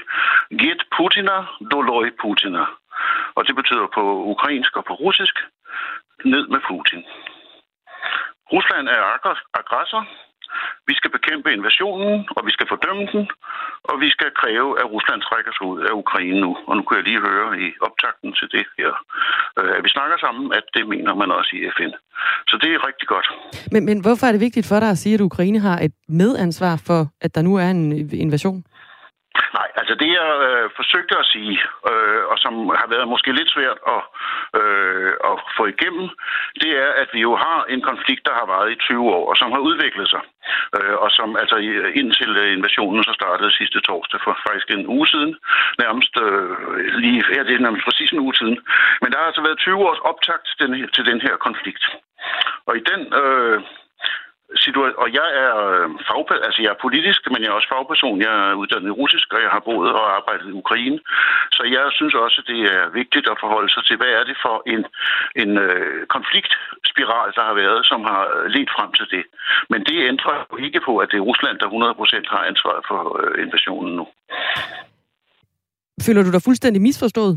Get 0.61 0.81
Putina, 0.95 1.37
doloj 1.71 2.05
Putina. 2.21 2.63
Og 3.35 3.47
det 3.47 3.55
betyder 3.55 3.87
på 3.93 4.03
ukrainsk 4.33 4.77
og 4.77 4.85
på 4.85 4.93
russisk, 4.93 5.35
ned 6.23 6.47
med 6.47 6.59
Putin. 6.67 7.03
Rusland 8.53 8.87
er 8.87 9.01
aggressor, 9.53 10.07
vi 10.89 10.93
skal 10.99 11.11
bekæmpe 11.17 11.49
invasionen, 11.57 12.13
og 12.37 12.41
vi 12.47 12.51
skal 12.55 12.67
fordømme 12.73 13.05
den, 13.13 13.23
og 13.89 13.95
vi 14.03 14.09
skal 14.15 14.29
kræve, 14.41 14.69
at 14.81 14.85
Rusland 14.95 15.21
trækker 15.29 15.51
sig 15.53 15.65
ud 15.71 15.79
af 15.87 15.93
Ukraine 16.03 16.39
nu. 16.45 16.51
Og 16.67 16.73
nu 16.77 16.81
kan 16.85 16.97
jeg 16.97 17.05
lige 17.09 17.25
høre 17.29 17.47
i 17.65 17.67
optakten 17.87 18.29
til 18.39 18.47
det 18.55 18.65
her, 18.77 18.91
øh, 19.59 19.71
at 19.77 19.83
vi 19.85 19.89
snakker 19.97 20.17
sammen, 20.25 20.45
at 20.59 20.65
det 20.75 20.83
mener 20.93 21.13
man 21.21 21.29
også 21.37 21.51
i 21.57 21.61
FN. 21.75 21.91
Så 22.49 22.55
det 22.61 22.69
er 22.73 22.87
rigtig 22.89 23.07
godt. 23.13 23.27
Men, 23.73 23.81
men 23.89 23.97
hvorfor 24.05 24.25
er 24.27 24.31
det 24.31 24.45
vigtigt 24.47 24.67
for 24.71 24.79
dig 24.79 24.89
at 24.89 25.01
sige, 25.03 25.15
at 25.15 25.27
Ukraine 25.29 25.59
har 25.67 25.77
et 25.87 25.95
medansvar 26.21 26.75
for, 26.87 27.01
at 27.21 27.35
der 27.35 27.41
nu 27.41 27.55
er 27.55 27.69
en 27.77 28.09
invasion? 28.25 28.63
Altså 29.85 29.97
det 30.03 30.11
jeg 30.19 30.31
øh, 30.49 30.69
forsøgte 30.79 31.15
at 31.21 31.29
sige, 31.33 31.57
øh, 31.89 32.23
og 32.31 32.37
som 32.43 32.53
har 32.81 32.87
været 32.93 33.07
måske 33.13 33.31
lidt 33.39 33.51
svært 33.55 33.79
at, 33.95 34.01
øh, 34.59 35.13
at 35.29 35.35
få 35.57 35.63
igennem, 35.73 36.07
det 36.61 36.71
er, 36.83 36.89
at 37.01 37.09
vi 37.15 37.19
jo 37.27 37.35
har 37.45 37.59
en 37.73 37.81
konflikt, 37.89 38.23
der 38.27 38.33
har 38.39 38.45
varet 38.53 38.71
i 38.71 38.75
20 38.75 39.15
år, 39.17 39.23
og 39.31 39.35
som 39.41 39.51
har 39.51 39.61
udviklet 39.69 40.07
sig. 40.13 40.23
Øh, 40.77 40.95
og 41.03 41.09
som 41.17 41.29
altså 41.41 41.57
indtil 42.01 42.31
øh, 42.43 42.53
invasionen 42.57 43.03
så 43.03 43.13
startede 43.19 43.57
sidste 43.59 43.79
torsdag 43.81 44.19
for 44.23 44.33
faktisk 44.47 44.67
en 44.71 44.87
uge 44.95 45.07
siden, 45.07 45.31
nærmest 45.83 46.13
øh, 46.25 46.49
lige, 47.03 47.23
ja, 47.35 47.41
det 47.43 47.53
er 47.55 47.65
nærmest 47.65 47.85
præcis 47.87 48.11
en 48.11 48.23
uge 48.25 48.35
siden. 48.35 48.57
Men 49.01 49.11
der 49.11 49.17
har 49.17 49.27
altså 49.31 49.41
været 49.47 49.57
20 49.57 49.87
års 49.87 50.01
optakt 50.11 50.45
til 50.47 50.57
den, 50.67 50.89
til 50.95 51.05
den 51.05 51.19
her 51.25 51.35
konflikt. 51.47 51.83
Og 52.67 52.77
i 52.77 52.81
den... 52.89 53.01
Øh, 53.21 53.59
og 55.03 55.07
jeg 55.19 55.27
er 55.43 55.53
øh, 55.73 55.89
fagperson, 56.07 56.45
altså 56.47 56.59
jeg 56.61 56.71
er 56.71 56.83
politisk, 56.85 57.21
men 57.31 57.39
jeg 57.41 57.49
er 57.49 57.57
også 57.59 57.71
fagperson. 57.73 58.21
Jeg 58.25 58.33
er 58.49 58.53
uddannet 58.61 58.89
i 58.89 58.97
russisk, 59.01 59.27
og 59.35 59.41
jeg 59.45 59.51
har 59.55 59.61
boet 59.67 59.91
og 59.99 60.15
arbejdet 60.17 60.47
i 60.49 60.59
Ukraine. 60.63 60.99
Så 61.57 61.63
jeg 61.75 61.85
synes 61.97 62.13
også, 62.23 62.37
at 62.41 62.47
det 62.53 62.61
er 62.75 62.83
vigtigt 63.01 63.27
at 63.31 63.41
forholde 63.43 63.71
sig 63.73 63.83
til, 63.85 63.95
hvad 63.97 64.11
er 64.19 64.23
det 64.29 64.37
for 64.45 64.55
en, 64.73 64.81
en 65.43 65.51
øh, 65.65 66.07
konfliktspiral, 66.15 67.29
der 67.37 67.43
har 67.49 67.55
været, 67.63 67.81
som 67.91 67.99
har 68.11 68.23
ledt 68.55 68.71
frem 68.77 68.91
til 68.99 69.07
det. 69.15 69.23
Men 69.71 69.79
det 69.89 69.97
ændrer 70.11 70.35
jo 70.51 70.57
ikke 70.65 70.81
på, 70.87 70.93
at 71.03 71.07
det 71.11 71.17
er 71.17 71.27
Rusland, 71.31 71.55
der 71.59 71.67
100% 72.23 72.33
har 72.33 72.43
ansvaret 72.51 72.83
for 72.89 72.99
øh, 73.21 73.45
invasionen 73.45 73.95
nu. 73.99 74.05
Føler 76.05 76.23
du 76.23 76.31
dig 76.31 76.41
fuldstændig 76.47 76.81
misforstået? 76.81 77.35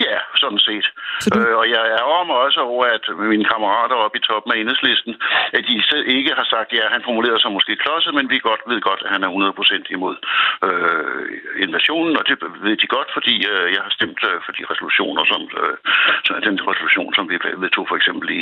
Ja, 0.00 0.16
sådan 0.44 0.62
set. 0.68 0.86
Du... 1.32 1.38
Øh, 1.38 1.54
og 1.60 1.66
jeg 1.74 1.84
er 1.96 2.24
mig 2.30 2.38
også 2.46 2.60
over, 2.60 2.84
at 2.96 3.04
mine 3.32 3.46
kammerater 3.52 3.96
oppe 4.04 4.18
i 4.18 4.26
toppen 4.28 4.52
af 4.52 4.58
enhedslisten, 4.58 5.14
at 5.56 5.62
de 5.68 5.76
selv 5.90 6.04
ikke 6.16 6.32
har 6.38 6.46
sagt, 6.54 6.72
ja, 6.78 6.84
han 6.94 7.02
formulerede 7.08 7.40
sig 7.40 7.52
måske 7.52 7.76
klodset, 7.76 8.14
men 8.14 8.30
vi 8.30 8.38
godt 8.38 8.62
ved 8.70 8.80
godt, 8.88 9.02
at 9.04 9.10
han 9.14 9.22
er 9.24 9.30
100% 9.30 9.94
imod 9.96 10.16
øh, 10.66 11.24
invasionen, 11.64 12.14
og 12.18 12.24
det 12.28 12.36
ved 12.66 12.76
de 12.82 12.86
godt, 12.96 13.10
fordi 13.16 13.34
øh, 13.52 13.66
jeg 13.74 13.82
har 13.86 13.92
stemt 13.98 14.20
øh, 14.30 14.36
for 14.44 14.52
de 14.58 14.64
resolutioner, 14.70 15.24
som 15.32 15.40
øh, 15.60 15.76
den 16.48 16.56
resolution, 16.70 17.14
som 17.14 17.28
vi 17.30 17.36
vedtog 17.62 17.84
for 17.88 17.96
eksempel 17.96 18.28
i, 18.38 18.40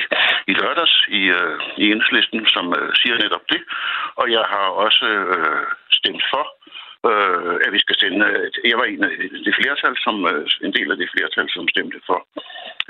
i 0.50 0.52
lørdags 0.60 0.94
i, 1.08 1.22
øh, 1.38 1.56
i 1.82 1.84
enhedslisten, 1.92 2.40
som 2.54 2.66
øh, 2.78 2.88
siger 3.00 3.16
netop 3.24 3.44
det. 3.52 3.62
Og 4.20 4.26
jeg 4.36 4.44
har 4.52 4.66
også 4.84 5.06
øh, 5.34 5.66
stemt 5.98 6.24
for 6.32 6.44
øh, 7.12 7.54
at 7.64 7.70
vi 7.76 7.80
skal 7.84 7.96
sende... 8.02 8.24
Jeg 8.70 8.76
var 8.80 8.86
en 8.94 9.02
af 9.08 9.12
det 9.46 9.54
flertal, 9.60 9.94
som, 10.04 10.16
øh, 10.32 10.66
en 10.66 10.72
del 10.78 10.88
af 10.94 10.98
det 11.00 11.08
flertal, 11.14 11.46
som 11.56 11.64
stemte 11.74 11.98
for, 12.08 12.18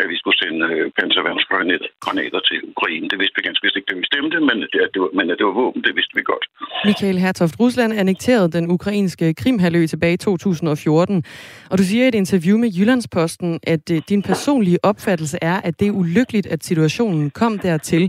at 0.02 0.06
vi 0.12 0.16
skulle 0.20 0.38
sende 0.42 0.60
øh, 0.74 0.86
panserværnsgranater 0.98 2.40
til 2.48 2.58
Ukraine. 2.72 3.06
Det 3.12 3.18
vidste 3.20 3.36
vi 3.38 3.42
ganske 3.48 3.64
vist 3.66 3.76
ikke, 3.76 3.90
det 3.90 3.98
vi 4.02 4.06
stemte, 4.12 4.36
men 4.48 4.56
at 4.86 4.90
det 4.94 5.00
var, 5.04 5.10
men 5.18 5.26
at 5.32 5.36
det 5.38 5.46
var 5.50 5.56
våben, 5.62 5.80
det 5.88 5.94
vidste 5.98 6.14
vi 6.18 6.22
godt. 6.32 6.44
Michael 6.90 7.18
Hertoft, 7.24 7.54
Rusland 7.60 7.92
annekterede 8.02 8.48
den 8.56 8.64
ukrainske 8.76 9.26
Krimhalø 9.42 9.86
tilbage 9.86 10.14
i 10.14 10.16
2014, 10.16 11.24
og 11.70 11.78
du 11.78 11.82
siger 11.90 12.04
i 12.04 12.08
et 12.08 12.18
interview 12.22 12.56
med 12.58 12.70
Jyllandsposten, 12.76 13.60
at 13.74 13.84
øh, 13.94 14.02
din 14.08 14.22
personlige 14.22 14.78
opfattelse 14.90 15.38
er, 15.42 15.60
at 15.68 15.80
det 15.80 15.88
er 15.88 15.92
ulykkeligt, 15.92 16.46
at 16.46 16.64
situationen 16.64 17.30
kom 17.30 17.58
dertil, 17.58 18.04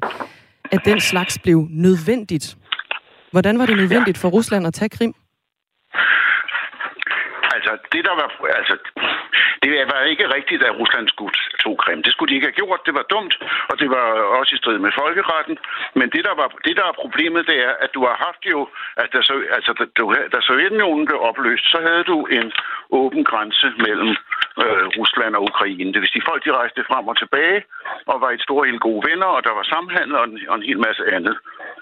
at 0.72 0.82
den 0.86 1.00
slags 1.00 1.40
blev 1.44 1.68
nødvendigt. 1.70 2.58
Hvordan 3.32 3.60
var 3.60 3.66
det 3.66 3.78
nødvendigt 3.78 4.18
for 4.18 4.30
Rusland 4.30 4.68
at 4.68 4.74
tage 4.74 4.90
Krim? 4.90 5.14
Det 7.94 8.02
der 8.08 8.16
var, 8.22 8.30
altså, 8.60 8.76
det 9.62 9.70
var 9.92 10.02
ikke 10.12 10.34
rigtigt, 10.38 10.64
at 10.64 10.78
Rusland 10.80 11.08
skulle 11.08 11.36
tog 11.64 11.78
Krim. 11.84 12.04
Det 12.04 12.12
skulle 12.14 12.30
de 12.30 12.36
ikke 12.36 12.50
have 12.52 12.60
gjort. 12.62 12.86
Det 12.86 12.94
var 13.00 13.06
dumt, 13.14 13.34
og 13.70 13.76
det 13.80 13.90
var 13.96 14.06
også 14.40 14.52
i 14.56 14.58
strid 14.62 14.80
med 14.86 14.92
folkeretten. 15.02 15.58
Men 16.00 16.08
det, 16.14 16.24
der, 16.28 16.36
var, 16.40 16.48
det, 16.66 16.76
der 16.80 16.86
er 16.88 17.02
problemet, 17.04 17.48
det 17.48 17.58
er, 17.68 17.74
at 17.84 17.92
du 17.96 18.02
har 18.08 18.16
haft 18.28 18.44
jo, 18.54 18.60
at 19.02 19.10
da, 19.14 19.20
altså, 19.58 19.72
da, 19.80 20.04
da 20.34 20.38
Sovjetunionen 20.42 21.06
blev 21.06 21.20
opløst, 21.30 21.66
så 21.74 21.78
havde 21.88 22.04
du 22.12 22.18
en 22.38 22.48
åben 22.90 23.24
grænse 23.24 23.68
mellem 23.86 24.12
øh, 24.64 24.86
Rusland 25.00 25.36
og 25.36 25.44
Ukraine. 25.52 25.94
Det 25.94 26.02
vil 26.02 26.14
sige, 26.14 26.28
folk 26.30 26.46
de 26.46 26.58
rejste 26.60 26.82
frem 26.90 27.08
og 27.08 27.18
tilbage 27.18 27.60
og 28.06 28.22
var 28.22 28.32
et 28.32 28.42
stort 28.42 28.68
helt 28.68 28.82
gode 28.88 29.02
venner, 29.10 29.30
og 29.38 29.44
der 29.44 29.54
var 29.60 29.64
samhandel 29.64 30.16
og 30.16 30.26
en, 30.30 30.40
og 30.50 30.56
en 30.56 30.68
hel 30.70 30.80
masse 30.88 31.04
andet. 31.16 31.36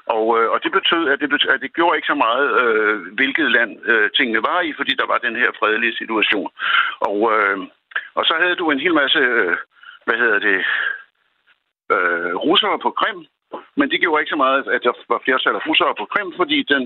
Og, 0.07 0.25
øh, 0.37 0.47
og 0.53 0.57
det 0.63 0.71
betød, 0.71 1.03
at 1.13 1.19
det, 1.21 1.29
betød, 1.29 1.49
at 1.49 1.61
det 1.61 1.75
gjorde 1.77 1.97
ikke 1.97 2.11
så 2.13 2.17
meget, 2.25 2.47
øh, 2.61 2.95
hvilket 3.17 3.51
land 3.51 3.71
øh, 3.91 4.09
tingene 4.17 4.41
var 4.49 4.59
i, 4.61 4.73
fordi 4.79 4.93
der 5.01 5.07
var 5.11 5.17
den 5.17 5.35
her 5.35 5.49
fredelige 5.59 5.97
situation. 6.01 6.49
Og, 7.09 7.17
øh, 7.33 7.57
og 8.17 8.23
så 8.25 8.33
havde 8.41 8.55
du 8.61 8.65
en 8.71 8.83
hel 8.85 8.93
masse, 9.01 9.19
øh, 9.19 9.55
hvad 10.05 10.17
hedder 10.21 10.39
det, 10.49 10.57
øh, 11.93 12.33
russere 12.47 12.77
på 12.85 12.89
Krim, 12.99 13.19
men 13.79 13.87
det 13.91 13.97
gjorde 14.01 14.21
ikke 14.21 14.35
så 14.35 14.41
meget, 14.45 14.59
at 14.75 14.81
der 14.87 14.93
var 15.13 15.21
flertal 15.25 15.55
af 15.59 15.63
russere 15.69 15.93
på 16.01 16.05
Krim, 16.13 16.29
fordi 16.41 16.57
den, 16.73 16.83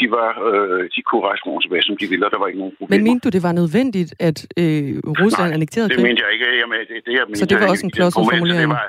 de, 0.00 0.06
var, 0.16 0.30
øh, 0.48 0.82
de 0.94 1.00
kunne 1.08 1.22
rejse 1.28 1.42
frem 1.44 1.60
tilbage, 1.64 1.84
som 1.88 1.96
de 2.00 2.06
ville, 2.12 2.24
og 2.26 2.30
der 2.34 2.40
var 2.42 2.48
ikke 2.50 2.60
nogen 2.62 2.74
problemer. 2.78 2.94
Men 2.94 3.04
mente 3.08 3.22
du, 3.24 3.30
det 3.36 3.42
var 3.48 3.54
nødvendigt, 3.62 4.10
at 4.28 4.38
øh, 4.62 4.90
Rusland 5.22 5.50
Nej, 5.50 5.56
annekterede 5.56 5.88
det 5.88 5.96
Krim? 5.96 6.06
mente 6.08 6.20
jeg 6.24 6.30
ikke. 6.36 6.46
Jamen, 6.60 6.78
det, 6.90 6.96
det, 7.06 7.12
jeg 7.18 7.24
Så 7.42 7.46
det 7.50 7.56
var 7.60 7.68
også 7.74 7.86
en 7.88 7.94
klodset 7.96 8.18
formulering? 8.30 8.70
Det 8.74 8.80
var, 8.82 8.88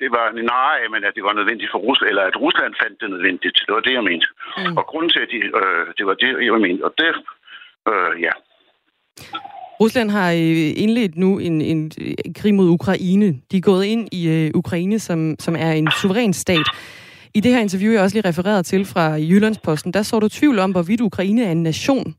det 0.00 0.10
var, 0.16 0.26
nej, 0.56 0.78
men 0.92 1.00
at 1.08 1.12
det 1.16 1.24
var 1.28 1.34
nødvendigt 1.40 1.70
for 1.72 1.80
Rusland, 1.86 2.08
eller 2.12 2.24
at 2.30 2.36
Rusland 2.44 2.72
fandt 2.82 2.96
det 3.00 3.08
nødvendigt. 3.14 3.56
Det 3.66 3.72
var 3.76 3.82
det, 3.86 3.94
jeg 3.98 4.04
mente. 4.10 4.26
Mm. 4.58 4.76
Og 4.78 4.84
grunden 4.90 5.10
til, 5.14 5.20
at 5.26 5.30
de, 5.34 5.38
øh, 5.60 5.86
det 5.98 6.04
var 6.08 6.16
det, 6.22 6.30
jeg 6.46 6.60
mente. 6.66 6.82
Og 6.88 6.92
det, 7.00 7.10
øh, 7.90 8.12
ja. 8.26 8.34
Rusland 9.80 10.10
har 10.10 10.30
øh, 10.30 10.70
indledt 10.84 11.16
nu 11.16 11.38
en, 11.38 11.60
en 11.72 11.80
krig 12.38 12.54
mod 12.54 12.68
Ukraine. 12.68 13.28
De 13.50 13.56
er 13.56 13.68
gået 13.70 13.84
ind 13.84 14.08
i 14.12 14.20
øh, 14.36 14.50
Ukraine, 14.54 14.98
som, 14.98 15.36
som 15.38 15.54
er 15.58 15.72
en 15.72 15.88
suveræn 16.00 16.32
stat. 16.32 16.66
I 17.34 17.40
det 17.40 17.52
her 17.52 17.60
interview, 17.60 17.92
jeg 17.92 18.02
også 18.02 18.16
lige 18.16 18.28
refereret 18.28 18.66
til 18.66 18.84
fra 18.84 19.06
Jyllandsposten, 19.10 19.92
der 19.92 20.02
så 20.02 20.18
du 20.20 20.28
tvivl 20.28 20.58
om, 20.58 20.70
hvorvidt 20.70 21.00
Ukraine 21.00 21.44
er 21.44 21.52
en 21.52 21.62
nation. 21.62 22.14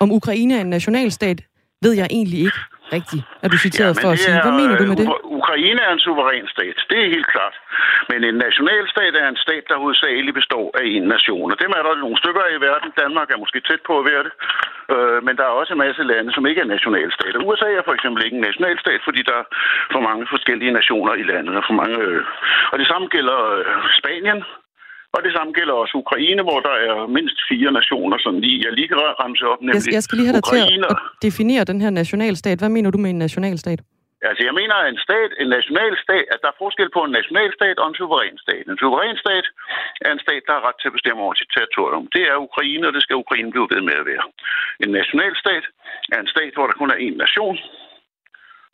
Om 0.00 0.12
Ukraine 0.12 0.56
er 0.56 0.60
en 0.60 0.70
nationalstat, 0.70 1.42
ved 1.82 1.92
jeg 1.92 2.06
egentlig 2.10 2.38
ikke 2.38 2.58
rigtigt, 2.96 3.22
er 3.44 3.48
du 3.52 3.56
citeret 3.66 3.92
ja, 3.96 4.00
for 4.02 4.10
at 4.14 4.18
sige. 4.18 4.42
Hvad 4.46 4.54
mener 4.60 4.76
du 4.80 4.84
med 4.90 4.96
det? 5.00 5.06
Ukraine 5.40 5.80
er 5.88 5.92
en 5.96 6.02
suveræn 6.06 6.46
stat, 6.54 6.76
det 6.90 6.98
er 7.04 7.08
helt 7.16 7.28
klart. 7.34 7.54
Men 8.10 8.20
en 8.30 8.36
nationalstat 8.46 9.12
er 9.22 9.26
en 9.28 9.40
stat, 9.46 9.64
der 9.70 9.76
hovedsageligt 9.82 10.36
består 10.40 10.66
af 10.80 10.84
en 10.96 11.04
nation. 11.14 11.46
Og 11.52 11.58
dem 11.62 11.70
er 11.78 11.82
der 11.86 12.02
nogle 12.04 12.18
stykker 12.22 12.44
i 12.56 12.58
verden. 12.68 12.88
Danmark 13.02 13.28
er 13.30 13.38
måske 13.42 13.60
tæt 13.68 13.82
på 13.88 13.94
at 14.00 14.04
være 14.10 14.22
det. 14.26 14.34
Øh, 14.94 15.18
men 15.26 15.34
der 15.38 15.44
er 15.46 15.54
også 15.60 15.72
en 15.74 15.84
masse 15.86 16.02
lande, 16.12 16.30
som 16.32 16.46
ikke 16.46 16.60
er 16.64 16.72
nationalstater. 16.74 17.38
USA 17.48 17.68
er 17.78 17.84
for 17.88 17.94
eksempel 17.98 18.20
ikke 18.24 18.36
en 18.38 18.46
nationalstat, 18.48 19.00
fordi 19.04 19.20
der 19.30 19.36
er 19.42 19.46
for 19.94 20.00
mange 20.08 20.24
forskellige 20.34 20.76
nationer 20.80 21.14
i 21.22 21.24
landet. 21.32 21.54
Og, 21.58 21.64
for 21.68 21.74
mange, 21.82 21.98
øh, 22.06 22.22
og 22.72 22.76
det 22.80 22.86
samme 22.90 23.06
gælder 23.14 23.38
øh, 23.56 23.64
Spanien, 24.00 24.38
og 25.14 25.18
det 25.24 25.32
samme 25.36 25.52
gælder 25.58 25.74
også 25.82 25.94
Ukraine, 26.04 26.42
hvor 26.48 26.60
der 26.68 26.74
er 26.88 27.06
mindst 27.16 27.38
fire 27.50 27.70
nationer, 27.80 28.18
som 28.24 28.32
lige, 28.44 28.58
jeg 28.66 28.72
lige 28.78 28.88
kan 28.88 28.98
ramse 29.22 29.44
op, 29.52 29.60
nemlig 29.60 29.86
jeg, 29.86 29.94
jeg 29.96 30.02
skal 30.02 30.16
lige 30.18 30.28
have 30.30 30.38
dig 30.38 30.44
til 30.44 30.84
at 30.90 30.96
definere 31.26 31.64
den 31.70 31.80
her 31.84 31.90
nationalstat. 31.90 32.58
Hvad 32.58 32.72
mener 32.76 32.90
du 32.90 32.98
med 32.98 33.10
en 33.10 33.18
nationalstat? 33.26 33.80
Altså, 34.28 34.42
jeg 34.48 34.54
mener, 34.60 34.74
at 34.82 34.88
en 34.94 35.00
stat, 35.06 35.30
en 35.42 35.50
nationalstat, 35.58 36.24
at 36.34 36.38
der 36.42 36.48
er 36.50 36.60
forskel 36.64 36.88
på 36.96 37.00
en 37.06 37.12
nationalstat 37.18 37.76
og 37.82 37.86
en 37.88 37.98
suveræn 38.00 38.38
stat. 38.44 38.64
En 38.72 38.78
suveræn 38.82 39.16
stat 39.24 39.46
er 40.06 40.10
en 40.12 40.24
stat, 40.26 40.42
der 40.46 40.52
har 40.56 40.62
ret 40.68 40.78
til 40.80 40.90
at 40.90 40.96
bestemme 40.98 41.20
over 41.24 41.34
sit 41.40 41.50
territorium. 41.56 42.04
Det 42.16 42.24
er 42.30 42.44
Ukraine, 42.48 42.84
og 42.88 42.92
det 42.94 43.02
skal 43.02 43.22
Ukraine 43.24 43.50
blive 43.54 43.68
ved 43.74 43.82
med 43.88 43.96
at 44.02 44.06
være. 44.12 44.24
En 44.84 44.90
nationalstat 44.98 45.64
er 46.14 46.18
en 46.20 46.32
stat, 46.34 46.52
hvor 46.54 46.66
der 46.66 46.76
kun 46.80 46.90
er 46.94 46.98
én 47.06 47.16
nation, 47.24 47.56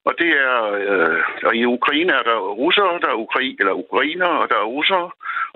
og 0.08 0.12
det 0.20 0.30
er, 0.48 0.58
øh, 0.88 1.18
og 1.48 1.52
i 1.60 1.64
Ukraine 1.78 2.12
er 2.20 2.24
der 2.30 2.38
russere, 2.62 2.92
der 3.02 3.10
er 3.10 3.20
ukra 3.22 3.40
eller 3.60 3.74
ukrainer, 3.84 4.30
og 4.42 4.46
der 4.50 4.58
er 4.60 4.72
russere, 4.76 5.06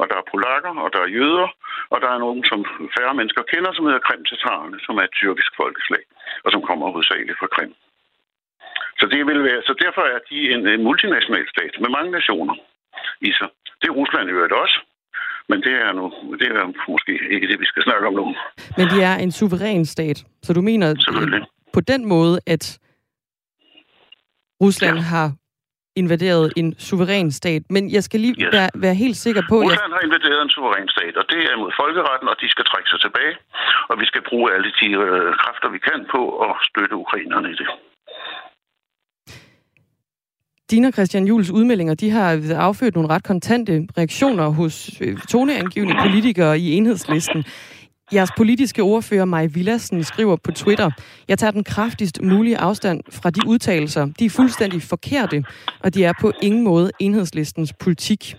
og 0.00 0.04
der 0.10 0.16
er 0.18 0.30
polakker, 0.32 0.72
og 0.84 0.88
der 0.94 1.00
er 1.02 1.14
jøder, 1.18 1.48
og 1.92 1.98
der 2.02 2.10
er 2.14 2.18
nogen, 2.26 2.42
som 2.50 2.60
færre 2.96 3.14
mennesker 3.18 3.42
kender, 3.52 3.70
som 3.72 3.86
hedder 3.86 4.06
krimtatarerne, 4.08 4.78
som 4.86 4.94
er 5.00 5.04
et 5.08 5.16
tyrkisk 5.18 5.52
folkeslag, 5.60 6.02
og 6.44 6.48
som 6.54 6.62
kommer 6.68 6.84
hovedsageligt 6.92 7.38
fra 7.40 7.52
Krim. 7.54 7.72
Så, 9.00 9.04
det 9.12 9.20
vil 9.28 9.40
være, 9.48 9.60
så 9.68 9.74
derfor 9.84 10.04
er 10.14 10.20
de 10.30 10.38
en, 10.54 10.62
en 10.74 10.82
multinational 10.88 11.46
stat 11.54 11.74
med 11.82 11.90
mange 11.96 12.10
nationer 12.18 12.56
i 13.28 13.30
sig. 13.38 13.48
Det 13.80 13.86
er 13.88 13.98
Rusland 14.00 14.28
i 14.28 14.32
øvrigt 14.32 14.56
også. 14.64 14.78
Men 15.50 15.58
det 15.66 15.74
er, 15.84 15.92
nu, 15.92 16.04
det 16.40 16.48
er 16.48 16.90
måske 16.92 17.12
ikke 17.34 17.46
det, 17.50 17.60
vi 17.60 17.66
skal 17.66 17.82
snakke 17.82 18.06
om 18.06 18.14
nu. 18.14 18.24
Men 18.78 18.86
de 18.92 18.98
er 19.02 19.14
en 19.24 19.32
suveræn 19.32 19.84
stat. 19.86 20.18
Så 20.42 20.52
du 20.52 20.60
mener 20.60 20.88
på 21.72 21.80
den 21.80 22.08
måde, 22.08 22.40
at 22.46 22.78
Rusland 24.62 24.96
ja. 24.96 25.02
har 25.02 25.28
invaderet 25.96 26.52
en 26.56 26.68
suveræn 26.78 27.30
stat. 27.40 27.62
Men 27.70 27.82
jeg 27.96 28.02
skal 28.04 28.20
lige 28.20 28.34
yes. 28.38 28.52
være, 28.52 28.70
være 28.74 28.94
helt 28.94 29.16
sikker 29.16 29.42
på... 29.48 29.56
Rusland 29.56 29.90
jeg... 29.92 29.96
har 29.96 30.02
invaderet 30.08 30.42
en 30.42 30.50
suveræn 30.50 30.88
stat, 30.96 31.14
og 31.20 31.24
det 31.32 31.40
er 31.50 31.56
mod 31.62 31.72
folkeretten, 31.82 32.28
og 32.32 32.36
de 32.42 32.48
skal 32.54 32.64
trække 32.70 32.88
sig 32.92 33.00
tilbage. 33.06 33.34
Og 33.90 33.94
vi 34.00 34.06
skal 34.10 34.22
bruge 34.28 34.46
alle 34.54 34.70
de 34.80 34.88
øh, 35.04 35.34
kræfter, 35.42 35.68
vi 35.76 35.80
kan 35.88 36.00
på 36.14 36.20
at 36.46 36.52
støtte 36.68 36.94
ukrainerne 37.04 37.48
i 37.54 37.56
det. 37.60 37.68
Dina 40.70 40.90
Christian 40.90 41.24
Jules 41.24 41.50
udmeldinger, 41.50 41.94
de 41.94 42.10
har 42.10 42.28
afført 42.68 42.94
nogle 42.94 43.08
ret 43.08 43.24
kontante 43.24 43.72
reaktioner 43.98 44.48
hos 44.48 44.90
øh, 45.00 45.16
toneangivende 45.34 45.94
politikere 46.04 46.58
i 46.58 46.72
enhedslisten. 46.76 47.44
Jeres 48.14 48.30
politiske 48.36 48.82
ordfører, 48.82 49.24
Maj 49.24 49.46
Villassen, 49.46 50.04
skriver 50.04 50.36
på 50.36 50.52
Twitter, 50.52 50.90
jeg 51.28 51.38
tager 51.38 51.50
den 51.50 51.64
kraftigst 51.64 52.22
mulige 52.22 52.58
afstand 52.58 53.00
fra 53.10 53.30
de 53.30 53.40
udtalelser. 53.46 54.06
De 54.18 54.24
er 54.24 54.30
fuldstændig 54.30 54.82
forkerte, 54.82 55.44
og 55.80 55.94
de 55.94 56.04
er 56.04 56.12
på 56.20 56.32
ingen 56.42 56.62
måde 56.64 56.90
enhedslistens 56.98 57.72
politik. 57.72 58.36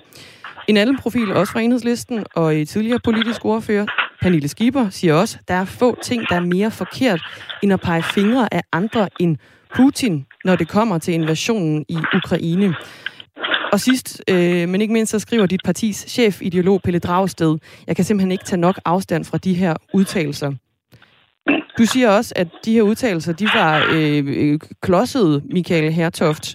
En 0.67 0.78
anden 0.78 0.97
profil, 0.97 1.34
også 1.34 1.53
fra 1.53 1.59
enhedslisten, 1.59 2.26
og 2.36 2.55
i 2.55 2.65
tidligere 2.65 2.99
politisk 3.03 3.45
ordfører, 3.45 3.86
Pernille 4.21 4.47
Skipper, 4.47 4.89
siger 4.89 5.13
også, 5.13 5.38
der 5.47 5.53
er 5.53 5.65
få 5.65 5.97
ting, 6.03 6.24
der 6.30 6.36
er 6.36 6.45
mere 6.45 6.71
forkert, 6.71 7.21
end 7.63 7.74
at 7.74 7.82
pege 7.82 8.03
fingre 8.03 8.53
af 8.53 8.61
andre 8.71 9.09
end 9.19 9.38
Putin, 9.76 10.26
når 10.45 10.55
det 10.55 10.67
kommer 10.67 10.97
til 10.97 11.13
invasionen 11.13 11.86
i 11.89 11.97
Ukraine. 12.15 12.76
Og 13.74 13.80
sidst, 13.80 14.24
øh, 14.30 14.69
men 14.69 14.82
ikke 14.82 14.93
mindst, 14.93 15.11
så 15.11 15.19
skriver 15.19 15.45
dit 15.45 15.61
partis 15.65 15.97
chef, 16.15 16.41
ideolog 16.41 16.82
Pelle 16.84 16.99
Dragsted, 16.99 17.53
jeg 17.88 17.95
kan 17.95 18.05
simpelthen 18.05 18.32
ikke 18.32 18.43
tage 18.43 18.61
nok 18.61 18.78
afstand 18.86 19.26
fra 19.26 19.38
de 19.38 19.53
her 19.53 19.74
udtalelser. 19.93 20.51
Du 21.78 21.84
siger 21.86 22.09
også, 22.17 22.34
at 22.36 22.47
de 22.65 22.74
her 22.74 22.82
udtalelser, 22.82 23.34
de 23.34 23.47
var 23.59 23.74
øh, 23.95 24.24
øh 24.41 24.59
klodsede, 24.82 25.41
Michael 25.55 25.91
Hertoft. 25.93 26.45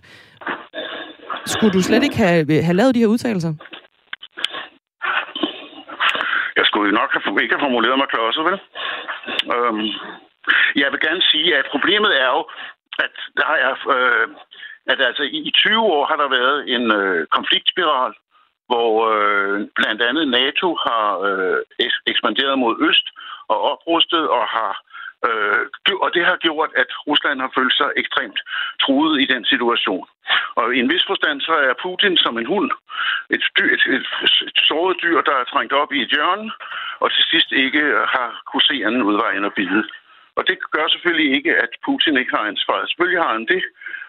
Skulle 1.47 1.73
du 1.73 1.83
slet 1.83 2.03
ikke 2.03 2.17
have, 2.17 2.41
øh, 2.53 2.65
have 2.67 2.77
lavet 2.81 2.95
de 2.95 3.01
her 3.01 3.13
udtalelser? 3.15 3.53
Jeg 6.59 6.67
skulle 6.71 6.93
nok 6.93 7.11
have, 7.15 7.43
ikke 7.43 7.55
have 7.55 7.67
formuleret 7.67 7.99
mig 7.99 8.09
klodset, 8.13 8.45
vel? 8.49 8.59
Øhm, 9.55 9.87
jeg 10.83 10.89
vil 10.93 11.01
gerne 11.07 11.23
sige, 11.33 11.57
at 11.59 11.67
problemet 11.75 12.13
er 12.25 12.29
jo, 12.37 12.43
at 13.05 13.15
der 13.41 13.51
er... 13.67 13.73
Øh, 13.97 14.29
at 14.93 15.01
altså 15.09 15.23
i 15.23 15.51
20 15.55 15.81
år 15.97 16.07
har 16.07 16.17
der 16.17 16.29
været 16.39 16.59
en 16.75 16.85
øh, 17.01 17.27
konfliktspiral, 17.37 18.13
hvor 18.71 18.93
øh, 19.15 19.67
blandt 19.79 20.03
andet 20.09 20.29
NATO 20.29 20.69
har 20.87 21.07
øh, 21.29 21.59
ekspanderet 22.07 22.59
mod 22.59 22.75
øst 22.89 23.07
og 23.53 23.59
oprustet 23.73 24.29
og 24.29 24.45
har 24.57 24.73
øh, 25.27 25.63
og 26.05 26.11
det 26.15 26.25
har 26.25 26.37
gjort, 26.47 26.71
at 26.83 26.91
Rusland 27.07 27.41
har 27.41 27.51
følt 27.59 27.75
sig 27.81 27.91
ekstremt 27.97 28.41
truet 28.83 29.21
i 29.23 29.27
den 29.33 29.45
situation. 29.45 30.07
Og 30.59 30.75
i 30.75 30.79
en 30.81 30.91
vis 30.93 31.05
forstand 31.07 31.41
så 31.41 31.55
er 31.69 31.81
Putin 31.83 32.17
som 32.17 32.39
en 32.39 32.47
hund. 32.47 32.71
Et, 33.31 33.45
dyr, 33.59 33.71
et, 33.75 33.85
et, 33.97 34.07
et 34.49 34.59
såret 34.69 34.97
dyr, 35.03 35.21
der 35.21 35.37
er 35.39 35.45
trængt 35.45 35.73
op 35.73 35.93
i 35.93 36.03
et 36.03 36.11
hjørne, 36.15 36.51
og 37.01 37.13
til 37.13 37.25
sidst 37.31 37.53
ikke 37.53 37.85
har 38.15 38.29
kunne 38.51 38.69
se 38.71 38.77
anden 38.87 39.03
udvej 39.03 39.33
end 39.33 39.47
at 39.47 39.55
bide. 39.55 39.83
Og 40.37 40.43
det 40.49 40.57
gør 40.71 40.89
selvfølgelig 40.89 41.31
ikke, 41.37 41.53
at 41.65 41.73
Putin 41.85 42.17
ikke 42.17 42.37
har 42.37 42.45
ansvaret. 42.53 42.91
Selvfølgelig 42.91 43.23
har 43.23 43.33
han 43.33 43.47
det, 43.55 43.63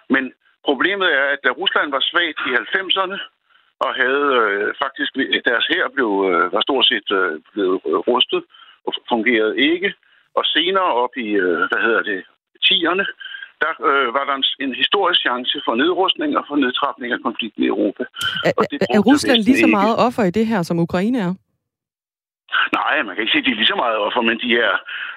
men 0.10 0.34
Problemet 0.70 1.10
er, 1.20 1.26
at 1.34 1.40
da 1.46 1.50
Rusland 1.62 1.90
var 1.96 2.04
svagt 2.12 2.40
i 2.48 2.52
90'erne, 2.64 3.18
og 3.86 3.92
havde 4.02 4.28
øh, 4.44 4.68
faktisk, 4.84 5.12
deres 5.50 5.66
her 5.74 5.84
blev, 5.96 6.10
øh, 6.30 6.46
var 6.56 6.62
stort 6.68 6.86
set 6.92 7.08
øh, 7.20 7.34
blevet 7.54 7.78
rustet 8.12 8.42
og 8.88 8.92
fungerede 9.14 9.56
ikke. 9.72 9.90
Og 10.38 10.44
senere 10.56 10.92
op 11.04 11.14
i, 11.26 11.28
øh, 11.46 11.62
hvad 11.70 11.82
hedder 11.86 12.04
det, 12.12 12.20
10'erne, 12.68 13.06
der 13.64 13.72
øh, 13.90 14.08
var 14.18 14.24
der 14.30 14.36
en, 14.40 14.46
en 14.66 14.74
historisk 14.82 15.20
chance 15.28 15.56
for 15.66 15.74
nedrustning 15.82 16.32
og 16.40 16.44
for 16.50 16.56
nedtrapning 16.64 17.10
af 17.16 17.20
konflikten 17.28 17.62
i 17.64 17.68
Europa. 17.74 18.04
Er, 18.48 18.52
og 18.60 18.64
det 18.72 18.78
er 18.96 19.00
Rusland 19.12 19.40
lige 19.48 19.60
så 19.66 19.70
meget 19.80 19.96
offer 20.06 20.24
i 20.30 20.32
det 20.38 20.46
her, 20.52 20.62
som 20.70 20.80
Ukraine 20.88 21.20
er? 21.28 21.34
Nej, 22.80 23.04
man 23.04 23.16
kan 23.16 23.22
ikke 23.22 23.32
sige, 23.32 23.44
at 23.44 23.46
de 23.46 23.52
er 23.52 23.56
lige 23.56 23.74
så 23.74 23.76
meget 23.76 23.98
offer, 23.98 24.22
men 24.22 24.40
de 24.44 24.50
er... 24.68 24.74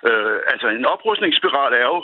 Øh, 0.08 0.38
altså, 0.52 0.68
en 0.68 0.86
oprustningsspiral 0.86 1.72
er 1.72 1.86
jo, 1.92 1.98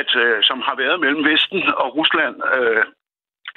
at, 0.00 0.10
øh, 0.16 0.38
som 0.42 0.58
har 0.60 0.74
været 0.82 1.00
mellem 1.00 1.24
Vesten 1.24 1.62
og 1.82 1.96
Rusland... 1.96 2.36
Øh, 2.54 2.84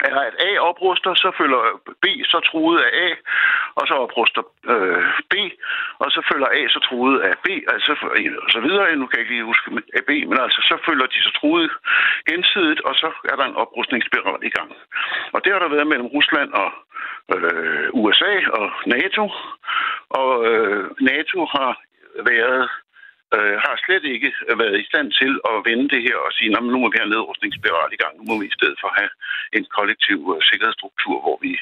er, 0.00 0.16
at 0.28 0.34
A 0.48 0.50
opruster, 0.58 1.14
så 1.14 1.28
følger 1.38 1.60
B 2.02 2.06
så 2.24 2.38
truet 2.50 2.78
af 2.86 2.90
A, 3.06 3.08
og 3.74 3.84
så 3.88 3.94
opruster 3.94 4.42
øh, 4.72 5.04
B, 5.30 5.34
og 5.98 6.08
så 6.14 6.20
følger 6.32 6.48
A 6.58 6.60
så 6.68 6.80
truet 6.88 7.20
af 7.20 7.34
B, 7.44 7.48
altså 7.74 7.92
og 8.44 8.50
så 8.50 8.60
videre. 8.60 8.96
Nu 8.96 9.06
kan 9.06 9.16
jeg 9.16 9.24
ikke 9.24 9.34
lige 9.34 9.50
huske 9.52 9.70
af 9.98 10.04
B, 10.08 10.10
men 10.30 10.38
altså 10.46 10.60
så 10.70 10.76
følger 10.86 11.06
de 11.06 11.22
så 11.22 11.32
truet 11.40 11.70
gensidigt, 12.30 12.80
og 12.80 12.94
så 12.94 13.08
er 13.30 13.36
der 13.36 13.44
en 13.44 13.60
oprustningsspiral 13.62 14.40
i 14.42 14.52
gang. 14.56 14.70
Og 15.32 15.44
det 15.44 15.52
har 15.52 15.60
der 15.60 15.68
været 15.68 15.86
mellem 15.86 16.06
Rusland 16.06 16.50
og 16.52 16.70
øh, 17.34 17.88
USA 17.92 18.34
og 18.58 18.70
NATO, 18.86 19.24
og 20.10 20.30
øh, 20.50 20.90
NATO 21.00 21.44
har 21.44 21.72
været 22.30 22.68
øh, 23.36 23.54
har 23.64 23.74
slet 23.84 24.04
ikke 24.14 24.30
været 24.62 24.76
i 24.82 24.88
stand 24.90 25.08
til 25.20 25.32
at 25.50 25.56
vende 25.68 25.86
det 25.94 26.02
her 26.06 26.16
og 26.26 26.30
sige, 26.36 26.50
nu 26.72 26.78
må 26.82 26.88
vi 26.92 26.98
have 27.00 27.12
nedrustningsspiral 27.14 27.90
i 27.96 28.00
gang, 28.02 28.12
nu 28.18 28.24
må 28.30 28.34
vi 28.40 28.46
i 28.48 28.56
stedet 28.58 28.78
for 28.82 28.90
have 28.98 29.12
en 29.56 29.64
kollektiv 29.76 30.18
øh, 30.32 30.40
sikkerhedsstruktur, 30.50 31.16
hvor 31.24 31.36
vi 31.46 31.52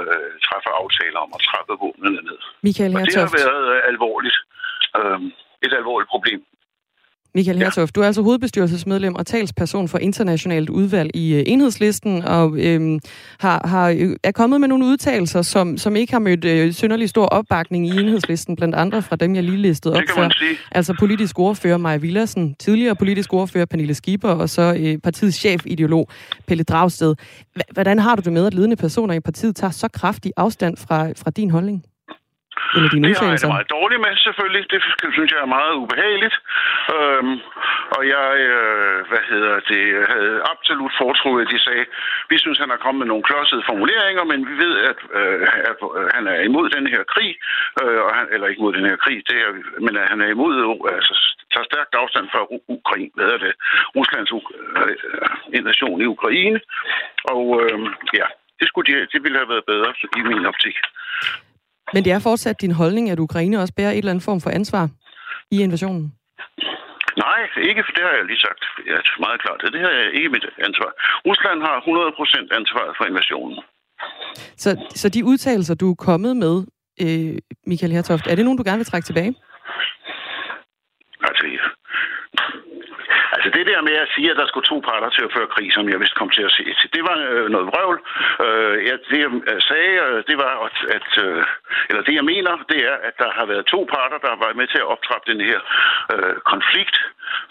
øh, 0.00 0.30
træffer 0.46 0.72
aftaler 0.82 1.20
om 1.26 1.30
at 1.36 1.42
træffe 1.48 1.72
våbnene 1.84 2.20
ned. 2.28 2.40
Michael 2.66 2.96
og 2.96 3.00
det 3.06 3.16
har 3.24 3.32
været 3.40 3.64
øh, 3.74 3.80
alvorligt. 3.92 4.38
Øh, 4.98 5.20
et 5.66 5.72
alvorligt 5.80 6.10
problem. 6.14 6.40
Michael 7.34 7.58
Hertoft, 7.58 7.96
ja. 7.96 8.00
du 8.00 8.02
er 8.02 8.06
altså 8.06 8.22
hovedbestyrelsesmedlem 8.22 9.14
og 9.14 9.26
talsperson 9.26 9.88
for 9.88 9.98
internationalt 9.98 10.70
udvalg 10.70 11.10
i 11.16 11.34
uh, 11.34 11.42
enhedslisten, 11.46 12.22
og 12.22 12.58
øhm, 12.58 13.00
har, 13.38 13.68
har, 13.68 13.88
øh, 13.88 14.16
er 14.22 14.32
kommet 14.32 14.60
med 14.60 14.68
nogle 14.68 14.84
udtalelser, 14.86 15.42
som, 15.42 15.78
som 15.78 15.96
ikke 15.96 16.12
har 16.12 16.20
mødt 16.20 16.44
øh, 16.44 16.72
synderlig 16.72 17.08
stor 17.08 17.26
opbakning 17.26 17.86
i 17.86 17.90
enhedslisten, 17.90 18.56
blandt 18.56 18.74
andre 18.74 19.02
fra 19.02 19.16
dem, 19.16 19.34
jeg 19.34 19.42
lige 19.42 19.56
listede 19.56 19.94
op 19.94 20.02
før. 20.14 20.28
Altså 20.72 20.94
politisk 20.98 21.38
ordfører 21.38 21.76
Maja 21.76 21.96
Villersen, 21.96 22.54
tidligere 22.58 22.96
politisk 22.96 23.32
ordfører 23.32 23.66
Pernille 23.66 23.94
Skipper, 23.94 24.30
og 24.30 24.48
så 24.48 24.76
øh, 24.78 24.98
partiets 24.98 25.36
chefideolog 25.36 26.08
Pelle 26.46 26.64
Dragsted. 26.64 27.14
H- 27.56 27.60
hvordan 27.72 27.98
har 27.98 28.16
du 28.16 28.22
det 28.24 28.32
med, 28.32 28.46
at 28.46 28.54
ledende 28.54 28.76
personer 28.76 29.14
i 29.14 29.20
partiet 29.20 29.56
tager 29.56 29.70
så 29.70 29.88
kraftig 29.88 30.32
afstand 30.36 30.76
fra, 30.76 31.08
fra 31.16 31.30
din 31.30 31.50
holdning? 31.50 31.84
Eller 32.74 32.88
dine 32.94 33.08
det 33.08 33.18
har 33.18 33.30
jeg 33.30 33.40
det 33.40 33.54
meget 33.56 33.70
dårligt 33.78 34.00
med, 34.06 34.12
selvfølgelig. 34.26 34.64
Det 34.72 34.78
synes 35.16 35.30
jeg 35.32 35.40
er 35.46 35.54
meget 35.58 35.74
ubehageligt. 35.82 36.36
Øhm, 36.96 37.36
og 37.96 38.02
jeg, 38.14 38.28
øh, 38.54 38.98
hvad 39.10 39.22
hedder 39.30 39.54
det, 39.72 39.84
havde 40.12 40.36
absolut 40.52 40.92
foretrukket, 41.00 41.42
at 41.44 41.52
de 41.54 41.60
sagde, 41.66 41.84
vi 42.30 42.36
synes, 42.38 42.58
han 42.58 42.70
har 42.74 42.80
kommet 42.84 43.00
med 43.02 43.10
nogle 43.12 43.26
klodsede 43.28 43.62
formuleringer, 43.70 44.24
men 44.32 44.40
vi 44.50 44.54
ved, 44.64 44.74
at, 44.90 44.98
øh, 45.18 45.40
at 45.70 45.76
han 46.16 46.24
er 46.34 46.40
imod 46.48 46.66
den 46.76 46.86
her 46.94 47.02
krig, 47.14 47.32
øh, 47.82 48.00
og 48.06 48.10
han, 48.16 48.24
eller 48.32 48.46
ikke 48.46 48.60
imod 48.60 48.72
den 48.78 48.86
her 48.90 48.96
krig, 49.04 49.18
det 49.28 49.36
er, 49.44 49.50
men 49.86 49.96
at 49.96 50.06
han 50.12 50.20
er 50.20 50.30
imod, 50.36 50.52
altså 50.98 51.14
tager 51.52 51.70
stærkt 51.70 51.94
afstand 52.02 52.26
fra 52.32 52.42
Ukraine, 52.78 53.10
hvad 53.14 53.28
er 53.34 53.38
det, 53.46 53.54
Ruslands 53.96 54.32
øh, 54.32 54.96
invasion 55.58 56.00
i 56.00 56.06
Ukraine. 56.16 56.60
Og 57.34 57.44
øh, 57.62 57.78
ja, 58.18 58.26
det, 58.60 58.66
skulle 58.68 58.86
de, 58.90 59.06
det 59.12 59.20
ville 59.24 59.38
have 59.38 59.52
været 59.54 59.70
bedre 59.72 59.90
i 60.18 60.20
min 60.30 60.46
optik. 60.46 60.76
Men 61.94 62.04
det 62.04 62.12
er 62.12 62.18
fortsat 62.28 62.60
din 62.60 62.74
holdning, 62.80 63.10
at 63.10 63.18
Ukraine 63.18 63.60
også 63.62 63.74
bærer 63.76 63.90
et 63.90 63.98
eller 63.98 64.10
andet 64.10 64.24
form 64.24 64.40
for 64.40 64.50
ansvar 64.50 64.88
i 65.50 65.62
invasionen? 65.62 66.04
Nej, 67.24 67.40
ikke, 67.70 67.82
for 67.86 67.92
det 67.96 68.02
har 68.06 68.14
jeg 68.18 68.24
lige 68.30 68.44
sagt. 68.48 68.62
Ja, 68.90 68.98
meget 69.26 69.40
klart. 69.44 69.60
Det 69.74 69.80
her 69.84 69.92
er 70.02 70.08
ikke 70.18 70.28
mit 70.28 70.46
ansvar. 70.68 70.90
Rusland 71.28 71.58
har 71.68 71.76
100% 71.80 72.58
ansvar 72.58 72.86
for 72.98 73.04
invasionen. 73.10 73.58
Så, 74.56 74.70
så 75.00 75.08
de 75.08 75.24
udtalelser, 75.24 75.74
du 75.74 75.90
er 75.90 75.94
kommet 75.94 76.36
med, 76.36 76.54
øh, 77.04 77.34
Michael 77.66 77.92
Hertoft, 77.92 78.26
er 78.26 78.34
det 78.34 78.44
nogen, 78.44 78.58
du 78.58 78.64
gerne 78.66 78.80
vil 78.82 78.90
trække 78.90 79.06
tilbage? 79.06 79.34
Altså, 81.28 81.44
Altså 83.34 83.49
det 83.60 83.66
der 83.72 83.80
med 83.88 83.96
at 84.04 84.12
sige, 84.14 84.30
at 84.30 84.38
der 84.40 84.46
skulle 84.48 84.70
to 84.72 84.78
parter 84.88 85.10
til 85.12 85.24
at 85.26 85.34
føre 85.36 85.52
krig, 85.54 85.68
som 85.76 85.84
jeg 85.92 86.00
vist 86.02 86.18
kom 86.20 86.30
til 86.36 86.44
at 86.48 86.54
se 86.58 86.64
til, 86.78 86.88
det 86.96 87.02
var 87.08 87.16
øh, 87.30 87.46
noget 87.54 87.66
vrøvl. 87.70 87.98
Øh, 88.44 88.76
ja, 88.88 88.94
det 89.10 89.18
jeg 89.24 89.32
øh, 89.50 89.60
sagde, 89.70 89.94
øh, 90.06 90.18
det 90.28 90.36
var, 90.44 90.52
at, 90.66 90.76
at 90.96 91.08
øh, 91.24 91.42
eller 91.90 92.02
det 92.08 92.14
jeg 92.20 92.26
mener, 92.32 92.52
det 92.72 92.80
er, 92.90 92.96
at 93.08 93.14
der 93.22 93.30
har 93.38 93.46
været 93.52 93.64
to 93.74 93.80
parter, 93.94 94.18
der 94.24 94.30
har 94.34 94.40
været 94.44 94.56
med 94.60 94.66
til 94.72 94.80
at 94.82 94.90
optrappe 94.94 95.26
den 95.32 95.40
her 95.48 95.58
øh, 96.12 96.34
konflikt. 96.52 96.96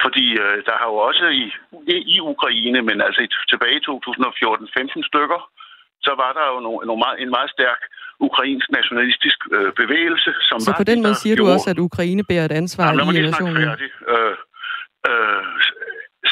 Fordi 0.04 0.26
øh, 0.44 0.58
der 0.68 0.76
har 0.82 0.88
jo 0.94 0.98
også 1.10 1.26
i, 1.44 1.46
i, 1.94 1.96
i 2.16 2.18
Ukraine, 2.34 2.80
men 2.90 2.98
altså 3.08 3.20
tilbage 3.52 3.78
i 3.80 3.86
2014, 3.86 4.70
15 4.78 5.04
stykker, 5.10 5.40
så 6.08 6.12
var 6.22 6.32
der 6.38 6.46
jo 6.52 6.58
no, 6.66 6.74
no 6.90 6.96
meget, 7.04 7.18
en 7.24 7.32
meget 7.38 7.50
stærk 7.58 7.82
ukrainsk 8.28 8.68
nationalistisk 8.78 9.38
øh, 9.56 9.72
bevægelse. 9.82 10.32
Som 10.50 10.60
så 10.60 10.74
på 10.78 10.88
den 10.92 11.00
måde 11.04 11.16
siger 11.16 11.36
du 11.36 11.46
også, 11.54 11.70
at 11.74 11.80
Ukraine 11.90 12.24
bærer 12.30 12.46
et 12.46 12.56
ansvar 12.62 12.88
ja, 12.88 12.94
i 12.94 13.20
relationen? 13.20 13.64
Øh, 14.14 14.36
øh, 15.10 15.44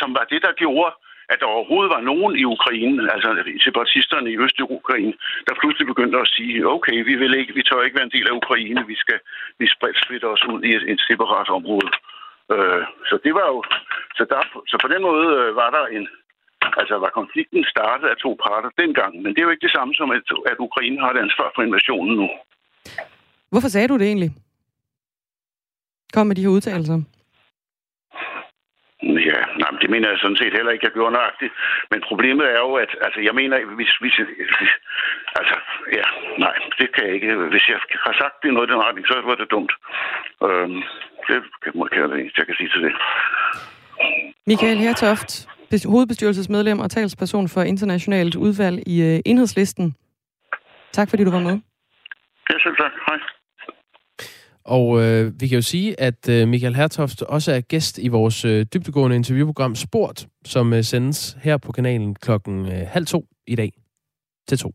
som 0.01 0.09
var 0.17 0.25
det, 0.31 0.41
der 0.45 0.53
gjorde, 0.63 0.91
at 1.31 1.39
der 1.41 1.53
overhovedet 1.55 1.89
var 1.95 2.01
nogen 2.11 2.33
i 2.41 2.43
Ukraine, 2.55 3.13
altså 3.13 3.29
separatisterne 3.67 4.29
i 4.31 4.39
Øst-Ukraine, 4.45 5.13
der 5.47 5.59
pludselig 5.61 5.87
begyndte 5.87 6.17
at 6.23 6.31
sige, 6.35 6.67
okay, 6.75 6.97
vi 7.09 7.15
vil 7.21 7.33
ikke, 7.39 7.53
vi 7.53 7.63
tør 7.63 7.85
ikke 7.85 7.97
være 7.99 8.09
en 8.09 8.15
del 8.17 8.27
af 8.29 8.39
Ukraine, 8.41 8.87
vi 8.91 8.95
skal 9.03 9.19
vi 9.59 9.65
splitter 10.03 10.29
os 10.35 10.45
ud 10.51 10.59
i 10.63 10.69
et, 10.77 10.83
et 10.93 11.01
separat 11.09 11.49
område. 11.49 11.89
Øh, 12.53 12.83
så 13.09 13.15
det 13.25 13.33
var 13.39 13.47
jo, 13.53 13.59
så, 14.17 14.23
der, 14.31 14.41
så 14.71 14.75
på 14.83 14.87
den 14.93 15.01
måde 15.09 15.25
øh, 15.41 15.55
var 15.61 15.69
der 15.75 15.83
en, 15.97 16.07
altså 16.79 16.95
var 17.05 17.11
konflikten 17.19 17.63
startet 17.73 18.07
af 18.07 18.17
to 18.17 18.31
parter 18.45 18.71
dengang, 18.81 19.11
men 19.21 19.29
det 19.31 19.39
er 19.39 19.47
jo 19.47 19.53
ikke 19.53 19.67
det 19.67 19.75
samme 19.77 19.93
som, 19.93 20.11
at, 20.11 20.23
at 20.51 20.57
Ukraine 20.67 20.99
har 21.03 21.09
et 21.11 21.23
ansvar 21.25 21.51
for 21.55 21.61
invasionen 21.61 22.15
nu. 22.21 22.27
Hvorfor 23.51 23.67
sagde 23.67 23.87
du 23.87 23.97
det 23.97 24.07
egentlig? 24.07 24.31
Kom 26.13 26.27
med 26.27 26.35
de 26.35 26.41
her 26.41 26.55
udtalelser. 26.57 27.16
Ja, 29.03 29.39
nej, 29.61 29.71
det 29.81 29.89
mener 29.89 30.09
jeg 30.09 30.19
sådan 30.19 30.37
set 30.41 30.53
heller 30.53 30.71
ikke, 30.71 30.85
jeg 30.85 30.93
gjorde 30.93 31.13
nøjagtigt. 31.13 31.53
Men 31.91 31.99
problemet 32.09 32.45
er 32.55 32.59
jo, 32.67 32.73
at 32.73 32.91
altså, 33.01 33.19
jeg 33.27 33.35
mener, 33.35 33.55
hvis, 33.79 33.91
hvis, 34.01 34.15
hvis, 34.59 34.73
altså, 35.39 35.55
ja, 35.99 36.05
nej, 36.37 36.55
det 36.79 36.87
kan 36.93 37.03
jeg 37.05 37.13
ikke. 37.13 37.35
Hvis 37.35 37.69
jeg 37.69 37.79
har 38.05 38.13
sagt 38.21 38.35
det 38.41 38.49
i 38.49 38.51
noget 38.53 38.69
i 38.69 38.71
den 38.71 38.83
retning, 38.83 39.07
så 39.07 39.21
var 39.25 39.35
det 39.35 39.51
dumt. 39.51 39.73
Øhm, 40.45 40.81
det 41.27 41.37
kan 41.63 41.73
jeg, 41.91 42.31
jeg 42.37 42.45
kan 42.45 42.55
sige 42.57 42.69
til 42.69 42.81
det. 42.85 42.93
Michael 44.47 44.77
Hertoft, 44.77 45.47
hovedbestyrelsesmedlem 45.85 46.79
og 46.79 46.91
talsperson 46.91 47.47
for 47.49 47.61
internationalt 47.61 48.35
udvalg 48.35 48.77
i 48.87 48.95
uh, 49.07 49.19
Enhedslisten. 49.25 49.95
Tak 50.91 51.09
fordi 51.09 51.23
du 51.23 51.31
var 51.31 51.39
med. 51.39 51.59
Ja, 52.49 52.55
selv 52.63 52.75
tak. 52.77 52.91
Hej. 53.07 53.36
Og 54.67 55.03
øh, 55.03 55.41
vi 55.41 55.47
kan 55.47 55.55
jo 55.55 55.61
sige, 55.61 55.99
at 55.99 56.29
øh, 56.29 56.47
Michael 56.47 56.75
Hertoft 56.75 57.21
også 57.21 57.51
er 57.51 57.61
gæst 57.61 57.97
i 57.97 58.07
vores 58.07 58.45
øh, 58.45 58.65
dybtegående 58.73 59.15
interviewprogram 59.15 59.75
Sport, 59.75 60.27
som 60.45 60.73
øh, 60.73 60.83
sendes 60.83 61.37
her 61.41 61.57
på 61.57 61.71
kanalen 61.71 62.15
klokken 62.15 62.65
øh, 62.65 62.87
halv 62.87 63.05
to 63.05 63.25
i 63.47 63.55
dag 63.55 63.71
til 64.47 64.57
to. 64.57 64.73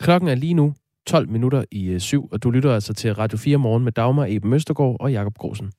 Klokken 0.00 0.28
er 0.28 0.34
lige 0.34 0.54
nu 0.54 0.74
12 1.06 1.28
minutter 1.28 1.64
i 1.70 1.88
øh, 1.88 2.00
syv, 2.00 2.28
og 2.32 2.42
du 2.42 2.50
lytter 2.50 2.74
altså 2.74 2.94
til 2.94 3.14
Radio 3.14 3.38
4 3.38 3.56
morgen 3.56 3.84
med 3.84 3.92
Dagmar 3.92 4.26
Eben 4.28 4.50
Møstergaard 4.50 4.96
og 5.00 5.12
Jakob 5.12 5.34
Grosen. 5.34 5.72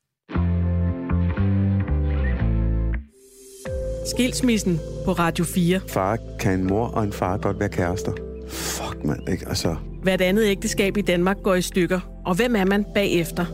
Skilsmissen 4.05 4.79
på 5.05 5.11
Radio 5.11 5.45
4. 5.45 5.79
Far 5.89 6.17
kan 6.39 6.59
en 6.59 6.67
mor 6.67 6.87
og 6.87 7.03
en 7.03 7.13
far 7.13 7.37
godt 7.37 7.59
være 7.59 7.69
kærester. 7.69 8.11
Fuck, 8.49 9.03
mand, 9.03 9.29
ikke? 9.29 9.47
Altså, 9.47 9.75
Hvert 10.03 10.21
andet 10.21 10.45
ægteskab 10.45 10.97
i 10.97 11.01
Danmark 11.01 11.37
går 11.43 11.55
i 11.55 11.61
stykker, 11.61 12.12
og 12.25 12.35
hvem 12.35 12.55
er 12.55 12.65
man 12.65 12.85
bagefter? 12.93 13.45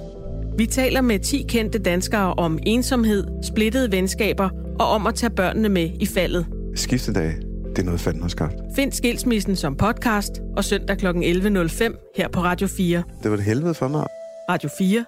Vi 0.57 0.65
taler 0.65 1.01
med 1.01 1.19
10 1.19 1.45
kendte 1.49 1.79
danskere 1.79 2.33
om 2.33 2.59
ensomhed, 2.63 3.23
splittede 3.43 3.91
venskaber 3.91 4.49
og 4.79 4.87
om 4.87 5.07
at 5.07 5.15
tage 5.15 5.29
børnene 5.29 5.69
med 5.69 5.89
i 5.99 6.05
faldet. 6.05 6.45
Skiftedag, 6.75 7.33
det 7.69 7.79
er 7.79 7.83
noget 7.83 7.99
fanden 7.99 8.21
har 8.21 8.29
skabt. 8.29 8.55
Find 8.75 8.91
Skilsmissen 8.91 9.55
som 9.55 9.75
podcast 9.75 10.41
og 10.57 10.63
søndag 10.63 10.97
kl. 10.97 11.07
11.05 11.07 12.13
her 12.17 12.27
på 12.27 12.39
Radio 12.39 12.67
4. 12.67 13.03
Det 13.23 13.31
var 13.31 13.37
det 13.37 13.45
helvede 13.45 13.73
for 13.73 13.87
mig. 13.87 14.05
Radio 14.49 14.69
4 14.77 15.05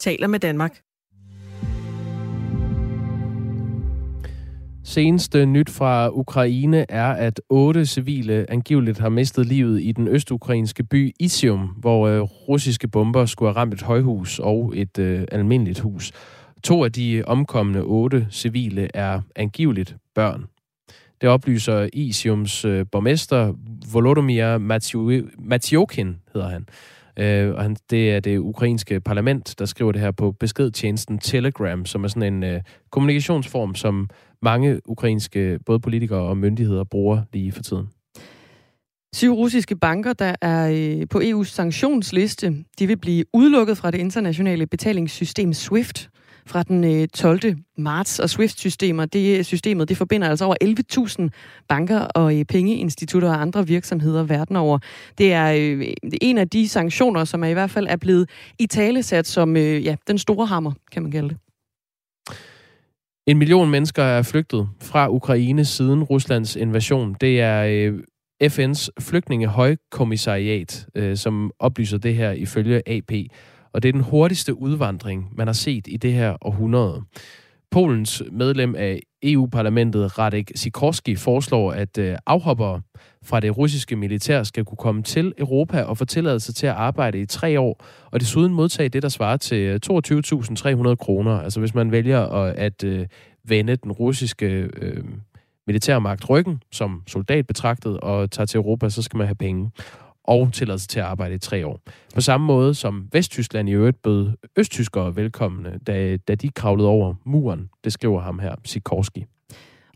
taler 0.00 0.26
med 0.26 0.38
Danmark. 0.38 0.83
Seneste 4.86 5.46
nyt 5.46 5.70
fra 5.70 6.08
Ukraine 6.08 6.90
er, 6.90 7.06
at 7.06 7.40
otte 7.48 7.86
civile 7.86 8.46
angiveligt 8.48 8.98
har 8.98 9.08
mistet 9.08 9.46
livet 9.46 9.82
i 9.82 9.92
den 9.92 10.08
østukrainske 10.08 10.84
by 10.84 11.14
Isium, 11.20 11.60
hvor 11.60 12.08
øh, 12.08 12.20
russiske 12.20 12.88
bomber 12.88 13.26
skulle 13.26 13.48
have 13.52 13.56
ramt 13.56 13.74
et 13.74 13.82
højhus 13.82 14.38
og 14.38 14.72
et 14.76 14.98
øh, 14.98 15.24
almindeligt 15.32 15.80
hus. 15.80 16.12
To 16.62 16.84
af 16.84 16.92
de 16.92 17.22
omkomne 17.26 17.82
otte 17.82 18.26
civile 18.30 18.88
er 18.94 19.20
angiveligt 19.36 19.96
børn. 20.14 20.44
Det 21.20 21.28
oplyser 21.28 21.88
Isiums 21.92 22.64
øh, 22.64 22.86
borgmester 22.92 23.52
Volodymyr 23.92 24.58
Matiokin, 25.38 26.16
hedder 26.34 26.48
han. 26.48 26.66
Øh, 27.18 27.54
og 27.54 27.62
han, 27.62 27.76
det 27.90 28.10
er 28.10 28.20
det 28.20 28.38
ukrainske 28.38 29.00
parlament, 29.00 29.54
der 29.58 29.64
skriver 29.64 29.92
det 29.92 30.00
her 30.00 30.10
på 30.10 30.32
beskedtjenesten 30.32 31.18
Telegram, 31.18 31.86
som 31.86 32.04
er 32.04 32.08
sådan 32.08 32.34
en 32.34 32.42
øh, 32.42 32.60
kommunikationsform, 32.90 33.74
som 33.74 34.10
mange 34.42 34.80
ukrainske 34.84 35.58
både 35.66 35.80
politikere 35.80 36.20
og 36.20 36.36
myndigheder 36.36 36.84
bruger 36.84 37.22
lige 37.32 37.52
for 37.52 37.62
tiden. 37.62 37.88
Syv 39.14 39.32
russiske 39.32 39.76
banker, 39.76 40.12
der 40.12 40.34
er 40.42 40.70
øh, 40.70 41.08
på 41.10 41.18
EU's 41.20 41.44
sanktionsliste, 41.44 42.64
de 42.78 42.86
vil 42.86 42.96
blive 42.96 43.24
udelukket 43.32 43.76
fra 43.76 43.90
det 43.90 43.98
internationale 43.98 44.66
betalingssystem 44.66 45.52
SWIFT 45.52 46.10
fra 46.46 46.62
den 46.62 46.84
øh, 46.84 47.08
12. 47.08 47.40
Marts. 47.78 48.18
Og 48.18 48.30
SWIFT-systemer, 48.30 49.04
det 49.04 49.46
systemet, 49.46 49.88
det 49.88 49.96
forbinder 49.96 50.28
altså 50.28 50.44
over 50.44 50.56
11.000 50.64 51.28
banker 51.68 51.98
og 51.98 52.38
øh, 52.38 52.44
pengeinstitutter 52.44 53.28
og 53.28 53.40
andre 53.40 53.66
virksomheder 53.66 54.22
verden 54.22 54.56
over. 54.56 54.78
Det 55.18 55.32
er 55.32 55.48
en 56.22 56.38
af 56.38 56.48
de 56.48 56.68
sanktioner, 56.68 57.24
som 57.24 57.44
er 57.44 57.48
i 57.48 57.52
hvert 57.52 57.70
fald 57.70 57.86
er 57.90 57.96
blevet 57.96 58.30
i 58.58 58.66
talesat 58.66 59.26
som 59.26 59.56
ja, 59.56 59.96
den 60.08 60.18
store 60.18 60.46
hammer, 60.46 60.72
kan 60.92 61.02
man 61.02 61.12
kalde 61.12 61.28
det. 61.28 61.36
En 63.26 63.38
million 63.38 63.70
mennesker 63.70 64.02
er 64.02 64.22
flygtet 64.22 64.68
fra 64.82 65.10
Ukraine 65.10 65.64
siden 65.64 66.02
Ruslands 66.02 66.56
invasion. 66.56 67.16
Det 67.20 67.40
er 67.40 67.64
øh, 67.64 67.98
FN's 68.44 68.88
flygtningehøjkommissariat, 69.00 70.86
øh, 70.94 71.16
som 71.16 71.50
oplyser 71.58 71.98
det 71.98 72.14
her 72.14 72.30
ifølge 72.30 72.88
AP. 72.88 73.12
og 73.72 73.82
det 73.82 73.88
er 73.88 73.92
den 73.92 74.00
hurtigste 74.00 74.54
udvandring, 74.54 75.28
man 75.36 75.46
har 75.46 75.52
set 75.52 75.86
i 75.86 75.96
det 75.96 76.12
her 76.12 76.36
århundrede. 76.40 77.02
Polens 77.70 78.22
medlem 78.32 78.74
af 78.74 79.00
EU-parlamentet 79.22 80.18
Radek 80.18 80.50
Sikorski 80.54 81.16
foreslår, 81.16 81.72
at 81.72 81.98
øh, 81.98 82.16
afhoppere 82.26 82.80
fra 83.22 83.40
det 83.40 83.56
russiske 83.56 83.96
militær 83.96 84.42
skal 84.42 84.64
kunne 84.64 84.76
komme 84.76 85.02
til 85.02 85.32
Europa 85.38 85.82
og 85.82 85.98
få 85.98 86.04
tilladelse 86.04 86.52
til 86.52 86.66
at 86.66 86.72
arbejde 86.72 87.20
i 87.20 87.26
tre 87.26 87.60
år, 87.60 87.84
og 88.10 88.20
desuden 88.20 88.54
modtage 88.54 88.88
det, 88.88 89.02
der 89.02 89.08
svarer 89.08 89.36
til 89.36 89.58
øh, 89.58 89.80
22.300 90.90 90.94
kroner. 90.94 91.40
Altså 91.40 91.60
hvis 91.60 91.74
man 91.74 91.92
vælger 91.92 92.20
at, 92.56 92.84
øh, 92.84 93.06
vende 93.44 93.76
den 93.76 93.92
russiske 93.92 94.70
militærmagt 95.66 96.30
ryggen 96.30 96.62
som 96.72 97.02
soldat 97.06 97.46
betragtet 97.46 98.00
og 98.00 98.30
tager 98.30 98.46
til 98.46 98.58
Europa, 98.58 98.88
så 98.88 99.02
skal 99.02 99.18
man 99.18 99.26
have 99.26 99.34
penge 99.34 99.70
og 100.24 100.52
tilladelse 100.52 100.88
til 100.88 100.98
at 100.98 101.06
arbejde 101.06 101.34
i 101.34 101.38
tre 101.38 101.66
år. 101.66 101.80
På 102.14 102.20
samme 102.20 102.46
måde 102.46 102.74
som 102.74 103.08
Vesttyskland 103.12 103.68
i 103.68 103.72
øvrigt 103.72 104.02
bød 104.02 104.32
østtyskere 104.56 105.16
velkomne, 105.16 105.78
da, 105.86 106.16
da 106.16 106.34
de 106.34 106.48
kravlede 106.48 106.88
over 106.88 107.14
muren. 107.24 107.68
Det 107.84 107.92
skriver 107.92 108.20
ham 108.20 108.38
her, 108.38 108.54
Sikorski. 108.64 109.24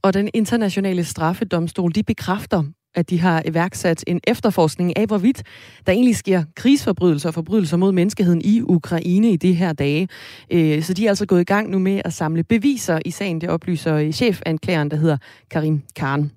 Og 0.03 0.15
den 0.15 0.31
internationale 0.35 1.05
straffedomstol, 1.05 1.95
de 1.95 2.03
bekræfter, 2.03 2.63
at 2.95 3.11
de 3.11 3.21
har 3.21 3.43
iværksat 3.47 4.05
en 4.07 4.21
efterforskning 4.27 4.97
af, 4.97 5.07
hvorvidt 5.07 5.43
der 5.87 5.93
egentlig 5.93 6.17
sker 6.17 6.45
krigsforbrydelser 6.57 7.29
og 7.29 7.35
forbrydelser 7.35 7.77
mod 7.77 7.93
menneskeheden 7.93 8.43
i 8.45 8.63
Ukraine 8.63 9.31
i 9.31 9.37
de 9.37 9.53
her 9.53 9.73
dage. 9.73 10.09
Øh, 10.51 10.83
så 10.83 10.95
de 10.95 11.05
er 11.05 11.09
altså 11.09 11.27
gået 11.27 11.41
i 11.41 11.45
gang 11.45 11.71
nu 11.71 11.79
med 11.79 12.03
at 12.05 12.13
samle 12.13 12.45
beviser 12.45 12.99
i 13.05 13.11
sagen, 13.11 13.41
det 13.41 13.49
oplyser 13.49 14.13
chefanklageren, 14.13 14.91
der 14.91 14.97
hedder 14.97 15.17
Karim 15.51 15.83
Khan. 15.97 16.31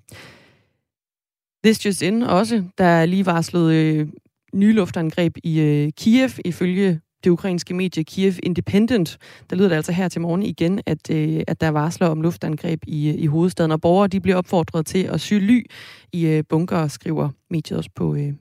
This 1.64 1.86
Just 1.86 2.02
In 2.02 2.24
også, 2.24 2.64
der 2.78 3.06
lige 3.06 3.26
varslet 3.26 3.74
øh, 3.74 4.08
nye 4.54 4.74
luftangreb 4.74 5.38
i 5.44 5.60
øh, 5.60 5.92
Kiev, 5.98 6.30
ifølge 6.46 7.00
det 7.24 7.30
ukrainske 7.30 7.74
medie 7.74 8.04
Kiev 8.04 8.34
Independent. 8.44 9.18
Der 9.50 9.56
lyder 9.56 9.70
det 9.70 9.76
altså 9.76 9.92
her 9.92 10.08
til 10.08 10.22
morgen 10.22 10.44
igen, 10.44 10.82
at, 10.86 11.12
øh, 11.12 11.42
at 11.48 11.62
der 11.62 11.70
varsler 11.70 12.08
om 12.08 12.22
luftangreb 12.22 12.80
i, 12.88 13.10
øh, 13.10 13.16
i 13.16 13.26
hovedstaden, 13.26 13.72
og 13.72 13.82
borgere 13.82 14.08
de 14.08 14.20
bliver 14.20 14.38
opfordret 14.38 14.86
til 14.86 15.04
at 15.04 15.22
sy 15.22 15.34
ly 15.34 15.66
i 16.14 16.28
øh, 16.28 16.44
bunker, 16.50 16.88
skriver 16.88 17.30
mediet 17.50 17.78
også 17.78 17.90
på 17.96 18.16
øh, 18.16 18.34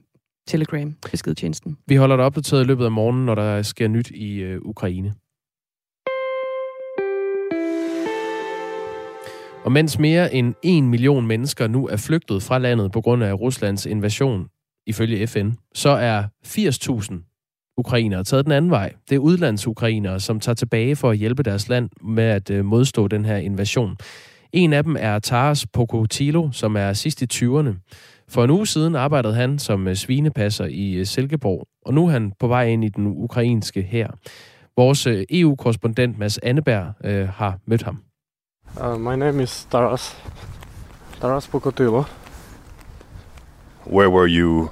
Telegram 0.47 0.95
beskedtjenesten. 1.11 1.77
Vi 1.87 1.95
holder 1.95 2.15
dig 2.15 2.25
opdateret 2.25 2.63
i 2.63 2.67
løbet 2.67 2.85
af 2.85 2.91
morgenen, 2.91 3.25
når 3.25 3.35
der 3.35 3.61
sker 3.61 3.87
nyt 3.87 4.09
i 4.09 4.33
øh, 4.33 4.61
Ukraine. 4.61 5.13
Og 9.65 9.71
mens 9.71 9.99
mere 9.99 10.33
end 10.33 10.53
en 10.63 10.87
million 10.87 11.27
mennesker 11.27 11.67
nu 11.67 11.87
er 11.87 11.97
flygtet 11.97 12.43
fra 12.43 12.57
landet 12.57 12.91
på 12.91 13.01
grund 13.01 13.23
af 13.23 13.33
Ruslands 13.33 13.85
invasion, 13.85 14.47
ifølge 14.87 15.27
FN, 15.27 15.51
så 15.73 15.89
er 15.89 16.23
80.000 16.47 17.31
ukrainere 17.77 18.23
taget 18.23 18.45
den 18.45 18.51
anden 18.51 18.71
vej. 18.71 18.93
Det 19.09 19.15
er 19.15 19.19
udlandsukrainere, 19.19 20.19
som 20.19 20.39
tager 20.39 20.55
tilbage 20.55 20.95
for 20.95 21.09
at 21.09 21.17
hjælpe 21.17 21.43
deres 21.43 21.69
land 21.69 21.89
med 22.03 22.23
at 22.23 22.49
øh, 22.49 22.65
modstå 22.65 23.07
den 23.07 23.25
her 23.25 23.37
invasion. 23.37 23.97
En 24.53 24.73
af 24.73 24.83
dem 24.83 24.95
er 24.99 25.19
Taras 25.19 25.67
Pokotilo, 25.73 26.51
som 26.51 26.75
er 26.75 26.93
sidst 26.93 27.21
i 27.21 27.25
20'erne. 27.33 27.91
For 28.29 28.43
en 28.43 28.49
uge 28.49 28.67
siden 28.67 28.95
arbejdede 28.95 29.33
han 29.33 29.59
som 29.59 29.87
øh, 29.87 29.95
svinepasser 29.95 30.65
i 30.65 30.93
øh, 30.93 31.05
Silkeborg, 31.05 31.67
og 31.85 31.93
nu 31.93 32.07
er 32.07 32.11
han 32.11 32.33
på 32.39 32.47
vej 32.47 32.67
ind 32.67 32.83
i 32.85 32.89
den 32.89 33.07
ukrainske 33.07 33.81
her. 33.81 34.07
Vores 34.77 35.07
EU-korrespondent 35.29 36.19
Mads 36.19 36.37
Anneberg 36.37 36.93
øh, 37.03 37.27
har 37.27 37.59
mødt 37.65 37.83
ham. 37.83 38.10
Uh, 38.77 38.97
my 38.97 39.17
name 39.17 39.41
is 39.41 39.65
Taras. 39.65 40.15
Taras 41.19 41.45
Pokotilo. 41.45 42.07
Where 43.83 44.09
were 44.09 44.27
you 44.27 44.71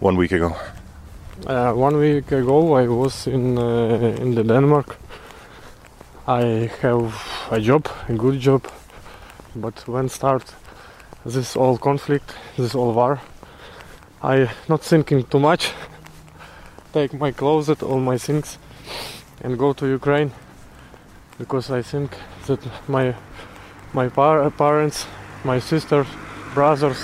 one 0.00 0.16
week 0.16 0.32
ago? 0.32 0.56
Uh, 1.46 1.72
one 1.72 1.98
week 1.98 2.32
ago, 2.32 2.74
I 2.74 2.88
was 2.88 3.28
in 3.28 3.58
uh, 3.58 4.16
in 4.20 4.34
the 4.34 4.42
Denmark. 4.42 4.96
I 6.26 6.68
have 6.82 7.14
a 7.52 7.60
job, 7.60 7.88
a 8.08 8.14
good 8.14 8.40
job, 8.40 8.66
but 9.54 9.86
when 9.86 10.08
start 10.08 10.54
this 11.24 11.54
all 11.54 11.78
conflict, 11.78 12.34
this 12.56 12.74
all 12.74 12.92
war, 12.92 13.20
I 14.20 14.50
not 14.68 14.82
thinking 14.82 15.22
too 15.22 15.38
much. 15.38 15.72
Take 16.92 17.14
my 17.14 17.30
clothes, 17.30 17.70
all 17.82 18.00
my 18.00 18.18
things, 18.18 18.58
and 19.44 19.56
go 19.56 19.72
to 19.74 19.86
Ukraine 19.86 20.32
because 21.38 21.78
I 21.78 21.82
think 21.82 22.10
that 22.46 22.88
my 22.88 23.12
my 23.94 24.08
par- 24.08 24.50
parents, 24.50 25.08
my 25.44 25.60
sisters, 25.60 26.06
brothers 26.54 26.98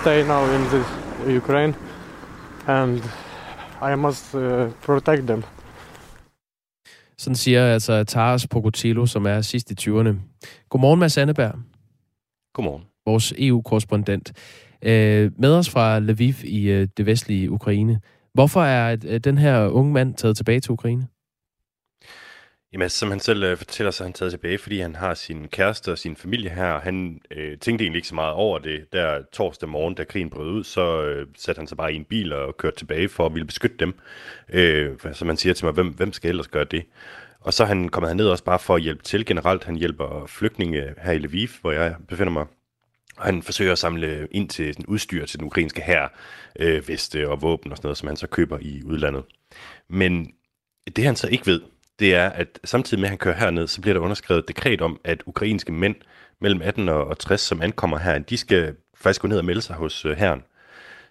stay 0.00 0.22
now 0.26 0.44
in 0.54 0.62
the 0.70 1.36
Ukraine, 1.36 1.74
and 2.66 3.02
I 3.92 3.94
must 3.94 4.34
uh, 4.34 4.70
protect 4.82 5.26
them. 5.26 5.42
Sådan 7.18 7.36
siger 7.36 7.66
altså 7.66 8.04
Taras 8.04 8.46
Pogotilo, 8.46 9.06
som 9.06 9.26
er 9.26 9.40
sidst 9.40 9.70
i 9.70 9.90
20'erne. 9.90 10.14
Godmorgen, 10.68 11.00
Mads 11.00 11.18
Anneberg. 11.18 11.54
Godmorgen. 12.54 12.82
Vores 13.06 13.34
EU-korrespondent. 13.38 14.32
Øh, 14.82 15.30
med 15.38 15.54
os 15.54 15.70
fra 15.70 15.98
Lviv 15.98 16.34
i 16.44 16.70
øh, 16.70 16.88
det 16.96 17.06
vestlige 17.06 17.50
Ukraine. 17.50 18.00
Hvorfor 18.34 18.62
er 18.62 18.96
øh, 19.06 19.20
den 19.20 19.38
her 19.38 19.66
unge 19.68 19.92
mand 19.92 20.14
taget 20.14 20.36
tilbage 20.36 20.60
til 20.60 20.72
Ukraine? 20.72 21.06
Jamen, 22.72 22.82
altså, 22.82 22.98
som 22.98 23.10
han 23.10 23.20
selv 23.20 23.42
øh, 23.42 23.56
fortæller, 23.56 23.90
så 23.90 24.04
er 24.04 24.06
han 24.06 24.12
taget 24.12 24.32
tilbage, 24.32 24.58
fordi 24.58 24.80
han 24.80 24.94
har 24.94 25.14
sin 25.14 25.48
kæreste 25.48 25.92
og 25.92 25.98
sin 25.98 26.16
familie 26.16 26.50
her. 26.50 26.80
Han 26.80 27.20
øh, 27.30 27.58
tænkte 27.58 27.84
egentlig 27.84 27.98
ikke 27.98 28.08
så 28.08 28.14
meget 28.14 28.32
over 28.32 28.58
det. 28.58 28.92
Der 28.92 29.22
torsdag 29.32 29.68
morgen, 29.68 29.94
da 29.94 30.04
krigen 30.04 30.30
brød 30.30 30.50
ud, 30.50 30.64
så 30.64 31.02
øh, 31.02 31.26
satte 31.36 31.58
han 31.58 31.66
sig 31.66 31.76
bare 31.76 31.92
i 31.92 31.96
en 31.96 32.04
bil 32.04 32.32
og 32.32 32.56
kørte 32.56 32.76
tilbage 32.76 33.08
for 33.08 33.26
at 33.26 33.34
ville 33.34 33.46
beskytte 33.46 33.76
dem. 33.76 33.94
Øh, 34.48 34.96
som 35.12 35.26
man 35.26 35.36
siger 35.36 35.54
til 35.54 35.64
mig, 35.64 35.74
hvem, 35.74 35.88
hvem 35.88 36.12
skal 36.12 36.28
ellers 36.28 36.48
gøre 36.48 36.64
det? 36.64 36.84
Og 37.40 37.52
så 37.52 37.62
er 37.62 37.66
han 37.66 38.16
ned 38.16 38.28
også 38.28 38.44
bare 38.44 38.58
for 38.58 38.74
at 38.74 38.82
hjælpe 38.82 39.02
til 39.02 39.26
generelt. 39.26 39.64
Han 39.64 39.76
hjælper 39.76 40.26
flygtninge 40.26 40.94
her 40.98 41.12
i 41.12 41.18
Lviv, 41.18 41.48
hvor 41.60 41.72
jeg 41.72 41.96
befinder 42.08 42.32
mig. 42.32 42.46
Og 43.16 43.24
han 43.24 43.42
forsøger 43.42 43.72
at 43.72 43.78
samle 43.78 44.28
ind 44.30 44.48
til 44.48 44.74
sådan 44.74 44.86
udstyr 44.86 45.26
til 45.26 45.38
den 45.38 45.46
ukrainske 45.46 45.82
her, 45.82 46.08
øh, 46.58 46.88
veste 46.88 47.28
og 47.28 47.42
våben 47.42 47.72
og 47.72 47.76
sådan 47.76 47.86
noget, 47.86 47.98
som 47.98 48.06
han 48.06 48.16
så 48.16 48.26
køber 48.26 48.58
i 48.60 48.82
udlandet. 48.84 49.24
Men 49.88 50.32
det 50.96 51.04
han 51.04 51.16
så 51.16 51.28
ikke 51.28 51.46
ved, 51.46 51.60
det 52.02 52.14
er, 52.14 52.28
at 52.28 52.58
samtidig 52.64 53.00
med, 53.00 53.06
at 53.06 53.10
han 53.10 53.18
kører 53.18 53.36
herned, 53.36 53.66
så 53.66 53.80
bliver 53.80 53.94
der 53.94 54.00
underskrevet 54.00 54.38
et 54.38 54.48
dekret 54.48 54.80
om, 54.80 55.00
at 55.04 55.22
ukrainske 55.26 55.72
mænd 55.72 55.94
mellem 56.40 56.62
18 56.62 56.88
og 56.88 57.18
60, 57.18 57.40
som 57.40 57.62
ankommer 57.62 57.98
her, 57.98 58.18
de 58.18 58.36
skal 58.36 58.74
faktisk 58.94 59.20
gå 59.20 59.28
ned 59.28 59.38
og 59.38 59.44
melde 59.44 59.62
sig 59.62 59.76
hos 59.76 60.04
øh, 60.04 60.16
herren. 60.16 60.42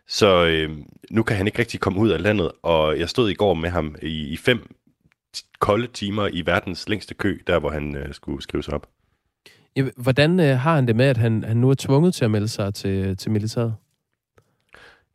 Så 0.08 0.46
øh, 0.46 0.78
nu 1.12 1.24
kan 1.24 1.38
han 1.38 1.48
ikke 1.48 1.60
rigtig 1.60 1.80
komme 1.80 2.00
ud 2.00 2.10
af 2.10 2.22
landet, 2.22 2.52
og 2.64 3.00
jeg 3.00 3.10
stod 3.10 3.30
i 3.30 3.34
går 3.34 3.54
med 3.54 3.70
ham 3.70 3.96
i, 4.02 4.28
i 4.28 4.38
fem 4.38 4.76
kolde 5.60 5.88
timer 5.88 6.30
i 6.34 6.46
verdens 6.46 6.89
længste 6.89 7.14
kø, 7.14 7.39
der 7.48 7.60
hvor 7.60 7.70
han 7.70 7.96
øh, 7.96 8.14
skulle 8.14 8.42
skrive 8.42 8.64
sig 8.64 8.74
op. 8.74 8.88
Ja, 9.76 9.84
hvordan 9.98 10.39
øh, 10.39 10.58
har 10.58 10.76
han 10.76 10.88
det 10.88 10.96
med, 10.96 11.06
at 11.06 11.18
han, 11.18 11.44
han 11.44 11.58
nu 11.58 11.70
er 11.70 11.76
tvunget 11.80 12.14
til 12.14 12.26
at 12.26 12.32
melde 12.32 12.48
sig 12.48 12.74
til, 12.74 13.18
til 13.18 13.32
militæret? 13.32 13.76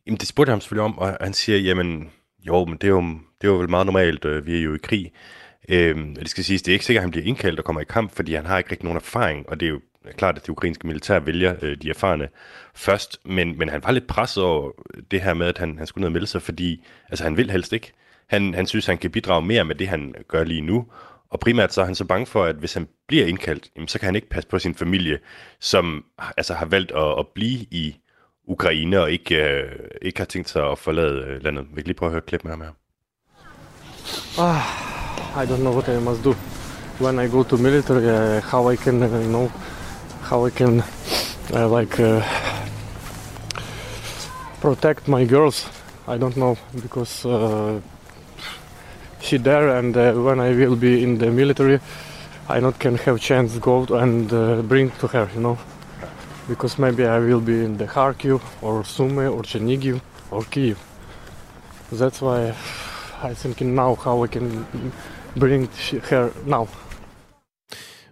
Jamen, 0.06 0.18
det 0.18 0.28
spurgte 0.28 0.50
jeg 0.50 0.54
ham 0.54 0.60
selvfølgelig 0.60 0.84
om, 0.84 0.98
og 0.98 1.16
han 1.20 1.32
siger, 1.32 1.58
jamen, 1.58 2.10
jo, 2.46 2.64
men 2.64 2.74
det 2.74 2.84
er 2.84 2.88
jo, 2.88 3.00
det 3.40 3.48
er 3.48 3.52
jo 3.52 3.58
vel 3.58 3.70
meget 3.70 3.86
normalt, 3.86 4.24
øh, 4.24 4.46
vi 4.46 4.56
er 4.56 4.62
jo 4.62 4.74
i 4.74 4.78
krig. 4.82 5.12
Øhm, 5.68 6.14
det 6.14 6.30
skal 6.30 6.44
siges, 6.44 6.62
det 6.62 6.72
er 6.72 6.74
ikke 6.74 6.84
sikkert, 6.84 7.00
at 7.00 7.04
han 7.04 7.10
bliver 7.10 7.26
indkaldt 7.26 7.58
og 7.58 7.64
kommer 7.64 7.80
i 7.80 7.84
kamp, 7.88 8.16
fordi 8.16 8.34
han 8.34 8.46
har 8.46 8.58
ikke 8.58 8.70
rigtig 8.70 8.84
nogen 8.84 8.96
erfaring, 8.96 9.48
og 9.48 9.60
det 9.60 9.66
er 9.66 9.70
jo 9.70 9.80
klart, 10.16 10.36
at 10.36 10.42
det 10.42 10.48
ukrainske 10.48 10.86
militær 10.86 11.18
vælger 11.18 11.54
øh, 11.62 11.76
de 11.82 11.90
erfarne 11.90 12.28
først, 12.74 13.20
men, 13.24 13.58
men 13.58 13.68
han 13.68 13.82
var 13.84 13.90
lidt 13.90 14.06
presset 14.06 14.42
over 14.42 14.70
det 15.10 15.20
her 15.20 15.34
med, 15.34 15.46
at 15.46 15.58
han, 15.58 15.78
han 15.78 15.86
skulle 15.86 16.02
ned 16.02 16.08
og 16.08 16.12
melde 16.12 16.26
sig, 16.26 16.42
fordi 16.42 16.84
altså, 17.08 17.24
han 17.24 17.36
vil 17.36 17.50
helst 17.50 17.72
ikke. 17.72 17.92
Han, 18.26 18.54
han 18.54 18.66
synes, 18.66 18.86
han 18.86 18.98
kan 18.98 19.10
bidrage 19.10 19.42
mere 19.42 19.64
med 19.64 19.74
det, 19.74 19.88
han 19.88 20.14
gør 20.28 20.44
lige 20.44 20.60
nu, 20.60 20.86
og 21.30 21.40
primært 21.40 21.74
så 21.74 21.80
er 21.80 21.84
han 21.84 21.94
så 21.94 22.04
bange 22.04 22.26
for, 22.26 22.44
at 22.44 22.56
hvis 22.56 22.74
han 22.74 22.88
bliver 23.08 23.26
indkaldt, 23.26 23.70
jamen, 23.76 23.88
så 23.88 23.98
kan 23.98 24.06
han 24.06 24.16
ikke 24.16 24.28
passe 24.28 24.48
på 24.48 24.58
sin 24.58 24.74
familie, 24.74 25.18
som 25.60 26.04
altså, 26.36 26.54
har 26.54 26.66
valgt 26.66 26.92
at, 26.92 27.18
at 27.18 27.26
blive 27.34 27.66
i 27.70 27.96
Ukraine 28.44 29.00
og 29.00 29.10
ikke, 29.10 29.36
øh, 29.36 29.72
ikke 30.02 30.20
har 30.20 30.24
tænkt 30.24 30.48
sig 30.48 30.70
at 30.70 30.78
forlade 30.78 31.24
øh, 31.24 31.42
landet. 31.42 31.66
Vi 31.70 31.74
kan 31.74 31.86
lige 31.86 31.94
prøve 31.94 32.08
at 32.08 32.12
høre 32.12 32.18
et 32.18 32.26
klip 32.26 32.44
med 32.44 32.52
ham 32.52 32.60
her. 32.60 32.70
Ah. 34.38 34.95
I 35.36 35.44
don't 35.44 35.62
know 35.62 35.72
what 35.72 35.86
I 35.90 35.98
must 35.98 36.22
do 36.22 36.32
when 36.98 37.18
I 37.18 37.28
go 37.28 37.42
to 37.42 37.58
military. 37.58 38.08
Uh, 38.08 38.40
how 38.40 38.68
I 38.68 38.76
can, 38.76 39.02
uh, 39.02 39.20
know, 39.24 39.48
how 40.22 40.46
I 40.46 40.50
can, 40.50 40.82
uh, 41.52 41.68
like, 41.68 42.00
uh, 42.00 42.22
protect 44.62 45.06
my 45.08 45.26
girls. 45.26 45.68
I 46.08 46.16
don't 46.16 46.38
know 46.38 46.56
because 46.80 47.26
uh, 47.26 47.82
she 49.20 49.36
there, 49.36 49.76
and 49.76 49.94
uh, 49.94 50.14
when 50.14 50.40
I 50.40 50.54
will 50.54 50.74
be 50.74 51.02
in 51.02 51.18
the 51.18 51.30
military, 51.30 51.80
I 52.48 52.58
not 52.60 52.78
can 52.78 52.96
have 52.96 53.20
chance 53.20 53.58
go 53.58 53.84
and 53.84 54.30
bring 54.66 54.90
to 55.00 55.06
her, 55.08 55.28
you 55.34 55.40
know, 55.42 55.58
because 56.48 56.78
maybe 56.78 57.04
I 57.04 57.18
will 57.18 57.42
be 57.42 57.62
in 57.62 57.76
the 57.76 57.86
Kharkiv 57.86 58.40
or 58.62 58.84
Sumy 58.84 59.30
or 59.30 59.42
Chernigiv 59.42 60.00
or 60.30 60.44
Kiev. 60.44 60.78
That's 61.92 62.22
why 62.22 62.54
I 63.22 63.34
thinking 63.34 63.74
now 63.74 63.96
how 63.96 64.24
I 64.24 64.28
can 64.28 64.64
bring 65.40 65.68
her 66.10 66.30
now. 66.46 66.68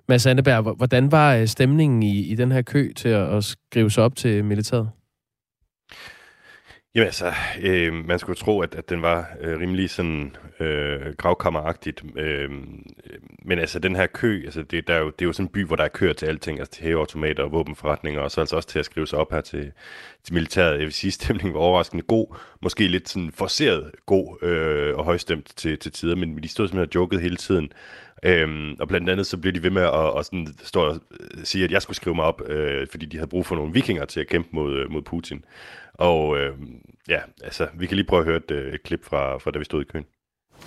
Mads 0.08 0.26
Anneberg, 0.26 0.76
hvordan 0.76 1.12
var 1.12 1.34
øh, 1.34 1.46
stemningen 1.46 2.02
i, 2.02 2.20
i 2.20 2.34
den 2.34 2.52
her 2.52 2.62
kø 2.62 2.92
til 2.96 3.08
at, 3.08 3.36
at 3.36 3.44
skrive 3.44 3.90
sig 3.90 4.04
op 4.04 4.16
til 4.16 4.44
militæret? 4.44 4.90
Jamen 6.94 7.06
altså, 7.06 7.32
øh, 7.62 7.94
man 7.94 8.18
skulle 8.18 8.36
tro, 8.36 8.60
at, 8.60 8.74
at 8.74 8.90
den 8.90 9.02
var 9.02 9.28
øh, 9.40 9.60
rimelig 9.60 9.90
sådan 9.90 10.36
øh, 10.60 11.14
gravkammeragtigt. 11.16 12.04
Øh, 12.16 12.50
men 13.42 13.58
altså, 13.58 13.78
den 13.78 13.96
her 13.96 14.06
kø, 14.06 14.42
altså, 14.44 14.62
det, 14.62 14.88
der 14.88 14.94
er 14.94 14.98
jo, 14.98 15.06
det 15.06 15.22
er 15.22 15.26
jo 15.26 15.32
sådan 15.32 15.46
en 15.46 15.52
by, 15.52 15.64
hvor 15.66 15.76
der 15.76 15.84
er 15.84 15.88
køer 15.88 16.12
til 16.12 16.26
alting, 16.26 16.58
altså 16.58 16.72
til 16.72 16.84
hæveautomater 16.84 17.42
og 17.42 17.52
våbenforretninger, 17.52 18.20
og 18.20 18.30
så 18.30 18.40
altså 18.40 18.56
også 18.56 18.68
til 18.68 18.78
at 18.78 18.84
skrive 18.84 19.06
sig 19.06 19.18
op 19.18 19.32
her 19.32 19.40
til, 19.40 19.72
til 20.24 20.34
militæret. 20.34 20.72
Jeg 20.72 20.80
vil 20.80 20.92
sige, 20.92 21.10
stemningen 21.20 21.54
var 21.54 21.60
overraskende 21.60 22.02
god, 22.02 22.36
måske 22.62 22.88
lidt 22.88 23.08
sådan 23.08 23.32
forceret 23.32 23.90
god 24.06 24.42
øh, 24.42 24.96
og 24.96 25.04
højstemt 25.04 25.52
til, 25.56 25.78
til 25.78 25.92
tider, 25.92 26.16
men 26.16 26.42
de 26.42 26.48
stod 26.48 26.68
simpelthen 26.68 26.88
og 26.88 26.94
jokede 26.94 27.20
hele 27.20 27.36
tiden. 27.36 27.72
Øhm, 28.22 28.76
og 28.80 28.88
blandt 28.88 29.10
andet 29.10 29.26
så 29.26 29.36
blev 29.36 29.52
de 29.52 29.62
ved 29.62 29.70
med 29.70 29.82
at, 29.82 29.90
og 29.90 30.24
sådan 30.24 30.46
stå 30.62 30.80
og 30.80 31.00
sige, 31.44 31.64
at 31.64 31.70
jeg 31.70 31.82
skulle 31.82 31.96
skrive 31.96 32.14
mig 32.14 32.24
op, 32.24 32.48
øh, 32.48 32.86
fordi 32.90 33.06
de 33.06 33.16
havde 33.16 33.28
brug 33.28 33.46
for 33.46 33.56
nogle 33.56 33.72
vikinger 33.72 34.04
til 34.04 34.20
at 34.20 34.26
kæmpe 34.26 34.48
mod, 34.52 34.76
øh, 34.78 34.90
mod 34.90 35.02
Putin. 35.02 35.44
Og 35.94 36.36
øh, 36.38 36.52
ja, 37.08 37.18
altså, 37.44 37.66
vi 37.74 37.86
kan 37.86 37.96
lige 37.96 38.06
prøve 38.06 38.20
at 38.20 38.26
høre 38.26 38.36
et, 38.36 38.50
øh, 38.50 38.74
et 38.74 38.82
klip 38.82 39.04
fra, 39.04 39.38
fra 39.38 39.50
da 39.50 39.58
vi 39.58 39.64
stod 39.64 39.82
i 39.82 39.84
køen. 39.84 40.04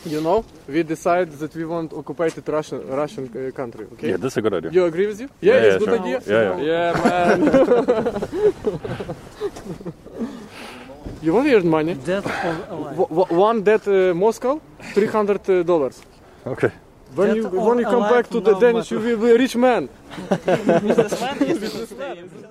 You 0.06 0.20
know, 0.20 0.44
we 0.70 0.84
decided 0.84 1.38
that 1.38 1.56
we 1.56 1.66
want 1.68 1.94
occupied 1.94 2.50
Russian 2.50 2.82
Russian 3.02 3.24
uh, 3.36 3.52
country. 3.52 3.84
Okay. 3.94 4.08
Yeah, 4.10 4.20
that's 4.22 4.38
a 4.38 4.42
good 4.42 4.54
idea. 4.54 4.72
You 4.72 4.86
agree 4.86 5.08
with 5.08 5.20
you? 5.22 5.28
Yeah, 5.42 5.56
Yeah, 5.56 5.64
it's 5.64 5.68
yeah, 5.68 5.76
a 5.76 5.80
good 5.80 5.90
sure. 5.90 6.00
idea. 6.06 6.20
Yeah, 6.28 6.60
yeah. 6.60 6.68
Yeah, 6.68 7.04
man. 7.04 7.40
you 11.24 11.34
want 11.34 11.48
your 11.48 11.64
money? 11.64 11.94
Dead 11.96 12.24
or 12.72 12.92
W- 13.10 13.36
one 13.50 13.64
dead 13.64 13.88
uh, 13.88 14.14
Moscow, 14.14 14.60
three 14.94 15.08
hundred 15.08 15.44
dollars. 15.66 16.02
Okay. 16.46 16.72
When 17.16 17.28
Dead 17.28 17.38
you 17.38 17.50
when 17.68 17.80
you 17.80 17.86
come 17.86 18.04
back 18.16 18.28
to 18.30 18.40
the 18.42 18.52
no 18.52 18.60
Danish, 18.60 18.92
you 18.92 19.00
will 19.00 19.18
be 19.18 19.32
a 19.32 19.38
rich 19.38 19.56
man. 19.56 19.90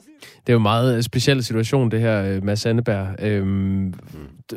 Det 0.47 0.53
er 0.53 0.55
jo 0.55 0.59
en 0.59 0.63
meget 0.63 0.97
øh, 0.97 1.03
speciel 1.03 1.45
situation, 1.45 1.91
det 1.91 2.01
her, 2.01 2.23
øh, 2.23 2.45
Mads 2.45 2.67
Anneberg. 2.67 3.23
Øhm, 3.23 3.95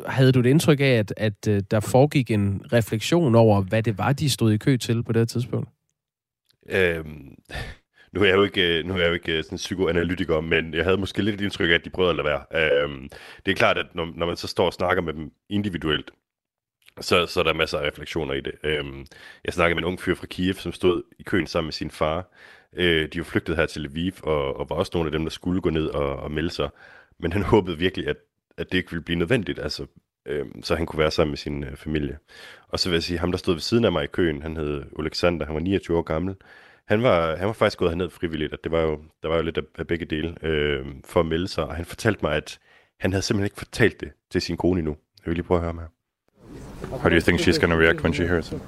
havde 0.06 0.32
du 0.32 0.40
et 0.40 0.46
indtryk 0.46 0.80
af, 0.80 0.84
at, 0.84 1.12
at 1.16 1.48
øh, 1.48 1.62
der 1.70 1.80
foregik 1.80 2.30
en 2.30 2.62
refleksion 2.72 3.34
over, 3.34 3.62
hvad 3.62 3.82
det 3.82 3.98
var, 3.98 4.12
de 4.12 4.30
stod 4.30 4.52
i 4.52 4.56
kø 4.56 4.76
til 4.76 5.02
på 5.02 5.12
det 5.12 5.20
her 5.20 5.26
tidspunkt? 5.26 5.68
Øhm, 6.68 7.34
nu 8.12 8.20
er 8.20 8.26
jeg 8.26 8.36
jo 8.36 8.42
ikke, 8.42 8.82
nu 8.82 8.94
er 8.94 8.98
jeg 8.98 9.08
jo 9.08 9.12
ikke 9.12 9.42
sådan 9.42 9.54
en 9.54 9.56
psykoanalytiker, 9.56 10.40
men 10.40 10.74
jeg 10.74 10.84
havde 10.84 10.96
måske 10.96 11.22
lidt 11.22 11.34
et 11.34 11.40
indtryk 11.40 11.70
af, 11.70 11.74
at 11.74 11.84
de 11.84 11.90
prøvede 11.90 12.10
at 12.10 12.16
lade 12.16 12.26
være. 12.26 12.82
Øhm, 12.82 13.08
det 13.46 13.52
er 13.52 13.56
klart, 13.56 13.78
at 13.78 13.86
når, 13.94 14.12
når 14.14 14.26
man 14.26 14.36
så 14.36 14.46
står 14.46 14.66
og 14.66 14.72
snakker 14.72 15.02
med 15.02 15.12
dem 15.12 15.30
individuelt, 15.48 16.10
så, 17.00 17.26
så 17.26 17.40
er 17.40 17.44
der 17.44 17.52
masser 17.52 17.78
af 17.78 17.86
refleksioner 17.86 18.34
i 18.34 18.40
det. 18.40 18.52
Øhm, 18.64 19.06
jeg 19.44 19.52
snakkede 19.52 19.74
med 19.74 19.82
en 19.82 19.88
ung 19.88 20.00
fyr 20.00 20.14
fra 20.14 20.26
Kiev, 20.26 20.54
som 20.54 20.72
stod 20.72 21.02
i 21.18 21.22
køen 21.22 21.46
sammen 21.46 21.66
med 21.66 21.72
sin 21.72 21.90
far. 21.90 22.32
Øh, 22.76 23.08
de 23.12 23.18
var 23.18 23.24
flygtet 23.24 23.56
her 23.56 23.66
til 23.66 23.82
Lviv, 23.82 24.12
og, 24.22 24.56
og 24.56 24.70
var 24.70 24.76
også 24.76 24.90
nogle 24.94 25.08
af 25.08 25.12
dem, 25.12 25.22
der 25.22 25.30
skulle 25.30 25.60
gå 25.60 25.70
ned 25.70 25.86
og, 25.86 26.16
og 26.16 26.30
melde 26.30 26.50
sig. 26.50 26.68
Men 27.18 27.32
han 27.32 27.42
håbede 27.52 27.78
virkelig, 27.78 28.08
at, 28.08 28.16
at 28.56 28.72
det 28.72 28.78
ikke 28.78 28.90
ville 28.90 29.04
blive 29.04 29.18
nødvendigt, 29.18 29.58
altså, 29.58 29.86
øh, 30.26 30.46
så 30.62 30.76
han 30.76 30.86
kunne 30.86 30.98
være 30.98 31.10
sammen 31.10 31.30
med 31.30 31.38
sin 31.38 31.64
øh, 31.64 31.76
familie. 31.76 32.18
Og 32.68 32.78
så 32.78 32.88
vil 32.88 32.96
jeg 32.96 33.02
sige, 33.02 33.18
ham 33.18 33.30
der 33.30 33.38
stod 33.38 33.54
ved 33.54 33.60
siden 33.60 33.84
af 33.84 33.92
mig 33.92 34.04
i 34.04 34.06
køen, 34.06 34.42
han 34.42 34.56
hed 34.56 34.82
Alexander, 34.98 35.46
han 35.46 35.54
var 35.54 35.60
29 35.60 35.98
år 35.98 36.02
gammel. 36.02 36.34
Han 36.84 37.02
var, 37.02 37.36
han 37.36 37.46
var 37.46 37.52
faktisk 37.52 37.78
gået 37.78 37.90
herned 37.90 38.10
frivilligt, 38.10 38.52
og 38.52 38.58
det 38.64 38.72
var 38.72 38.80
jo, 38.80 39.00
der 39.22 39.28
var 39.28 39.36
jo 39.36 39.42
lidt 39.42 39.58
af, 39.58 39.62
af 39.78 39.86
begge 39.86 40.04
dele 40.04 40.44
øh, 40.44 40.86
for 41.04 41.20
at 41.20 41.26
melde 41.26 41.48
sig. 41.48 41.64
Og 41.64 41.74
han 41.74 41.84
fortalte 41.84 42.18
mig, 42.22 42.34
at 42.36 42.58
han 43.00 43.12
havde 43.12 43.22
simpelthen 43.22 43.46
ikke 43.46 43.58
fortalt 43.58 44.00
det 44.00 44.10
til 44.30 44.42
sin 44.42 44.56
kone 44.56 44.78
endnu. 44.78 44.96
Jeg 45.18 45.26
vil 45.26 45.34
lige 45.34 45.46
prøve 45.46 45.58
at 45.58 45.64
høre 45.64 45.74
med 45.74 45.82
ham. 45.82 45.99
How 47.02 47.08
do 47.08 47.14
you 47.14 47.20
think 47.20 47.40
she's 47.40 47.58
gonna 47.58 47.76
react 47.76 48.02
when 48.02 48.12
she 48.12 48.26
hears 48.26 48.52
it? 48.52 48.60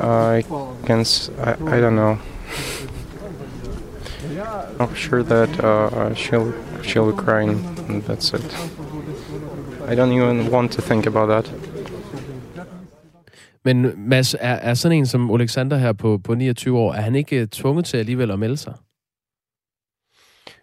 I 0.00 0.42
can. 0.86 1.00
s- 1.00 1.30
I, 1.38 1.50
I 1.76 1.80
don't 1.80 1.96
know. 1.96 2.16
I'm 4.80 4.94
sure 4.94 5.22
that 5.22 5.60
uh, 5.64 6.14
she'll 6.14 6.52
she'll 6.82 7.12
cry, 7.12 7.42
and 7.42 8.02
that's 8.04 8.32
it. 8.34 8.56
I 9.88 9.94
don't 9.94 10.12
even 10.12 10.50
want 10.50 10.72
to 10.72 10.82
think 10.82 11.06
about 11.06 11.28
that. 11.28 11.52
Men 13.64 13.92
Mads, 14.08 14.34
er, 14.34 14.38
er 14.54 14.74
sådan 14.74 14.98
en 14.98 15.06
som 15.06 15.30
Alexander 15.34 15.76
her 15.76 15.92
på, 15.92 16.18
på 16.24 16.34
29 16.34 16.78
år, 16.78 16.92
er 16.94 17.00
han 17.00 17.14
ikke 17.14 17.36
øh, 17.40 17.46
tvunget 17.46 17.84
til 17.84 17.96
alligevel 17.96 18.30
at 18.30 18.38
melde 18.38 18.56
sig? 18.56 18.74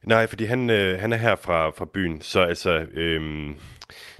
Nej, 0.03 0.27
fordi 0.27 0.45
han, 0.45 0.69
øh, 0.69 0.99
han 0.99 1.13
er 1.13 1.17
her 1.17 1.35
fra, 1.35 1.69
fra 1.69 1.85
byen, 1.93 2.21
så 2.21 2.39
altså, 2.41 2.71
øhm, 2.93 3.53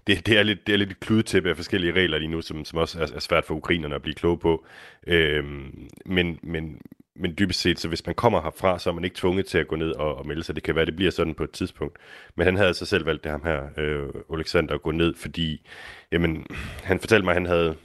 det, 0.08 0.26
det, 0.26 0.38
er 0.38 0.44
lidt, 0.44 0.68
det 0.68 0.74
er 0.74 0.78
lidt 0.78 0.92
et 0.92 1.00
kludetæppe 1.00 1.50
af 1.50 1.56
forskellige 1.56 1.94
regler 1.94 2.18
lige 2.18 2.32
nu, 2.32 2.42
som, 2.42 2.66
som 2.66 2.80
også 2.80 3.00
er, 3.00 3.08
er 3.16 3.20
svært 3.20 3.46
for 3.46 3.56
ukrainerne 3.56 3.96
at 3.96 4.02
blive 4.02 4.16
kloge 4.16 4.38
på. 4.38 4.66
Øhm, 5.08 5.90
men, 6.06 6.40
men, 6.44 6.82
men 7.16 7.36
dybest 7.40 7.62
set, 7.62 7.80
så 7.80 7.88
hvis 7.88 8.06
man 8.06 8.16
kommer 8.16 8.42
herfra, 8.42 8.80
så 8.80 8.90
er 8.90 8.94
man 8.94 9.04
ikke 9.04 9.16
tvunget 9.16 9.46
til 9.46 9.58
at 9.58 9.68
gå 9.68 9.76
ned 9.76 9.92
og, 9.92 10.16
og 10.16 10.28
melde 10.28 10.44
sig. 10.44 10.56
Det 10.56 10.64
kan 10.64 10.76
være, 10.76 10.86
det 10.86 10.96
bliver 10.96 11.12
sådan 11.12 11.36
på 11.36 11.44
et 11.44 11.52
tidspunkt. 11.52 11.98
Men 12.36 12.46
han 12.46 12.56
havde 12.56 12.68
altså 12.68 12.86
selv 12.86 13.06
valgt 13.06 13.24
det 13.24 13.32
ham 13.32 13.44
her, 13.44 13.70
øh, 13.78 14.10
Alexander, 14.34 14.74
at 14.74 14.82
gå 14.82 14.92
ned, 14.92 15.16
fordi 15.16 15.68
jamen, 16.12 16.46
han 16.84 17.00
fortalte 17.00 17.24
mig, 17.26 17.32
at 17.32 17.36
han 17.36 17.46
havde, 17.46 17.76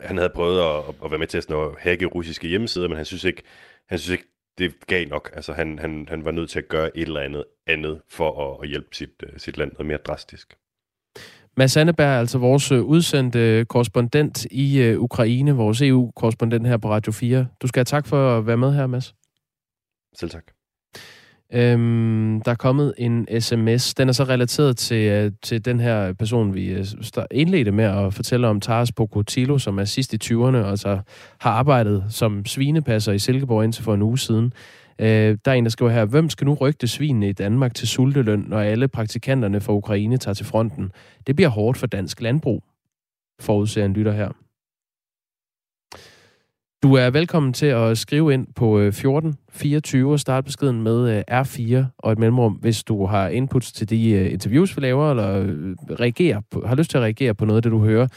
han 0.00 0.16
havde 0.16 0.32
prøvet 0.34 0.60
at, 0.60 0.94
at 1.04 1.10
være 1.10 1.18
med 1.18 1.26
til 1.26 1.38
at, 1.38 1.44
sådan 1.44 1.64
at 1.64 1.70
hacke 1.78 2.06
russiske 2.06 2.48
hjemmesider, 2.48 2.88
men 2.88 2.96
han 2.96 3.06
synes 3.06 3.24
ikke, 3.24 3.42
han 3.88 3.98
synes 3.98 4.12
ikke 4.12 4.28
det 4.58 4.86
gav 4.86 5.08
nok. 5.08 5.30
Altså, 5.34 5.52
han, 5.52 5.78
han, 5.78 6.06
han 6.08 6.24
var 6.24 6.30
nødt 6.30 6.50
til 6.50 6.58
at 6.58 6.68
gøre 6.68 6.96
et 6.96 7.02
eller 7.02 7.20
andet 7.20 7.44
andet 7.66 8.02
for 8.08 8.52
at, 8.52 8.62
at 8.62 8.68
hjælpe 8.68 8.88
sit, 8.92 9.22
øh, 9.22 9.38
sit 9.38 9.56
land 9.56 9.72
noget 9.72 9.86
mere 9.86 9.98
drastisk. 9.98 10.56
Mads 11.56 11.76
Anneberg 11.76 12.06
er 12.06 12.18
altså 12.18 12.38
vores 12.38 12.72
øh, 12.72 12.82
udsendte 12.82 13.64
korrespondent 13.64 14.44
i 14.50 14.80
øh, 14.80 15.00
Ukraine, 15.00 15.52
vores 15.52 15.82
EU-korrespondent 15.82 16.66
her 16.66 16.76
på 16.76 16.90
Radio 16.90 17.12
4. 17.12 17.46
Du 17.62 17.66
skal 17.66 17.80
have 17.80 17.84
tak 17.84 18.06
for 18.06 18.38
at 18.38 18.46
være 18.46 18.56
med 18.56 18.74
her, 18.74 18.86
Mads. 18.86 19.14
Selv 20.18 20.30
tak. 20.30 20.44
Øhm, 21.54 22.40
der 22.44 22.50
er 22.50 22.54
kommet 22.54 22.94
en 22.98 23.40
sms. 23.40 23.94
Den 23.94 24.08
er 24.08 24.12
så 24.12 24.24
relateret 24.24 24.76
til, 24.76 25.08
øh, 25.08 25.32
til 25.42 25.64
den 25.64 25.80
her 25.80 26.12
person, 26.12 26.54
vi 26.54 26.66
øh, 26.66 26.86
indledte 27.30 27.72
med 27.72 27.84
at 27.84 28.14
fortælle 28.14 28.48
om, 28.48 28.60
Taras 28.60 28.92
Pokotilo, 28.92 29.58
som 29.58 29.78
er 29.78 29.84
sidst 29.84 30.12
i 30.14 30.34
20'erne, 30.34 30.56
og 30.56 30.78
så 30.78 31.00
har 31.40 31.50
arbejdet 31.50 32.04
som 32.08 32.46
svinepasser 32.46 33.12
i 33.12 33.18
Silkeborg 33.18 33.64
indtil 33.64 33.84
for 33.84 33.94
en 33.94 34.02
uge 34.02 34.18
siden. 34.18 34.52
Øh, 34.98 35.38
der 35.44 35.50
er 35.50 35.54
en, 35.54 35.64
der 35.64 35.70
skriver 35.70 35.90
her, 35.90 36.04
hvem 36.04 36.28
skal 36.28 36.44
nu 36.44 36.54
rygte 36.54 36.88
svinene 36.88 37.28
i 37.28 37.32
Danmark 37.32 37.74
til 37.74 37.88
sulteløn, 37.88 38.44
når 38.48 38.58
alle 38.58 38.88
praktikanterne 38.88 39.60
fra 39.60 39.72
Ukraine 39.72 40.16
tager 40.16 40.34
til 40.34 40.46
fronten? 40.46 40.92
Det 41.26 41.36
bliver 41.36 41.48
hårdt 41.48 41.78
for 41.78 41.86
dansk 41.86 42.20
landbrug, 42.20 42.62
forudser 43.40 43.84
en 43.84 43.92
lytter 43.92 44.12
her. 44.12 44.28
Du 46.82 46.94
er 46.94 47.10
velkommen 47.10 47.52
til 47.52 47.66
at 47.66 47.98
skrive 47.98 48.34
ind 48.34 48.46
på 48.56 48.78
øh, 48.78 48.86
1424 48.86 50.12
og 50.12 50.20
starte 50.20 50.44
beskeden 50.44 50.82
med 50.82 51.16
øh, 51.16 51.40
R4 51.40 51.84
og 51.98 52.12
et 52.12 52.18
mellemrum, 52.18 52.52
hvis 52.52 52.84
du 52.84 53.06
har 53.06 53.28
inputs 53.28 53.72
til 53.72 53.90
de 53.90 54.10
øh, 54.10 54.32
interviews, 54.32 54.76
vi 54.76 54.82
laver, 54.82 55.10
eller 55.10 55.26
reagerer 56.00 56.40
på, 56.50 56.62
har 56.66 56.74
lyst 56.74 56.90
til 56.90 56.98
at 56.98 57.02
reagere 57.02 57.34
på 57.34 57.44
noget 57.44 57.56
af 57.56 57.62
det, 57.62 57.72
du 57.72 57.78
hører. 57.78 58.08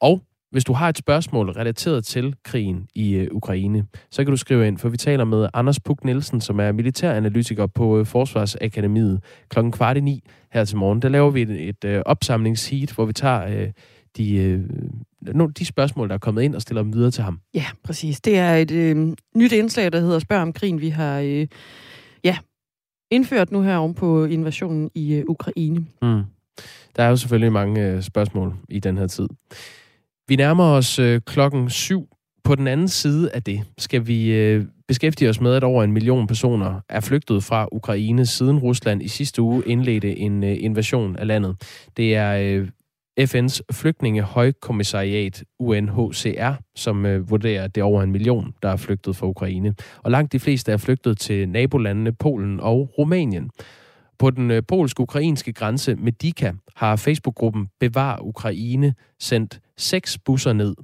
Og 0.00 0.22
hvis 0.50 0.64
du 0.64 0.72
har 0.72 0.88
et 0.88 0.98
spørgsmål 0.98 1.50
relateret 1.50 2.04
til 2.04 2.34
krigen 2.44 2.86
i 2.94 3.14
øh, 3.14 3.28
Ukraine, 3.30 3.86
så 4.10 4.24
kan 4.24 4.30
du 4.30 4.36
skrive 4.36 4.66
ind, 4.66 4.78
for 4.78 4.88
vi 4.88 4.96
taler 4.96 5.24
med 5.24 5.48
Anders 5.54 5.80
Puk 5.80 6.04
Nielsen, 6.04 6.40
som 6.40 6.60
er 6.60 6.72
militæranalytiker 6.72 7.66
på 7.66 7.98
øh, 7.98 8.06
Forsvarsakademiet 8.06 9.22
klokken 9.48 9.72
kvart 9.72 9.96
i 9.96 10.00
ni 10.00 10.22
her 10.52 10.64
til 10.64 10.76
morgen. 10.76 11.02
Der 11.02 11.08
laver 11.08 11.30
vi 11.30 11.42
et, 11.42 11.68
et 11.68 11.84
øh, 11.84 12.02
opsamlingsheat, 12.06 12.92
hvor 12.92 13.04
vi 13.04 13.12
tager 13.12 13.46
øh, 13.46 13.70
de, 14.16 14.34
øh, 14.34 14.60
nogle 15.22 15.50
af 15.50 15.54
de 15.54 15.64
spørgsmål, 15.64 16.08
der 16.08 16.14
er 16.14 16.18
kommet 16.18 16.42
ind, 16.42 16.54
og 16.54 16.62
stiller 16.62 16.82
dem 16.82 16.92
videre 16.92 17.10
til 17.10 17.24
ham. 17.24 17.40
Ja, 17.54 17.66
præcis. 17.84 18.20
Det 18.20 18.38
er 18.38 18.54
et 18.54 18.70
øh, 18.70 18.96
nyt 19.36 19.52
indslag, 19.52 19.92
der 19.92 20.00
hedder 20.00 20.18
Spørg 20.18 20.42
om 20.42 20.52
krigen. 20.52 20.80
Vi 20.80 20.88
har 20.88 21.18
øh, 21.20 21.46
ja, 22.24 22.38
indført 23.10 23.50
nu 23.52 23.62
her 23.62 23.76
oven 23.76 23.94
på 23.94 24.24
invasionen 24.24 24.90
i 24.94 25.14
øh, 25.14 25.24
Ukraine. 25.28 25.86
Mm. 26.02 26.22
Der 26.96 27.02
er 27.02 27.08
jo 27.08 27.16
selvfølgelig 27.16 27.52
mange 27.52 27.86
øh, 27.86 28.02
spørgsmål 28.02 28.54
i 28.68 28.80
den 28.80 28.98
her 28.98 29.06
tid. 29.06 29.28
Vi 30.30 30.36
nærmer 30.36 30.64
os 30.64 30.98
øh, 30.98 31.20
klokken 31.26 31.70
syv. 31.70 32.08
På 32.44 32.54
den 32.54 32.66
anden 32.66 32.88
side 32.88 33.30
af 33.30 33.42
det 33.42 33.60
skal 33.78 34.06
vi 34.06 34.32
øh, 34.32 34.64
beskæftige 34.88 35.28
os 35.28 35.40
med, 35.40 35.54
at 35.54 35.64
over 35.64 35.84
en 35.84 35.92
million 35.92 36.26
personer 36.26 36.80
er 36.88 37.00
flygtet 37.00 37.44
fra 37.44 37.68
Ukraine, 37.72 38.26
siden 38.26 38.58
Rusland 38.58 39.02
i 39.02 39.08
sidste 39.08 39.42
uge 39.42 39.62
indledte 39.66 40.18
en 40.18 40.44
øh, 40.44 40.56
invasion 40.60 41.16
af 41.16 41.26
landet. 41.26 41.56
Det 41.96 42.14
er 42.14 42.36
øh, 42.36 42.68
FN's 43.20 43.60
flygtningehøjkommissariat 43.72 45.44
UNHCR, 45.58 46.52
som 46.76 47.06
øh, 47.06 47.30
vurderer, 47.30 47.64
at 47.64 47.74
det 47.74 47.80
er 47.80 47.84
over 47.84 48.02
en 48.02 48.12
million, 48.12 48.54
der 48.62 48.68
er 48.68 48.76
flygtet 48.76 49.16
fra 49.16 49.26
Ukraine. 49.26 49.74
Og 50.02 50.10
langt 50.10 50.32
de 50.32 50.40
fleste 50.40 50.72
er 50.72 50.76
flygtet 50.76 51.18
til 51.18 51.48
nabolandene 51.48 52.12
Polen 52.12 52.60
og 52.60 52.90
Rumænien. 52.98 53.50
På 54.18 54.30
den 54.30 54.50
øh, 54.50 54.62
polsk-ukrainske 54.68 55.52
grænse 55.52 55.96
Medika 55.96 56.52
har 56.76 56.96
Facebook-gruppen 56.96 57.68
Bevar 57.80 58.20
Ukraine 58.22 58.94
sendt 59.20 59.60
seks 59.80 60.18
busser 60.18 60.52
ned 60.52 60.74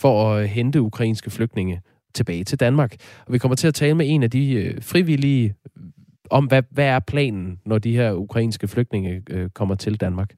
for 0.00 0.32
at 0.32 0.42
øh, 0.42 0.48
hente 0.48 0.80
ukrainske 0.80 1.30
flygtninge 1.30 1.80
tilbage 2.14 2.44
til 2.44 2.60
Danmark. 2.60 2.96
Og 3.26 3.32
vi 3.32 3.38
kommer 3.38 3.56
til 3.56 3.68
at 3.68 3.74
tale 3.74 3.94
med 3.94 4.06
en 4.08 4.22
af 4.22 4.30
de 4.30 4.52
øh, 4.52 4.82
frivillige 4.82 5.54
øh, 5.76 5.82
om, 6.30 6.46
hvad, 6.46 6.62
hvad 6.70 6.86
er 6.86 6.98
planen, 6.98 7.60
når 7.66 7.78
de 7.78 7.96
her 7.96 8.12
ukrainske 8.12 8.68
flygtninge 8.68 9.22
øh, 9.30 9.50
kommer 9.50 9.74
til 9.74 10.00
Danmark. 10.00 10.34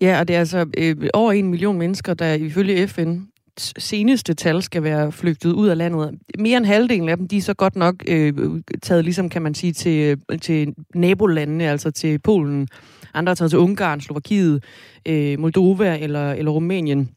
Ja, 0.00 0.20
og 0.20 0.28
det 0.28 0.36
er 0.36 0.40
altså 0.40 0.66
øh, 0.78 0.96
over 1.14 1.32
en 1.32 1.48
million 1.48 1.78
mennesker, 1.78 2.14
der 2.14 2.34
ifølge 2.34 2.88
FN 2.88 3.20
seneste 3.58 4.34
tal 4.34 4.62
skal 4.62 4.82
være 4.82 5.12
flygtet 5.12 5.52
ud 5.52 5.68
af 5.68 5.78
landet. 5.78 6.18
Mere 6.38 6.56
end 6.56 6.66
halvdelen 6.66 7.08
af 7.08 7.16
dem, 7.16 7.28
de 7.28 7.36
er 7.36 7.42
så 7.42 7.54
godt 7.54 7.76
nok 7.76 7.94
øh, 8.08 8.34
taget, 8.82 9.04
ligesom 9.04 9.28
kan 9.28 9.42
man 9.42 9.54
sige, 9.54 9.72
til, 9.72 10.18
øh, 10.30 10.38
til 10.38 10.74
nabolandene, 10.94 11.68
altså 11.70 11.90
til 11.90 12.18
Polen. 12.18 12.68
Andre 13.14 13.30
er 13.30 13.34
taget 13.34 13.50
til 13.50 13.58
Ungarn, 13.58 14.00
Slovakiet, 14.00 14.64
øh, 15.06 15.38
Moldova 15.38 15.98
eller, 15.98 16.32
eller 16.32 16.50
Rumænien. 16.50 17.10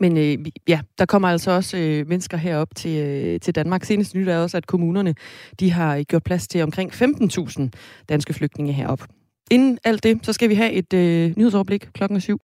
Men 0.00 0.16
øh, 0.16 0.46
ja, 0.68 0.80
der 0.98 1.06
kommer 1.06 1.28
altså 1.28 1.50
også 1.50 1.76
øh, 1.76 2.08
mennesker 2.08 2.36
herop 2.36 2.68
til, 2.76 2.98
øh, 2.98 3.40
til 3.40 3.54
Danmark. 3.54 3.84
Senest 3.84 4.14
nyt 4.14 4.28
er 4.28 4.38
også, 4.38 4.56
at 4.56 4.66
kommunerne 4.66 5.14
de 5.60 5.70
har 5.70 6.02
gjort 6.02 6.22
plads 6.22 6.48
til 6.48 6.62
omkring 6.62 6.92
15.000 6.92 7.68
danske 8.08 8.34
flygtninge 8.34 8.72
herop. 8.72 9.02
Inden 9.50 9.78
alt 9.84 10.02
det, 10.02 10.18
så 10.22 10.32
skal 10.32 10.48
vi 10.48 10.54
have 10.54 10.72
et 10.72 10.92
øh, 10.92 11.32
nyhedsoverblik 11.36 11.88
klokken 11.94 12.20
7. 12.20 12.40